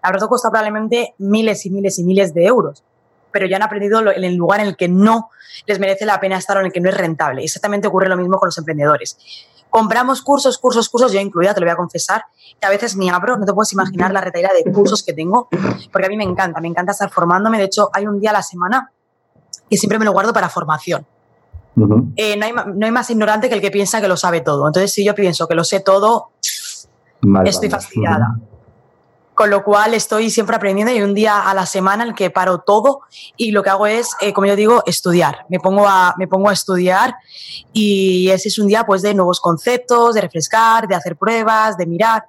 Habrá 0.00 0.18
costado 0.26 0.52
probablemente 0.52 1.14
miles 1.18 1.66
y 1.66 1.70
miles 1.70 1.98
y 1.98 2.04
miles 2.04 2.32
de 2.34 2.46
euros, 2.46 2.84
pero 3.32 3.46
ya 3.46 3.56
han 3.56 3.62
aprendido 3.62 4.00
en 4.10 4.24
el 4.24 4.34
lugar 4.36 4.60
en 4.60 4.68
el 4.68 4.76
que 4.76 4.88
no 4.88 5.30
les 5.66 5.78
merece 5.78 6.06
la 6.06 6.20
pena 6.20 6.38
estar 6.38 6.56
o 6.56 6.60
en 6.60 6.66
el 6.66 6.72
que 6.72 6.80
no 6.80 6.88
es 6.88 6.96
rentable. 6.96 7.42
Exactamente 7.42 7.88
ocurre 7.88 8.08
lo 8.08 8.16
mismo 8.16 8.38
con 8.38 8.46
los 8.46 8.58
emprendedores 8.58 9.18
compramos 9.70 10.22
cursos, 10.22 10.58
cursos, 10.58 10.88
cursos, 10.88 11.12
yo 11.12 11.20
incluida, 11.20 11.54
te 11.54 11.60
lo 11.60 11.66
voy 11.66 11.72
a 11.72 11.76
confesar, 11.76 12.24
que 12.60 12.66
a 12.66 12.70
veces 12.70 12.96
ni 12.96 13.10
abro, 13.10 13.36
no 13.36 13.46
te 13.46 13.52
puedes 13.52 13.72
imaginar 13.72 14.12
la 14.12 14.20
retaila 14.20 14.50
de 14.52 14.70
cursos 14.72 15.02
que 15.02 15.12
tengo, 15.12 15.48
porque 15.92 16.06
a 16.06 16.08
mí 16.08 16.16
me 16.16 16.24
encanta, 16.24 16.60
me 16.60 16.68
encanta 16.68 16.92
estar 16.92 17.10
formándome. 17.10 17.58
De 17.58 17.64
hecho, 17.64 17.90
hay 17.92 18.06
un 18.06 18.20
día 18.20 18.30
a 18.30 18.34
la 18.34 18.42
semana 18.42 18.92
que 19.68 19.76
siempre 19.76 19.98
me 19.98 20.04
lo 20.04 20.12
guardo 20.12 20.32
para 20.32 20.48
formación. 20.48 21.06
Eh, 22.16 22.36
no, 22.36 22.46
hay, 22.86 22.92
más 22.92 23.10
ignorante 23.10 23.48
que 23.48 23.54
el 23.54 23.60
que 23.60 23.70
piensa 23.70 24.00
que 24.00 24.08
lo 24.08 24.16
sabe 24.16 24.40
todo. 24.40 24.66
Entonces, 24.66 24.92
si 24.92 25.04
yo 25.04 25.14
pienso 25.14 25.46
que 25.46 25.54
lo 25.54 25.62
sé 25.64 25.80
todo, 25.80 26.30
estoy 27.44 27.70
fastidiada. 27.70 28.38
Con 29.38 29.50
lo 29.50 29.62
cual 29.62 29.94
estoy 29.94 30.30
siempre 30.30 30.56
aprendiendo 30.56 30.92
y 30.92 31.00
un 31.00 31.14
día 31.14 31.48
a 31.48 31.54
la 31.54 31.64
semana 31.64 32.02
el 32.02 32.12
que 32.12 32.28
paro 32.28 32.58
todo 32.58 33.02
y 33.36 33.52
lo 33.52 33.62
que 33.62 33.70
hago 33.70 33.86
es, 33.86 34.10
eh, 34.20 34.32
como 34.32 34.48
yo 34.48 34.56
digo, 34.56 34.82
estudiar. 34.84 35.46
Me 35.48 35.60
pongo, 35.60 35.86
a, 35.86 36.12
me 36.18 36.26
pongo 36.26 36.48
a 36.48 36.52
estudiar 36.52 37.14
y 37.72 38.30
ese 38.30 38.48
es 38.48 38.58
un 38.58 38.66
día 38.66 38.82
pues 38.84 39.00
de 39.00 39.14
nuevos 39.14 39.40
conceptos, 39.40 40.16
de 40.16 40.22
refrescar, 40.22 40.88
de 40.88 40.96
hacer 40.96 41.14
pruebas, 41.14 41.76
de 41.76 41.86
mirar. 41.86 42.24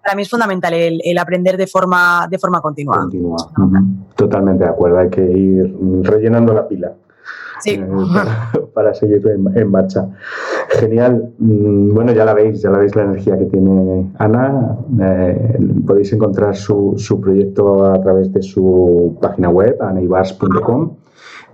Para 0.00 0.14
mí 0.14 0.22
es 0.22 0.30
fundamental 0.30 0.72
el, 0.74 1.18
aprender 1.18 1.56
de 1.56 1.66
forma, 1.66 2.28
de 2.30 2.38
forma 2.38 2.60
continua. 2.60 3.04
Totalmente 4.14 4.62
de 4.62 4.70
acuerdo, 4.70 4.98
hay 5.00 5.10
que 5.10 5.22
ir 5.22 5.76
rellenando 6.02 6.54
la 6.54 6.68
pila. 6.68 6.92
Para, 8.74 8.94
seguir 8.94 9.26
en, 9.26 9.70
marcha. 9.70 10.08
Genial. 10.70 11.32
Mm, 11.38 11.94
bueno, 11.94 12.12
ya 12.12 12.24
la 12.24 12.34
veis, 12.34 12.62
ya 12.62 12.70
la 12.70 12.78
veis 12.78 12.94
la 12.94 13.04
energía 13.04 13.38
que 13.38 13.46
tiene 13.46 14.10
Ana. 14.18 14.76
Eh, 15.00 15.58
podéis 15.86 16.12
encontrar 16.12 16.56
su, 16.56 16.94
su, 16.96 17.20
proyecto 17.20 17.84
a 17.84 18.00
través 18.00 18.32
de 18.32 18.42
su 18.42 19.16
página 19.20 19.48
web, 19.48 19.76
anaibars.com. 19.80 21.03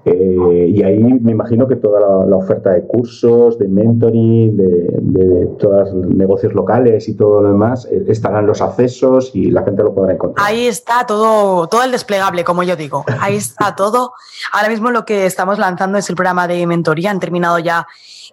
Eh, 0.04 0.72
y 0.74 0.82
ahí 0.82 0.98
me 0.98 1.32
imagino 1.32 1.68
que 1.68 1.76
toda 1.76 2.00
la, 2.00 2.36
oferta 2.36 2.70
de 2.70 2.86
cursos, 2.86 3.58
de 3.58 3.68
mentoring, 3.68 4.56
de, 4.56 4.94
de, 4.98 5.46
todos 5.58 5.92
los 5.92 6.06
negocios 6.06 6.54
locales 6.54 7.06
y 7.08 7.14
todo 7.14 7.42
lo 7.42 7.48
demás, 7.48 7.86
eh, 7.90 8.04
estarán 8.08 8.46
los 8.46 8.62
accesos 8.62 9.30
y 9.34 9.50
la 9.50 9.62
gente 9.62 9.82
lo 9.82 9.94
podrá 9.94 10.14
encontrar. 10.14 10.46
Ahí 10.46 10.66
está 10.66 11.04
todo, 11.06 11.66
todo 11.66 11.82
el 11.82 11.92
desplegable, 11.92 12.44
como 12.44 12.62
yo 12.62 12.76
digo. 12.76 13.04
Ahí 13.20 13.36
está 13.36 13.74
todo. 13.76 14.14
Ahora 14.52 14.70
mismo 14.70 14.90
lo 14.90 15.04
que 15.04 15.26
estamos 15.26 15.58
lanzando 15.58 15.98
es 15.98 16.08
el 16.08 16.16
programa 16.16 16.48
de 16.48 16.66
mentoría. 16.66 17.10
Han 17.10 17.20
terminado 17.20 17.58
ya 17.58 17.86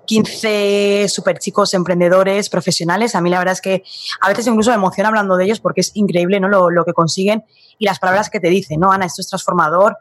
15 0.06 1.08
super 1.10 1.38
chicos 1.38 1.74
emprendedores 1.74 2.50
profesionales. 2.50 3.14
A 3.14 3.20
mí 3.20 3.30
la 3.30 3.40
verdad 3.40 3.54
es 3.54 3.62
que 3.62 3.84
a 4.22 4.30
veces 4.30 4.48
incluso 4.48 4.70
me 4.70 4.78
emociona 4.78 5.10
hablando 5.10 5.36
de 5.36 5.44
ellos 5.44 5.60
porque 5.60 5.82
es 5.82 5.92
increíble 5.96 6.40
¿no? 6.40 6.48
lo, 6.48 6.70
lo 6.70 6.86
que 6.86 6.94
consiguen 6.94 7.44
y 7.78 7.86
las 7.86 8.00
palabras 8.00 8.30
que 8.30 8.40
te 8.40 8.48
dicen, 8.48 8.80
¿no? 8.80 8.92
Ana, 8.92 9.06
esto 9.06 9.22
es 9.22 9.28
transformador 9.28 9.98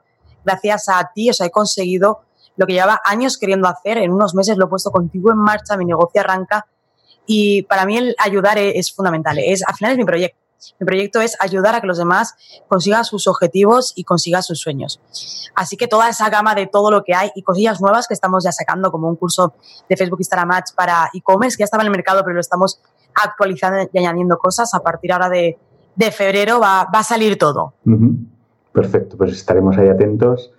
gracias 0.47 0.89
a 0.89 1.11
ti, 1.15 1.29
o 1.29 1.35
sea, 1.35 1.47
he 1.47 1.51
conseguido 1.51 2.21
lo 2.57 2.67
que 2.67 2.73
llevaba 2.73 3.03
años 3.05 3.37
queriendo 3.37 3.69
hacer, 3.69 3.99
en 3.99 4.13
unos 4.13 4.35
meses 4.35 4.57
lo 4.57 4.65
he 4.65 4.69
puesto 4.69 4.91
contigo 4.91 5.31
en 5.31 5.39
marcha, 5.39 5.77
mi 5.77 5.85
negocio 5.85 6.21
arranca 6.23 6.67
y 7.27 7.63
para 7.63 7.85
mí 7.85 7.99
el 7.99 8.17
ayudar 8.19 8.57
es, 8.59 8.93
fundamental, 8.93 9.39
es, 9.39 9.63
al 9.67 9.75
final 9.75 9.93
es 9.93 9.99
mi 9.99 10.05
proyecto. 10.05 10.39
Mi 10.81 10.87
proyecto 10.87 11.21
es 11.21 11.37
ayudar 11.39 11.75
a 11.75 11.81
que 11.83 11.87
los 11.87 11.99
demás 11.99 12.35
consigan 12.67 13.05
sus 13.05 13.27
objetivos 13.29 13.93
y 13.95 14.05
consigan 14.05 14.43
sus 14.43 14.59
sueños. 14.59 15.01
Así 15.55 15.77
que 15.77 15.87
toda 15.87 16.09
esa 16.09 16.31
gama 16.31 16.55
de 16.55 16.67
todo 16.67 16.91
lo 16.91 17.05
que 17.05 17.15
hay 17.15 17.31
y 17.35 17.43
cosillas 17.43 17.81
nuevas 17.83 18.09
que 18.09 18.15
estamos 18.15 18.43
ya 18.43 18.53
sacando, 18.53 18.91
como 18.91 19.07
un 19.07 19.17
curso 19.17 19.53
de 19.89 19.97
Facebook 19.97 20.21
Instagram 20.21 20.53
Ads 20.53 20.73
para 20.73 21.11
e-commerce, 21.13 21.57
que 21.57 21.61
ya 21.61 21.67
estaba 21.67 21.83
en 21.83 21.89
el 21.89 21.93
mercado, 21.93 22.23
pero 22.25 22.35
lo 22.35 22.41
estamos 22.41 22.81
actualizando 23.15 23.89
y 23.93 23.99
añadiendo 23.99 24.39
cosas. 24.39 24.73
A 24.75 24.81
partir 24.81 25.13
ahora 25.13 25.29
de, 25.29 25.59
de 25.95 26.11
febrero 26.11 26.59
va, 26.59 26.89
va, 26.93 27.01
a 27.01 27.05
salir 27.05 27.37
todo. 27.39 27.75
Perfecto, 28.77 29.17
pues 29.17 29.33
estaremos 29.33 29.79
ahí 29.79 29.89
atentos, 29.89 30.53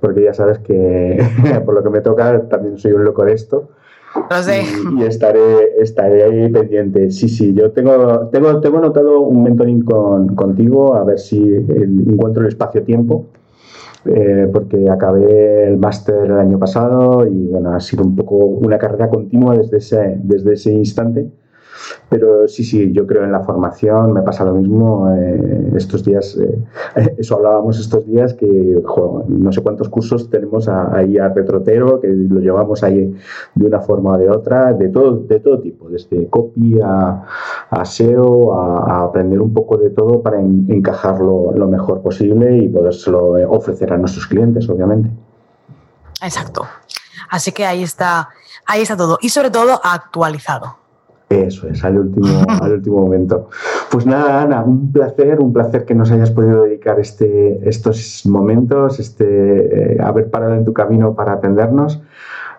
porque 0.00 0.22
ya 0.22 0.32
sabes 0.32 0.60
que 0.60 1.20
por 1.66 1.74
lo 1.74 1.82
que 1.82 1.90
me 1.90 2.00
toca 2.00 2.48
también 2.48 2.78
soy 2.78 2.92
un 2.92 3.02
loco 3.02 3.24
de 3.24 3.32
esto. 3.32 3.68
Lo 4.30 4.42
sé. 4.44 4.62
Y, 4.96 5.02
estaré, 5.02 5.74
estaré 5.80 6.22
ahí 6.22 6.48
pendiente. 6.52 7.10
Sí, 7.10 7.28
sí, 7.28 7.52
yo 7.52 7.72
tengo, 7.72 8.28
tengo, 8.28 8.60
tengo 8.60 8.78
anotado 8.78 9.22
un 9.22 9.42
mentoring 9.42 9.84
con, 9.84 10.36
contigo, 10.36 10.94
a 10.94 11.02
ver 11.02 11.18
si 11.18 11.36
encuentro 11.36 12.42
el 12.42 12.48
espacio-tiempo. 12.48 13.26
Eh, 14.06 14.48
porque 14.52 14.88
acabé 14.88 15.66
el 15.66 15.78
máster 15.78 16.26
el 16.26 16.38
año 16.38 16.58
pasado 16.58 17.26
y 17.26 17.46
bueno, 17.46 17.74
ha 17.74 17.80
sido 17.80 18.04
un 18.04 18.14
poco 18.14 18.36
una 18.36 18.78
carrera 18.78 19.08
continua 19.08 19.56
desde 19.56 19.78
ese, 19.78 20.20
desde 20.22 20.52
ese 20.52 20.72
instante 20.72 21.26
pero 22.08 22.46
sí, 22.48 22.64
sí, 22.64 22.92
yo 22.92 23.06
creo 23.06 23.24
en 23.24 23.32
la 23.32 23.40
formación, 23.40 24.12
me 24.12 24.22
pasa 24.22 24.44
lo 24.44 24.54
mismo. 24.54 25.12
Eh, 25.16 25.72
estos 25.76 26.04
días, 26.04 26.36
eh, 26.36 27.14
eso 27.18 27.36
hablábamos 27.36 27.78
estos 27.78 28.06
días, 28.06 28.34
que 28.34 28.82
no 29.28 29.52
sé 29.52 29.62
cuántos 29.62 29.88
cursos 29.88 30.30
tenemos 30.30 30.68
ahí 30.68 31.18
a 31.18 31.28
retrotero, 31.28 32.00
que 32.00 32.08
lo 32.08 32.40
llevamos 32.40 32.82
ahí 32.82 33.14
de 33.54 33.66
una 33.66 33.80
forma 33.80 34.14
o 34.14 34.18
de 34.18 34.30
otra, 34.30 34.72
de 34.72 34.88
todo, 34.88 35.16
de 35.16 35.40
todo 35.40 35.60
tipo, 35.60 35.88
desde 35.88 36.26
copy 36.28 36.80
a, 36.82 37.24
SEO, 37.84 38.54
a, 38.54 39.02
aprender 39.04 39.40
un 39.40 39.52
poco 39.52 39.76
de 39.76 39.90
todo 39.90 40.22
para 40.22 40.40
encajarlo 40.40 41.52
lo 41.54 41.68
mejor 41.68 42.02
posible 42.02 42.56
y 42.56 42.68
podérselo 42.68 43.32
ofrecer 43.50 43.92
a 43.92 43.98
nuestros 43.98 44.26
clientes, 44.26 44.68
obviamente. 44.68 45.10
Exacto. 46.22 46.66
Así 47.30 47.52
que 47.52 47.66
ahí 47.66 47.82
está, 47.82 48.28
ahí 48.66 48.82
está 48.82 48.96
todo. 48.96 49.18
Y 49.20 49.28
sobre 49.28 49.50
todo 49.50 49.80
actualizado. 49.82 50.83
Eso 51.42 51.68
es, 51.68 51.84
al 51.84 51.98
último, 51.98 52.26
al 52.48 52.72
último 52.72 53.02
momento. 53.02 53.48
Pues 53.90 54.06
nada, 54.06 54.42
Ana, 54.42 54.62
un 54.62 54.92
placer, 54.92 55.40
un 55.40 55.52
placer 55.52 55.84
que 55.84 55.94
nos 55.94 56.10
hayas 56.10 56.30
podido 56.30 56.62
dedicar 56.62 56.98
este, 57.00 57.68
estos 57.68 58.24
momentos, 58.26 59.00
este, 59.00 59.94
eh, 59.94 59.96
haber 60.00 60.30
parado 60.30 60.54
en 60.54 60.64
tu 60.64 60.72
camino 60.72 61.14
para 61.14 61.34
atendernos. 61.34 62.02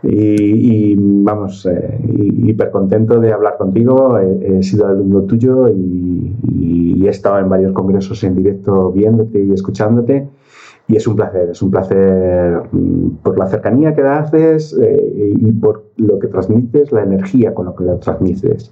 Y, 0.03 0.95
vamos, 0.97 1.65
eh, 1.65 1.99
hiper 2.45 2.69
contento 2.69 3.19
de 3.19 3.33
hablar 3.33 3.57
contigo. 3.57 4.19
He, 4.19 4.61
sido 4.61 4.87
alumno 4.87 5.21
tuyo 5.21 5.67
y, 5.69 6.35
y, 6.47 7.07
he 7.07 7.09
estado 7.09 7.39
en 7.39 7.49
varios 7.49 7.73
congresos 7.73 8.23
en 8.23 8.35
directo 8.35 8.91
viéndote 8.91 9.43
y 9.43 9.51
escuchándote. 9.51 10.27
Y 10.87 10.97
es 10.97 11.07
un 11.07 11.15
placer, 11.15 11.49
es 11.49 11.61
un 11.61 11.71
placer 11.71 12.61
mm, 12.71 13.17
por 13.23 13.39
la 13.39 13.47
cercanía 13.47 13.95
que 13.95 14.03
haces 14.03 14.75
eh, 14.79 15.33
y 15.35 15.51
por 15.53 15.85
lo 15.97 16.19
que 16.19 16.27
transmites, 16.27 16.91
la 16.91 17.03
energía 17.03 17.53
con 17.53 17.65
lo 17.65 17.75
que 17.75 17.83
lo 17.83 17.97
transmites. 17.97 18.71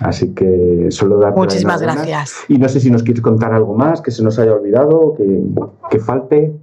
Así 0.00 0.34
que 0.34 0.88
solo 0.90 1.18
dar. 1.18 1.34
Muchísimas 1.34 1.80
gracias. 1.80 2.44
Y 2.48 2.58
no 2.58 2.68
sé 2.68 2.80
si 2.80 2.90
nos 2.90 3.02
quieres 3.02 3.22
contar 3.22 3.52
algo 3.52 3.74
más 3.74 4.02
que 4.02 4.10
se 4.10 4.22
nos 4.22 4.38
haya 4.38 4.52
olvidado, 4.52 5.14
que, 5.16 5.42
que 5.90 5.98
falte. 5.98 6.54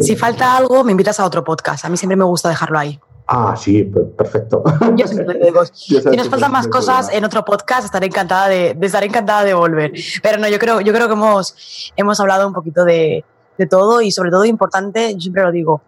Si 0.00 0.16
falta 0.16 0.56
algo, 0.56 0.82
me 0.84 0.92
invitas 0.92 1.20
a 1.20 1.26
otro 1.26 1.44
podcast. 1.44 1.84
A 1.84 1.88
mí 1.88 1.96
siempre 1.96 2.16
me 2.16 2.24
gusta 2.24 2.48
dejarlo 2.48 2.78
ahí. 2.78 2.98
Ah, 3.30 3.54
sí, 3.56 3.84
perfecto. 3.84 4.64
Yo 4.96 5.06
siempre 5.06 5.38
digo, 5.38 5.62
si 5.72 6.00
nos 6.16 6.30
faltan 6.30 6.50
más 6.50 6.66
cosas 6.66 7.10
en 7.12 7.26
otro 7.26 7.44
podcast, 7.44 7.84
estaré 7.84 8.06
encantada 8.06 8.48
de, 8.48 8.76
estar 8.80 9.04
encantada 9.04 9.44
de 9.44 9.52
volver. 9.52 9.92
Pero 10.22 10.38
no, 10.38 10.48
yo 10.48 10.58
creo, 10.58 10.80
yo 10.80 10.94
creo 10.94 11.08
que 11.08 11.12
hemos, 11.12 11.92
hemos 11.94 12.18
hablado 12.20 12.48
un 12.48 12.54
poquito 12.54 12.86
de, 12.86 13.26
de 13.58 13.66
todo 13.66 14.00
y 14.00 14.10
sobre 14.10 14.30
todo 14.30 14.44
importante, 14.44 15.12
yo 15.14 15.20
siempre 15.20 15.42
lo 15.42 15.52
digo, 15.52 15.82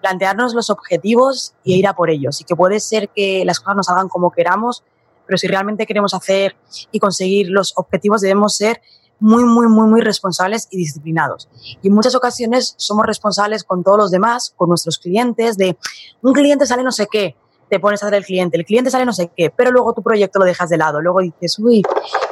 plantearnos 0.00 0.54
los 0.54 0.70
objetivos 0.70 1.54
y 1.62 1.74
ir 1.74 1.86
a 1.86 1.94
por 1.94 2.10
ellos. 2.10 2.40
Y 2.40 2.44
que 2.44 2.56
puede 2.56 2.80
ser 2.80 3.10
que 3.10 3.44
las 3.44 3.60
cosas 3.60 3.76
nos 3.76 3.86
salgan 3.86 4.08
como 4.08 4.32
queramos, 4.32 4.82
pero 5.26 5.38
si 5.38 5.46
realmente 5.46 5.86
queremos 5.86 6.14
hacer 6.14 6.56
y 6.90 6.98
conseguir 6.98 7.50
los 7.50 7.74
objetivos 7.76 8.20
debemos 8.20 8.56
ser 8.56 8.80
muy, 9.20 9.44
muy, 9.44 9.68
muy, 9.68 9.86
muy 9.86 10.00
responsables 10.00 10.66
y 10.70 10.78
disciplinados. 10.78 11.48
Y 11.82 11.88
en 11.88 11.94
muchas 11.94 12.14
ocasiones 12.14 12.74
somos 12.78 13.04
responsables 13.06 13.64
con 13.64 13.84
todos 13.84 13.98
los 13.98 14.10
demás, 14.10 14.54
con 14.56 14.70
nuestros 14.70 14.98
clientes, 14.98 15.58
de 15.58 15.76
un 16.22 16.32
cliente 16.32 16.66
sale 16.66 16.82
no 16.82 16.90
sé 16.90 17.06
qué, 17.10 17.36
te 17.70 17.80
pones 17.80 18.02
a 18.02 18.06
hacer 18.06 18.18
el 18.18 18.24
cliente, 18.24 18.56
el 18.56 18.64
cliente 18.64 18.90
sale 18.90 19.06
no 19.06 19.12
sé 19.12 19.30
qué, 19.34 19.50
pero 19.54 19.70
luego 19.70 19.94
tu 19.94 20.02
proyecto 20.02 20.38
lo 20.38 20.44
dejas 20.44 20.68
de 20.68 20.76
lado, 20.76 21.00
luego 21.00 21.20
dices, 21.20 21.58
uy, 21.58 21.82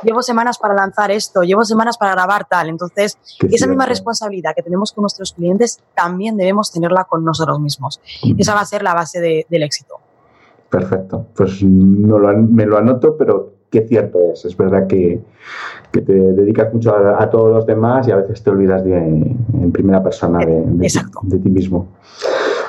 llevo 0.03 0.23
semanas 0.23 0.59
para 0.59 0.75
lanzar 0.75 1.11
esto, 1.11 1.43
llevo 1.43 1.65
semanas 1.65 1.97
para 1.97 2.13
grabar 2.13 2.47
tal, 2.47 2.69
entonces 2.69 3.17
esa 3.51 3.67
misma 3.67 3.87
responsabilidad 3.87 4.55
que 4.55 4.63
tenemos 4.63 4.93
con 4.93 5.03
nuestros 5.03 5.33
clientes 5.33 5.81
también 5.95 6.37
debemos 6.37 6.73
tenerla 6.73 7.05
con 7.05 7.25
nosotros 7.25 7.61
mismos. 7.61 8.01
Esa 8.37 8.55
va 8.55 8.61
a 8.61 8.67
ser 8.67 8.83
la 8.83 8.95
base 8.95 9.47
del 9.49 9.63
éxito. 9.63 9.95
Perfecto, 10.69 11.27
pues 11.35 11.63
no 11.63 12.19
me 12.19 12.67
lo 12.67 12.77
anoto, 12.77 13.17
pero 13.17 13.53
qué 13.71 13.87
cierto 13.87 14.19
es. 14.33 14.45
Es 14.45 14.57
verdad 14.57 14.87
que, 14.87 15.21
te 15.93 16.03
dedicas 16.03 16.73
mucho 16.73 16.95
a, 16.95 17.29
todos 17.31 17.55
los 17.55 17.67
demás 17.67 18.07
y 18.09 18.11
a 18.11 18.17
veces 18.17 18.43
te 18.43 18.51
olvidas 18.51 18.85
de, 18.85 18.97
en 18.97 19.73
primera 19.73 20.03
persona 20.03 20.45
de, 20.45 20.63
de 20.67 21.39
ti 21.39 21.51
mismo. 21.51 21.89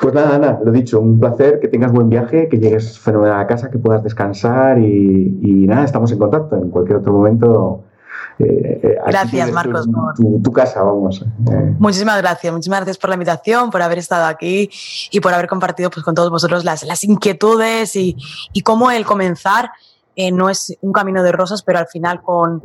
Pues 0.00 0.14
nada, 0.14 0.36
Ana, 0.36 0.58
lo 0.64 0.72
dicho, 0.72 0.98
un 0.98 1.20
placer, 1.20 1.60
que 1.60 1.68
tengas 1.68 1.92
buen 1.92 2.08
viaje, 2.08 2.48
que 2.48 2.58
llegues 2.58 2.98
fenomenal 2.98 3.40
a 3.40 3.46
casa, 3.46 3.70
que 3.70 3.78
puedas 3.78 4.02
descansar 4.02 4.78
y, 4.78 5.66
nada, 5.66 5.84
estamos 5.84 6.10
en 6.12 6.18
contacto. 6.18 6.56
En 6.56 6.70
cualquier 6.70 6.98
otro 6.98 7.12
momento 7.12 7.84
eh, 8.38 8.80
eh, 8.82 8.98
gracias, 9.06 9.52
Marcos. 9.52 9.86
Tu, 10.16 10.40
tu, 10.42 10.52
casa, 10.52 10.82
vamos. 10.82 11.22
Eh. 11.22 11.74
Muchísimas 11.78 12.16
gracias, 12.22 12.50
muchísimas 12.50 12.80
gracias 12.80 12.96
por 12.96 13.10
la 13.10 13.16
invitación, 13.16 13.70
por 13.70 13.82
haber 13.82 13.98
estado 13.98 14.24
aquí 14.24 14.70
y 15.10 15.20
por 15.20 15.34
haber 15.34 15.48
compartido 15.48 15.90
pues, 15.90 16.02
con 16.02 16.14
todos 16.14 16.30
vosotros 16.30 16.64
las, 16.64 16.82
las 16.84 17.04
inquietudes 17.04 17.94
y, 17.94 18.16
y 18.54 18.62
cómo 18.62 18.90
el 18.90 19.04
comenzar 19.04 19.70
no 20.32 20.50
es 20.50 20.76
un 20.82 20.92
camino 20.92 21.22
de 21.22 21.32
rosas, 21.32 21.62
pero 21.62 21.78
al 21.78 21.86
final 21.86 22.20
con, 22.20 22.62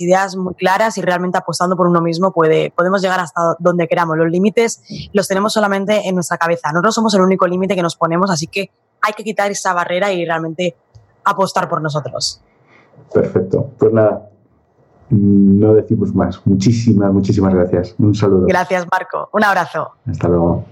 ideas 0.00 0.36
muy 0.36 0.54
claras 0.54 0.98
y 0.98 1.02
realmente 1.02 1.38
apostando 1.38 1.76
por 1.76 1.86
uno 1.86 2.00
mismo 2.00 2.32
puede, 2.32 2.70
podemos 2.70 3.02
llegar 3.02 3.20
hasta 3.20 3.56
donde 3.58 3.88
queramos. 3.88 4.16
Los 4.16 4.30
límites 4.30 4.82
los 5.12 5.28
tenemos 5.28 5.52
solamente 5.52 6.08
en 6.08 6.14
nuestra 6.14 6.38
cabeza. 6.38 6.70
Nosotros 6.72 6.94
somos 6.94 7.14
el 7.14 7.22
único 7.22 7.46
límite 7.46 7.74
que 7.74 7.82
nos 7.82 7.96
ponemos, 7.96 8.30
así 8.30 8.46
que 8.46 8.70
hay 9.00 9.12
que 9.12 9.24
quitar 9.24 9.50
esa 9.50 9.72
barrera 9.74 10.12
y 10.12 10.24
realmente 10.24 10.76
apostar 11.24 11.68
por 11.68 11.82
nosotros. 11.82 12.40
Perfecto. 13.12 13.70
Pues 13.78 13.92
nada, 13.92 14.28
no 15.10 15.74
decimos 15.74 16.14
más. 16.14 16.40
Muchísimas, 16.44 17.12
muchísimas 17.12 17.54
gracias. 17.54 17.94
Un 17.98 18.14
saludo. 18.14 18.46
Gracias, 18.46 18.86
Marco. 18.90 19.28
Un 19.32 19.44
abrazo. 19.44 19.92
Hasta 20.06 20.28
luego. 20.28 20.64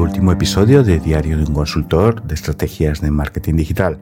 Último 0.00 0.32
episodio 0.32 0.82
de 0.82 0.98
Diario 0.98 1.36
de 1.36 1.44
un 1.44 1.52
consultor 1.52 2.22
de 2.22 2.34
estrategias 2.34 3.00
de 3.00 3.10
marketing 3.10 3.56
digital. 3.56 3.98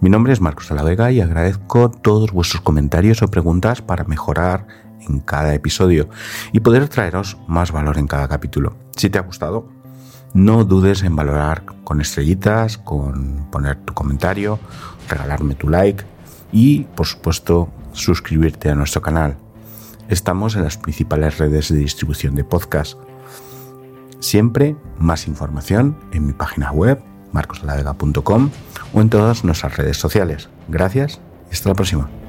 Mi 0.00 0.08
nombre 0.08 0.32
es 0.32 0.40
Marcos 0.40 0.68
de 0.68 0.76
la 0.76 0.84
Vega 0.84 1.10
y 1.10 1.20
agradezco 1.20 1.90
todos 1.90 2.30
vuestros 2.30 2.62
comentarios 2.62 3.22
o 3.22 3.28
preguntas 3.28 3.82
para 3.82 4.04
mejorar 4.04 4.66
en 5.00 5.18
cada 5.18 5.52
episodio 5.54 6.08
y 6.52 6.60
poder 6.60 6.88
traeros 6.88 7.38
más 7.48 7.72
valor 7.72 7.98
en 7.98 8.06
cada 8.06 8.28
capítulo. 8.28 8.76
Si 8.96 9.10
te 9.10 9.18
ha 9.18 9.22
gustado, 9.22 9.68
no 10.32 10.64
dudes 10.64 11.02
en 11.02 11.16
valorar 11.16 11.64
con 11.82 12.00
estrellitas, 12.00 12.78
con 12.78 13.48
poner 13.50 13.78
tu 13.78 13.94
comentario, 13.94 14.60
regalarme 15.08 15.56
tu 15.56 15.68
like 15.68 16.04
y, 16.52 16.84
por 16.94 17.06
supuesto, 17.06 17.68
suscribirte 17.92 18.70
a 18.70 18.76
nuestro 18.76 19.02
canal. 19.02 19.36
Estamos 20.08 20.54
en 20.54 20.62
las 20.62 20.76
principales 20.76 21.38
redes 21.38 21.68
de 21.68 21.78
distribución 21.78 22.36
de 22.36 22.44
podcast. 22.44 22.96
Siempre 24.22 24.76
más 24.98 25.26
información 25.26 25.96
en 26.12 26.26
mi 26.26 26.32
página 26.32 26.70
web 26.70 27.02
marcosalavega.com 27.32 28.50
o 28.94 29.00
en 29.00 29.10
todas 29.10 29.44
nuestras 29.44 29.76
redes 29.76 29.96
sociales. 29.96 30.48
Gracias 30.68 31.20
y 31.50 31.54
hasta 31.54 31.70
la 31.70 31.74
próxima. 31.74 32.21